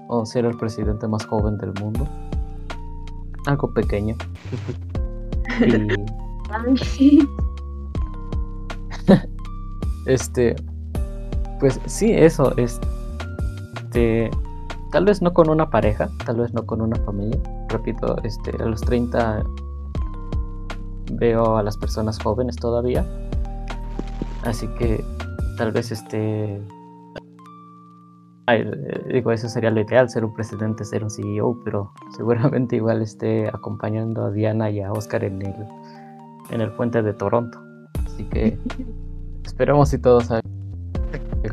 [0.08, 2.08] o ser el presidente más joven del mundo.
[3.48, 4.16] Algo pequeño.
[5.66, 5.88] Y
[10.06, 10.56] este,
[11.60, 14.30] pues sí, eso, este,
[14.92, 17.40] tal vez no con una pareja, tal vez no con una familia.
[17.70, 19.44] Repito, este, a los 30
[21.14, 23.06] veo a las personas jóvenes todavía.
[24.44, 25.04] Así que
[25.58, 26.62] tal vez este
[28.50, 28.66] ay,
[29.14, 33.48] digo, eso sería lo ideal, ser un presidente, ser un CEO, pero seguramente igual esté
[33.48, 35.56] acompañando a Diana y a Oscar en el,
[36.50, 37.60] en el puente de Toronto.
[38.06, 38.58] Así que
[39.46, 40.42] esperemos si todo salga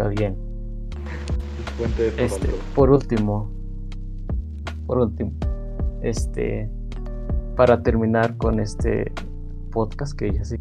[0.09, 0.37] bien.
[1.77, 2.35] Puente de Toronto.
[2.35, 3.51] Este, por último,
[4.87, 5.33] por último,
[6.03, 6.71] este,
[7.57, 9.13] para terminar con este
[9.73, 10.61] podcast que ya se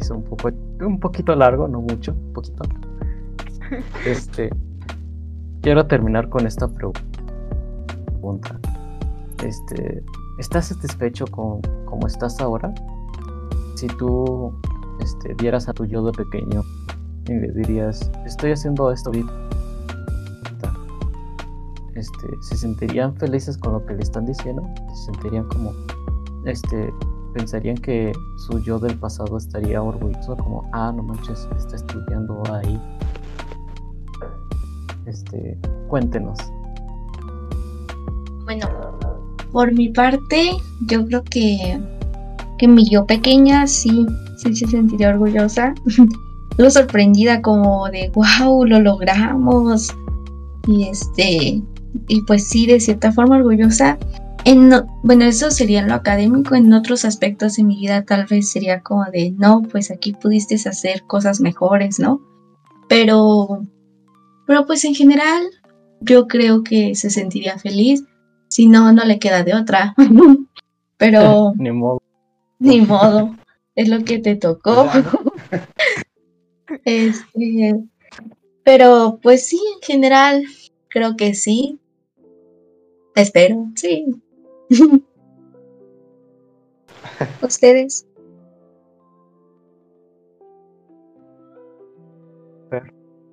[0.00, 0.50] hizo un poco,
[0.80, 2.64] un poquito largo, no mucho, un poquito.
[4.06, 4.48] Este,
[5.60, 8.58] quiero terminar con esta pregunta.
[9.44, 10.02] Este,
[10.38, 12.72] ¿estás satisfecho con cómo estás ahora?
[13.76, 14.54] Si tú
[15.00, 16.62] este, vieras a tu yo de pequeño
[17.26, 19.32] y le dirías, estoy haciendo esto ahorita,
[21.98, 24.62] este, ¿se sentirían felices con lo que le están diciendo?
[24.94, 25.72] ¿Se sentirían como,
[26.44, 26.92] este,
[27.34, 28.12] pensarían que
[28.46, 32.80] su yo del pasado estaría orgulloso como, ah, no manches, está estudiando ahí?
[35.06, 35.58] Este,
[35.88, 36.38] cuéntenos.
[38.44, 38.66] Bueno,
[39.52, 40.52] por mi parte,
[40.86, 41.80] yo creo que,
[42.58, 44.06] que mi yo pequeña sí,
[44.38, 45.74] sí se sentiría orgullosa.
[46.58, 49.94] lo sorprendida como de, wow, lo logramos.
[50.66, 51.62] Y este,
[52.08, 53.98] y pues sí, de cierta forma orgullosa.
[54.44, 58.24] En, no- bueno, eso sería en lo académico, en otros aspectos de mi vida tal
[58.26, 62.20] vez sería como de, no, pues aquí pudiste hacer cosas mejores, ¿no?
[62.88, 63.62] Pero,
[64.46, 65.42] pero pues en general
[66.00, 68.04] yo creo que se sentiría feliz,
[68.48, 69.94] si no, no le queda de otra.
[70.96, 72.00] pero Ni modo.
[72.58, 73.34] ni modo,
[73.74, 74.88] es lo que te tocó.
[74.92, 75.04] Pues.
[76.84, 77.74] Este,
[78.64, 80.44] pero pues sí, en general,
[80.88, 81.78] creo que sí.
[83.14, 84.22] Espero, sí.
[87.42, 88.06] ¿Ustedes?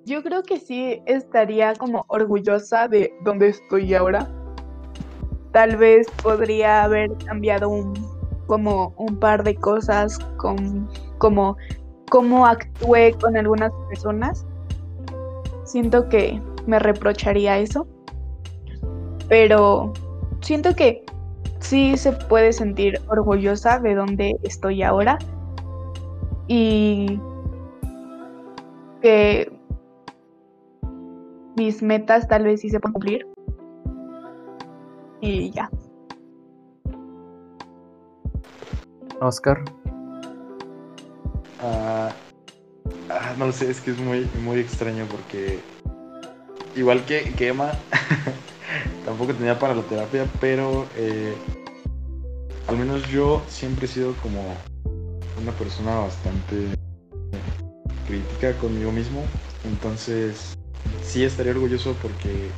[0.06, 4.30] Yo creo que sí estaría como orgullosa de donde estoy ahora.
[5.52, 7.94] Tal vez podría haber cambiado un,
[8.46, 10.88] como un par de cosas, con,
[11.18, 11.58] como
[12.10, 14.46] cómo actué con algunas personas.
[15.64, 17.88] Siento que me reprocharía eso.
[19.28, 19.94] Pero
[20.42, 21.04] siento que
[21.60, 25.18] sí se puede sentir orgullosa de donde estoy ahora.
[26.48, 27.20] Y
[29.02, 29.52] que
[31.56, 33.28] mis metas tal vez sí se pueden cumplir.
[35.22, 35.70] Y ya.
[39.22, 39.64] Oscar.
[41.62, 42.12] Ah,
[43.10, 45.60] ah, no lo sé, es que es muy, muy extraño porque
[46.76, 47.72] igual que, que Emma,
[49.06, 51.34] tampoco tenía para la terapia, pero eh,
[52.68, 54.42] al menos yo siempre he sido como
[55.42, 56.56] una persona bastante
[58.08, 59.24] crítica conmigo mismo,
[59.64, 60.58] entonces
[61.02, 62.50] sí estaría orgulloso porque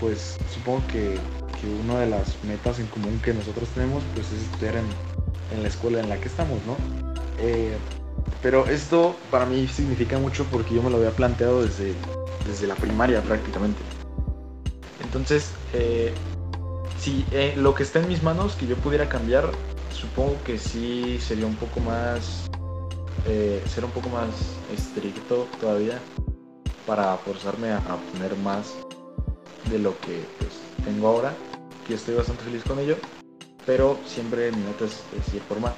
[0.00, 1.18] pues supongo que,
[1.60, 5.68] que una de las metas en común que nosotros tenemos pues es estudiar en, la
[5.68, 6.76] escuela en la que estamos, ¿no?
[7.40, 7.76] Eh,
[8.42, 11.94] pero esto para mí significa mucho porque yo me lo había planteado desde,
[12.48, 13.80] desde la primaria prácticamente.
[15.04, 16.12] Entonces, eh,
[16.98, 19.50] si eh, lo que está en mis manos que yo pudiera cambiar,
[19.92, 22.48] supongo que sí sería un poco más,
[23.26, 24.28] eh, ser un poco más
[24.74, 26.00] estricto todavía
[26.86, 28.74] para forzarme a, obtener más
[29.70, 30.52] de lo que pues,
[30.84, 31.34] tengo ahora,
[31.86, 32.96] que estoy bastante feliz con ello,
[33.66, 35.74] pero siempre mi meta es, es ir por más.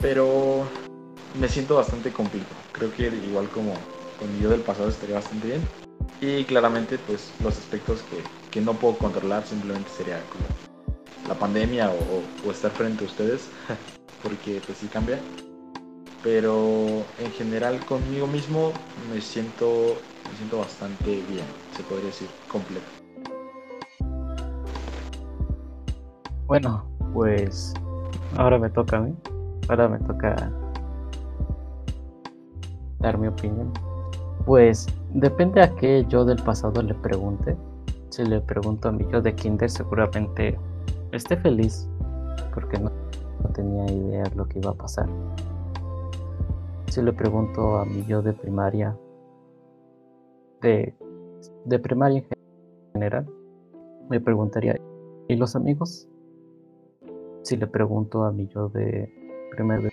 [0.00, 0.64] Pero
[1.38, 2.48] me siento bastante completo.
[2.72, 3.74] Creo que igual como
[4.20, 5.62] con mi yo del pasado estaría bastante bien.
[6.20, 8.22] Y claramente pues los aspectos que,
[8.52, 10.44] que no puedo controlar simplemente sería como
[11.26, 13.48] la pandemia o, o estar frente a ustedes,
[14.22, 15.18] porque pues sí cambia.
[16.22, 18.72] Pero en general conmigo mismo
[19.10, 19.96] me siento,
[20.30, 22.86] me siento bastante bien, se podría decir, completo.
[26.46, 26.84] Bueno,
[27.14, 27.72] pues
[28.36, 29.14] ahora me toca a mí.
[29.68, 30.52] Ahora me toca
[32.98, 33.72] dar mi opinión.
[34.50, 37.56] Pues depende a qué yo del pasado le pregunte.
[38.08, 40.58] Si le pregunto a mi yo de kinder, seguramente
[41.12, 41.88] esté feliz
[42.52, 42.90] porque no,
[43.44, 45.08] no tenía idea de lo que iba a pasar.
[46.88, 48.98] Si le pregunto a mi yo de primaria,
[50.62, 50.96] de,
[51.66, 53.30] de primaria en general,
[54.08, 54.76] me preguntaría,
[55.28, 56.08] ¿y los amigos?
[57.42, 59.14] Si le pregunto a mi yo de
[59.52, 59.92] primer de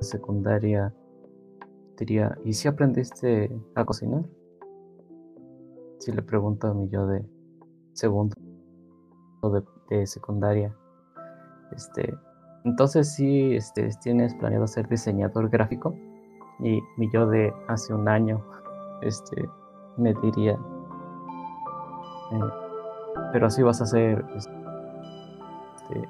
[0.00, 0.92] secundaria,
[1.98, 4.24] diría, ¿y si aprendiste a cocinar?
[5.98, 7.24] Si le pregunto a mi yo de
[7.92, 8.34] segundo
[9.40, 10.76] o de, secundaria,
[11.74, 12.14] este,
[12.64, 15.94] entonces sí, este, tienes planeado ser diseñador gráfico
[16.60, 18.44] y mi yo de hace un año,
[19.02, 19.48] este,
[19.96, 20.58] me diría,
[22.32, 22.50] eh,
[23.32, 24.56] pero así vas a ser este,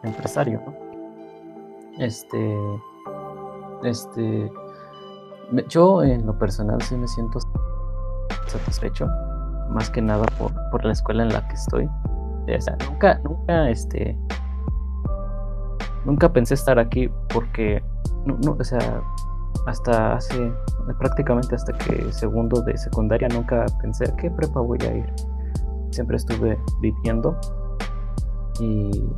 [0.02, 0.74] empresario, ¿no?
[1.98, 2.58] Este,
[3.82, 4.50] este,
[5.68, 7.38] yo en lo personal sí me siento
[8.46, 9.06] satisfecho,
[9.70, 11.88] más que nada por, por la escuela en la que estoy.
[12.88, 14.16] Nunca, nunca, este,
[16.04, 17.82] nunca pensé estar aquí porque,
[18.24, 19.02] no, o sea,
[19.66, 20.52] hasta hace,
[20.98, 25.12] prácticamente hasta que segundo de secundaria nunca pensé a qué prepa voy a ir.
[25.90, 27.36] Siempre estuve viviendo
[28.60, 29.08] y,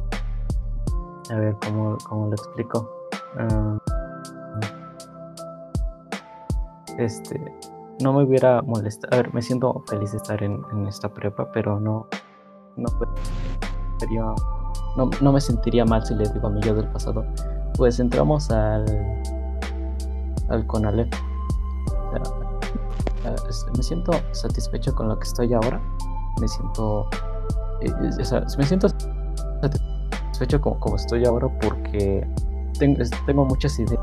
[1.30, 2.90] a ver, ¿cómo, cómo lo explico?
[3.38, 3.78] Ah,
[6.98, 7.40] este,
[8.02, 9.14] no me hubiera molestado.
[9.14, 12.06] A ver, me siento feliz de estar en, esta prepa, pero no,
[12.76, 12.88] no,
[13.98, 14.34] sería-
[14.96, 17.24] no, me sentiría mal si le digo a mi yo del pasado.
[17.76, 18.84] Pues entramos al,
[20.48, 21.14] al CONALEP.
[23.76, 25.80] Me siento satisfecho con lo que estoy ahora.
[26.40, 27.08] Me siento,
[27.80, 28.88] eh, o sea, me siento
[29.60, 32.26] satisfecho como, estoy ahora porque
[32.78, 34.00] tengo, tengo muchas ideas.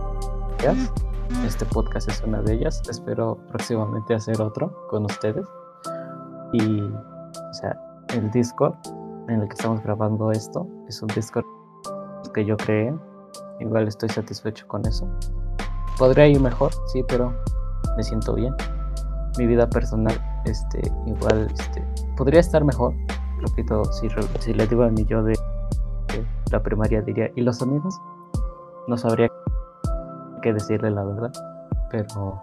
[1.46, 2.82] Este podcast es una de ellas.
[2.90, 5.46] Espero próximamente hacer otro con ustedes.
[6.54, 7.80] Y, o sea,
[8.10, 8.76] el Discord
[9.28, 11.46] en el que estamos grabando esto es un Discord
[12.34, 12.94] que yo creé.
[13.60, 15.08] Igual estoy satisfecho con eso.
[15.98, 17.34] Podría ir mejor, sí, pero
[17.98, 18.54] me siento bien.
[19.38, 20.16] Mi vida personal,
[20.46, 21.84] este, igual, este,
[22.18, 22.94] podría estar mejor.
[23.42, 24.08] Repito, si,
[24.40, 28.00] si le digo a mi yo de, de la primaria, diría, ¿y los amigos?
[28.88, 29.30] No sabría
[30.46, 31.32] qué decirle la verdad,
[31.90, 32.40] pero,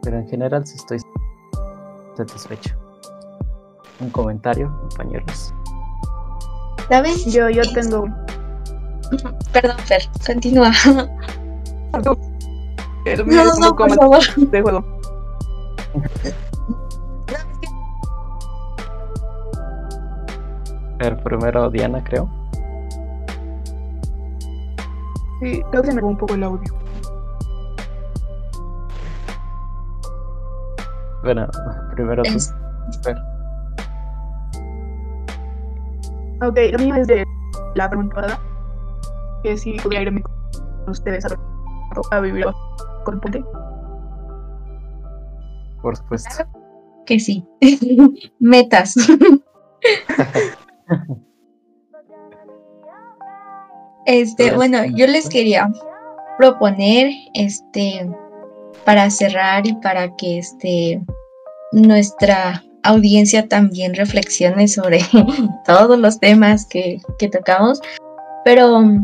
[0.00, 0.98] pero en general sí estoy
[2.16, 2.76] satisfecho.
[3.98, 5.52] Un comentario, compañeros.
[6.88, 7.24] ¿Sabes?
[7.32, 8.04] Yo, yo tengo.
[9.52, 10.70] Perdón, Fer, continúa.
[13.06, 14.22] El No, mío no, es no, por favor.
[14.36, 14.84] de juego.
[20.98, 22.28] Pero primero Diana, creo.
[25.44, 26.74] Sí, creo que se me fue un poco el audio.
[31.22, 31.46] Bueno,
[31.92, 32.30] primero tú.
[36.46, 37.26] Ok, lo mío es de
[37.74, 38.40] la pregunta
[39.42, 40.32] que si pudiera irme con
[40.88, 41.36] ustedes a,
[42.10, 42.46] a vivir
[43.04, 43.44] con Ponte.
[45.82, 46.44] Por supuesto.
[47.04, 47.46] que sí.
[48.40, 48.94] Metas.
[54.06, 55.70] Este, bueno, yo les quería
[56.38, 58.08] proponer, este,
[58.84, 61.00] para cerrar y para que este
[61.72, 65.00] nuestra audiencia también reflexione sobre
[65.66, 67.80] todos los temas que, que tocamos.
[68.44, 69.02] Pero mm,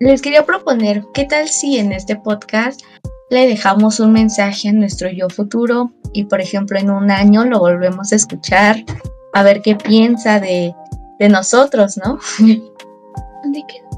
[0.00, 2.80] les quería proponer, ¿qué tal si en este podcast
[3.30, 7.60] le dejamos un mensaje a nuestro yo futuro y por ejemplo en un año lo
[7.60, 8.76] volvemos a escuchar
[9.32, 10.74] a ver qué piensa de,
[11.20, 12.18] de nosotros, ¿no?
[13.42, 13.89] ¿Dónde quedó?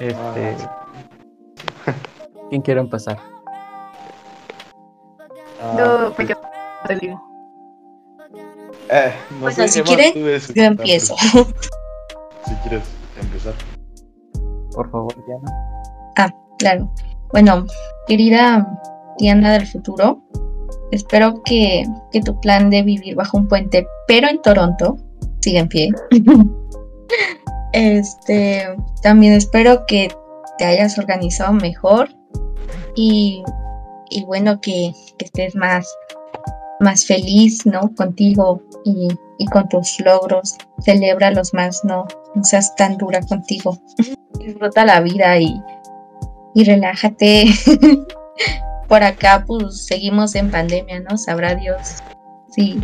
[0.00, 0.56] Este.
[2.50, 3.18] ¿Quién quiere empezar?
[5.62, 6.40] Ah, Yo me quedo
[6.88, 7.22] te digo.
[8.88, 11.14] eh, no Bueno, sé, si Emma, quieren, tú eres- Yo empiezo.
[12.46, 12.82] Si quieres
[13.20, 13.52] empezar.
[14.74, 16.32] Por favor, Diana.
[16.58, 16.90] Claro.
[17.32, 17.64] Bueno,
[18.06, 18.66] querida
[19.18, 20.22] Diana del futuro,
[20.90, 24.96] espero que, que tu plan de vivir bajo un puente, pero en Toronto,
[25.40, 25.88] siga en pie.
[27.72, 28.66] este,
[29.02, 30.08] también espero que
[30.58, 32.08] te hayas organizado mejor
[32.94, 33.42] y,
[34.10, 35.86] y bueno, que, estés más,
[36.80, 37.94] más feliz, ¿no?
[37.94, 40.56] Contigo y, y con tus logros.
[40.82, 43.78] Celébralos más, no, no seas tan dura contigo.
[44.38, 45.60] Disfruta la vida y,
[46.54, 47.46] y relájate.
[48.88, 51.16] Por acá, pues seguimos en pandemia, ¿no?
[51.16, 52.02] Sabrá Dios
[52.50, 52.80] si,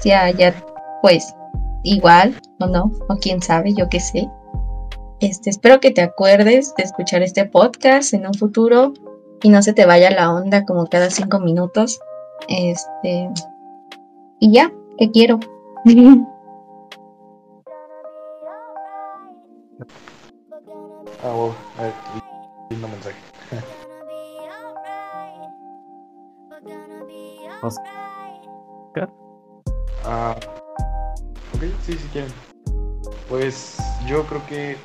[0.00, 0.54] si allá,
[1.00, 1.34] pues,
[1.82, 4.28] igual o no, o quién sabe, yo qué sé.
[5.20, 8.92] Este, espero que te acuerdes de escuchar este podcast en un futuro
[9.42, 12.00] y no se te vaya la onda como cada cinco minutos.
[12.48, 13.30] Este,
[14.40, 15.38] y ya, te quiero.
[21.24, 21.54] Ah, wow.
[21.78, 21.92] eh,
[22.70, 23.16] lindo mensaje.
[27.62, 29.08] Oscar.
[30.04, 30.34] Ah,
[31.62, 32.32] ok, sí, si quieren.
[33.28, 33.76] Pues
[34.06, 34.76] yo creo que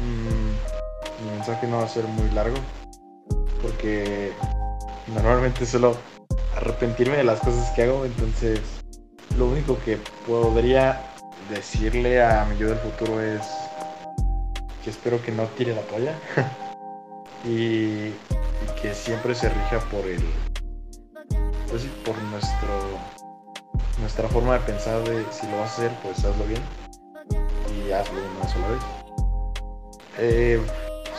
[0.00, 2.56] mm, mi mensaje no va a ser muy largo.
[3.62, 4.32] Porque
[5.14, 5.96] normalmente suelo
[6.56, 8.04] arrepentirme de las cosas que hago.
[8.04, 8.60] Entonces,
[9.38, 11.00] lo único que podría
[11.50, 13.42] decirle a mi yo del futuro es
[14.82, 16.14] que espero que no tire la toalla.
[17.44, 18.12] y,
[18.82, 20.22] que siempre se rija por el.
[21.68, 23.15] Pues por nuestro
[23.98, 26.62] nuestra forma de pensar de si lo vas a hacer, pues hazlo bien
[27.74, 28.82] y hazlo una sola vez.
[30.18, 30.60] Eh,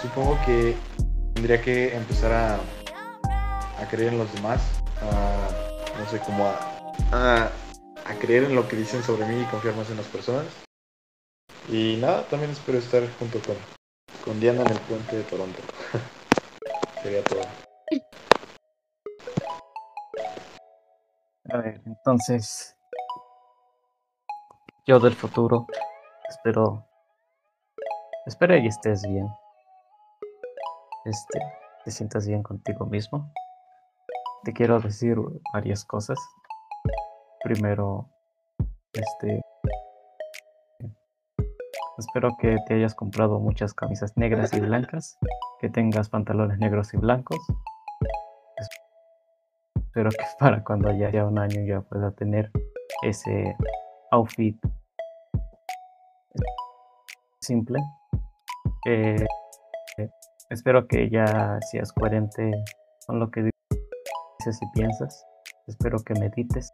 [0.01, 0.75] supongo que
[1.33, 2.55] tendría que empezar a,
[3.79, 4.61] a creer en los demás,
[5.01, 6.59] a, no sé, como a,
[7.11, 7.51] a,
[8.05, 10.45] a creer en lo que dicen sobre mí y confiar más en las personas.
[11.69, 13.55] Y nada, también espero estar junto con,
[14.23, 15.59] con Diana en el puente de Toronto.
[17.03, 17.41] Sería todo.
[21.49, 22.75] A ver, entonces.
[24.85, 25.67] Yo del futuro.
[26.27, 26.85] Espero.
[28.25, 29.27] Espero y estés bien.
[31.05, 31.39] Este.
[31.85, 33.31] Te sientas bien contigo mismo.
[34.43, 35.17] Te quiero decir
[35.53, 36.19] varias cosas.
[37.43, 38.09] Primero.
[38.93, 39.41] Este.
[41.97, 45.17] Espero que te hayas comprado muchas camisas negras y blancas.
[45.59, 47.39] Que tengas pantalones negros y blancos.
[49.97, 52.51] Espero que para cuando ya un año ya pueda tener
[53.01, 53.55] ese
[54.11, 54.55] outfit
[57.41, 57.79] simple.
[58.85, 59.25] Eh,
[60.51, 62.51] espero que ya seas coherente
[63.07, 63.49] con lo que
[64.39, 65.25] dices y piensas.
[65.65, 66.71] Espero que medites.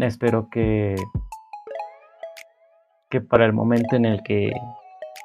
[0.00, 0.96] Espero que
[3.08, 4.52] que para el momento en el que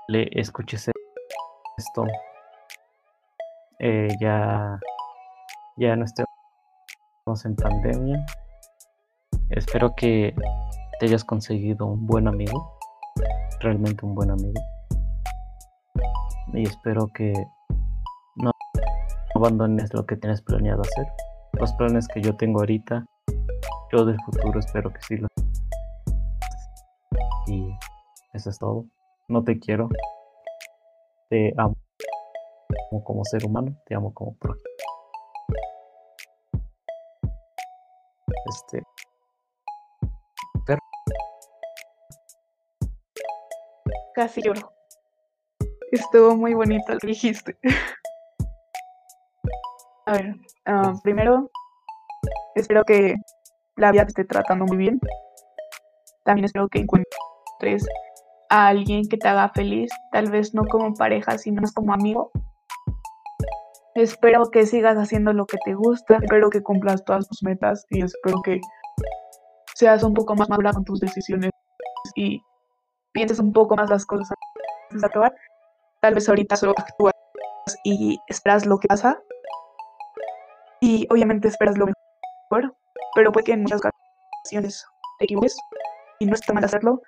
[0.08, 0.92] le escuches
[1.78, 2.06] esto
[3.80, 4.80] eh, ya
[5.78, 8.26] ya no estemos en pandemia.
[9.50, 10.34] Espero que
[11.00, 12.78] te hayas conseguido un buen amigo,
[13.60, 14.62] realmente un buen amigo.
[16.54, 17.34] Y espero que
[18.38, 18.52] no
[19.36, 21.08] abandones lo que tienes planeado hacer.
[21.54, 23.06] Los planes que yo tengo ahorita,
[23.92, 25.30] yo del futuro espero que sí los.
[27.48, 27.78] Y
[28.34, 28.86] eso es todo.
[29.28, 29.90] No te quiero.
[31.30, 31.76] Te amo
[33.04, 34.56] como ser humano, te amo como pro.
[44.16, 44.72] Casi lloro.
[45.92, 47.58] Estuvo muy bonito lo que dijiste.
[50.06, 50.36] A ver,
[50.66, 51.50] ah, primero,
[52.56, 53.16] espero que
[53.76, 55.02] la vida te esté tratando muy bien.
[56.24, 57.86] También espero que encuentres
[58.50, 62.32] a alguien que te haga feliz, tal vez no como pareja, sino más como amigo.
[63.96, 68.02] Espero que sigas haciendo lo que te gusta, espero que cumplas todas tus metas y
[68.04, 68.62] espero que
[69.74, 71.52] seas un poco más madura con tus decisiones
[72.16, 72.42] y
[73.16, 74.30] pienses un poco más las cosas
[74.84, 75.34] antes de actuar.
[76.02, 77.14] Tal vez ahorita solo actúas
[77.84, 79.20] y esperas lo que pasa.
[80.82, 82.76] Y obviamente esperas lo mejor,
[83.16, 83.82] pero puede que en muchas
[84.44, 84.86] ocasiones
[85.18, 85.58] te equivoques
[86.20, 87.02] y no está mal hacerlo.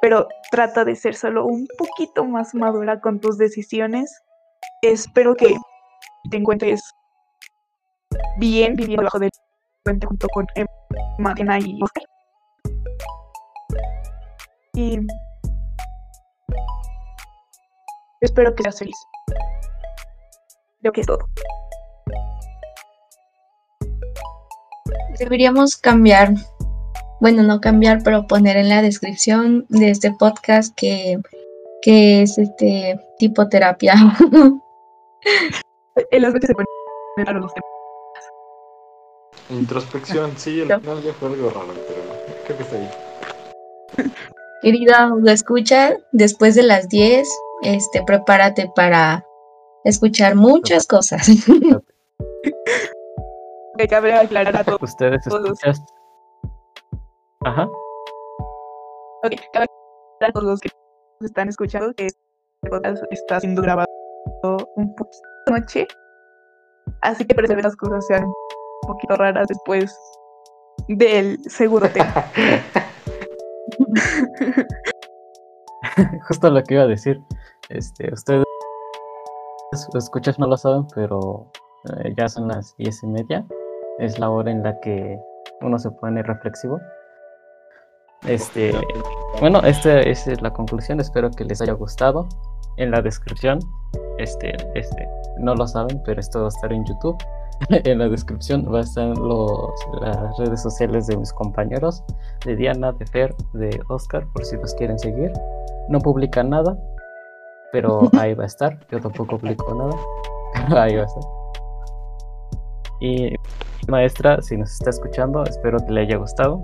[0.00, 4.22] Pero trata de ser solo un poquito más madura con tus decisiones.
[4.80, 5.56] Espero que
[6.30, 6.80] te encuentres
[8.38, 9.30] bien viviendo bajo del
[9.84, 12.04] puente junto con Emma, y Oscar.
[14.78, 14.96] Y
[18.20, 18.96] espero que seas feliz.
[20.80, 21.18] Creo que es todo.
[25.18, 26.30] Deberíamos cambiar,
[27.20, 31.18] bueno, no cambiar, pero poner en la descripción de este podcast que,
[31.82, 33.94] que es este tipo terapia.
[36.12, 36.66] En las noches se ponen
[37.26, 37.70] raros los temas.
[39.50, 40.78] Introspección, sí, al No.
[40.80, 42.02] final ya fue algo raro, pero
[42.46, 42.90] creo que está ahí.
[44.62, 47.28] Querida, lo escucha después de las 10,
[47.62, 49.24] este, prepárate para
[49.84, 51.28] escuchar muchas cosas.
[53.78, 54.82] Que cabe aclarar a todos.
[54.82, 55.80] ustedes escuchas.
[57.44, 57.68] Ajá.
[59.22, 60.68] Ok, cabe aclarar a todos los que
[61.20, 62.18] nos están escuchando que este
[62.68, 63.86] podcast está siendo grabado
[64.74, 65.86] un poquito noche.
[67.02, 69.96] Así que parece que las cosas sean un poquito raras después
[70.88, 72.24] del segundo tema.
[76.28, 77.20] Justo lo que iba a decir.
[77.68, 78.44] Este, ustedes
[79.94, 81.50] escuchas no lo saben, pero
[82.04, 83.44] eh, ya son las diez y media.
[83.98, 85.18] Es la hora en la que
[85.60, 86.80] uno se pone reflexivo.
[88.26, 88.74] Este,
[89.40, 91.00] bueno, esta esa es la conclusión.
[91.00, 92.28] Espero que les haya gustado.
[92.76, 93.58] En la descripción,
[94.18, 95.08] este, este,
[95.38, 97.18] no lo saben, pero esto va a estar en YouTube.
[97.70, 99.70] en la descripción va a estar los,
[100.00, 102.02] las redes sociales de mis compañeros,
[102.44, 105.32] de Diana, de Fer, de Oscar, por si los quieren seguir.
[105.88, 106.76] No publican nada,
[107.72, 108.78] pero ahí va a estar.
[108.90, 109.96] Yo tampoco publico nada,
[110.68, 111.22] pero ahí va a estar.
[113.00, 113.34] Y
[113.88, 116.60] maestra, si nos está escuchando, espero que le haya gustado.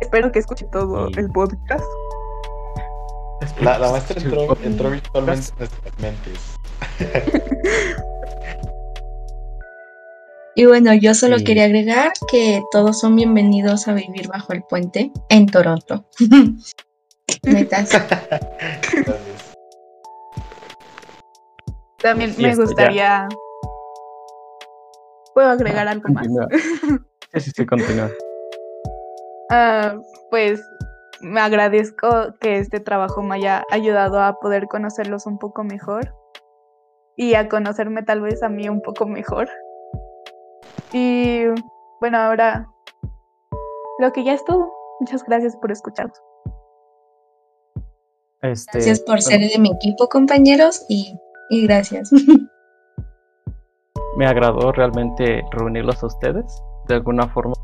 [0.00, 1.84] Espero que escuche todo Y- el podcast.
[3.60, 6.56] La, la maestra entró, entró virtualmente en nuestras mentes.
[10.56, 11.44] Y bueno, yo solo Sí.
[11.44, 16.04] quería agregar que todos son bienvenidos a vivir bajo el puente en Toronto.
[17.42, 17.90] Metas.
[22.00, 22.66] También me esto ya.
[22.66, 23.28] gustaría.
[25.34, 26.26] ¿Puedo agregar algo más?
[27.32, 28.10] Sí, sí, sí, continúa.
[29.50, 29.94] Ah,
[30.30, 30.62] pues
[31.20, 32.08] me agradezco
[32.40, 36.14] que este trabajo me haya ayudado a poder conocerlos un poco mejor
[37.14, 39.50] y a conocerme tal vez a mí un poco mejor.
[40.96, 41.46] Y
[42.00, 42.68] bueno, ahora
[43.98, 44.72] creo que ya es todo.
[45.00, 46.16] Muchas gracias por escucharnos.
[48.42, 51.18] Este, Gracias por ser bueno, de mi equipo, compañeros, y,
[51.50, 52.10] y gracias.
[54.16, 56.62] me agradó realmente reunirlos a ustedes.
[56.86, 57.54] De alguna forma,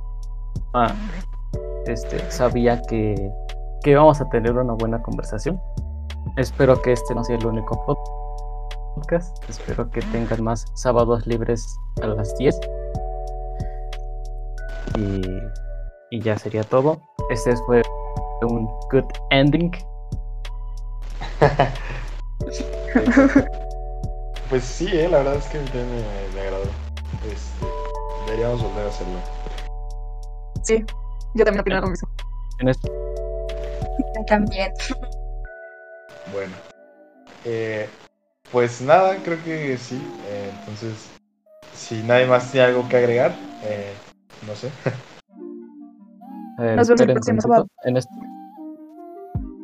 [1.86, 3.14] este, sabía que,
[3.84, 5.60] que íbamos a tener una buena conversación.
[6.36, 9.36] Espero que este no sea el único pod- podcast.
[9.48, 11.64] Espero que tengan más sábados libres
[12.02, 12.58] a las 10.
[14.96, 15.22] Y,
[16.10, 17.00] y ya sería todo.
[17.30, 17.82] Este fue
[18.42, 19.70] un good ending.
[24.48, 26.64] Pues sí, eh, la verdad es que a mí también me, me agradó.
[27.32, 27.66] Este,
[28.26, 29.20] deberíamos volver a hacerlo.
[30.64, 30.84] Sí,
[31.34, 32.08] yo también opino lo mismo.
[32.58, 34.72] En este- Yo también.
[36.32, 36.52] Bueno.
[37.44, 37.88] Eh,
[38.50, 40.02] pues nada, creo que sí.
[40.26, 41.08] Eh, entonces,
[41.72, 43.94] si nadie más tiene algo que agregar, eh,
[44.46, 44.70] no sé.
[46.58, 47.66] Ver, Nos vemos el próximo tantito.
[47.84, 48.14] En este...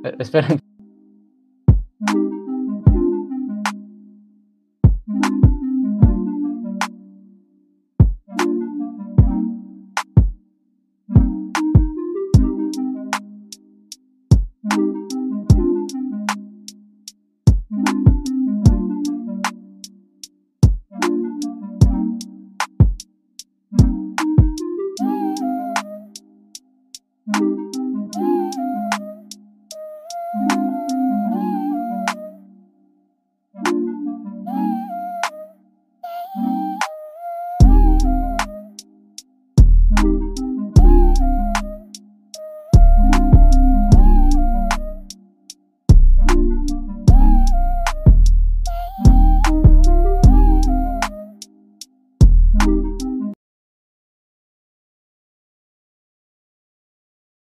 [0.05, 0.61] eh, esperen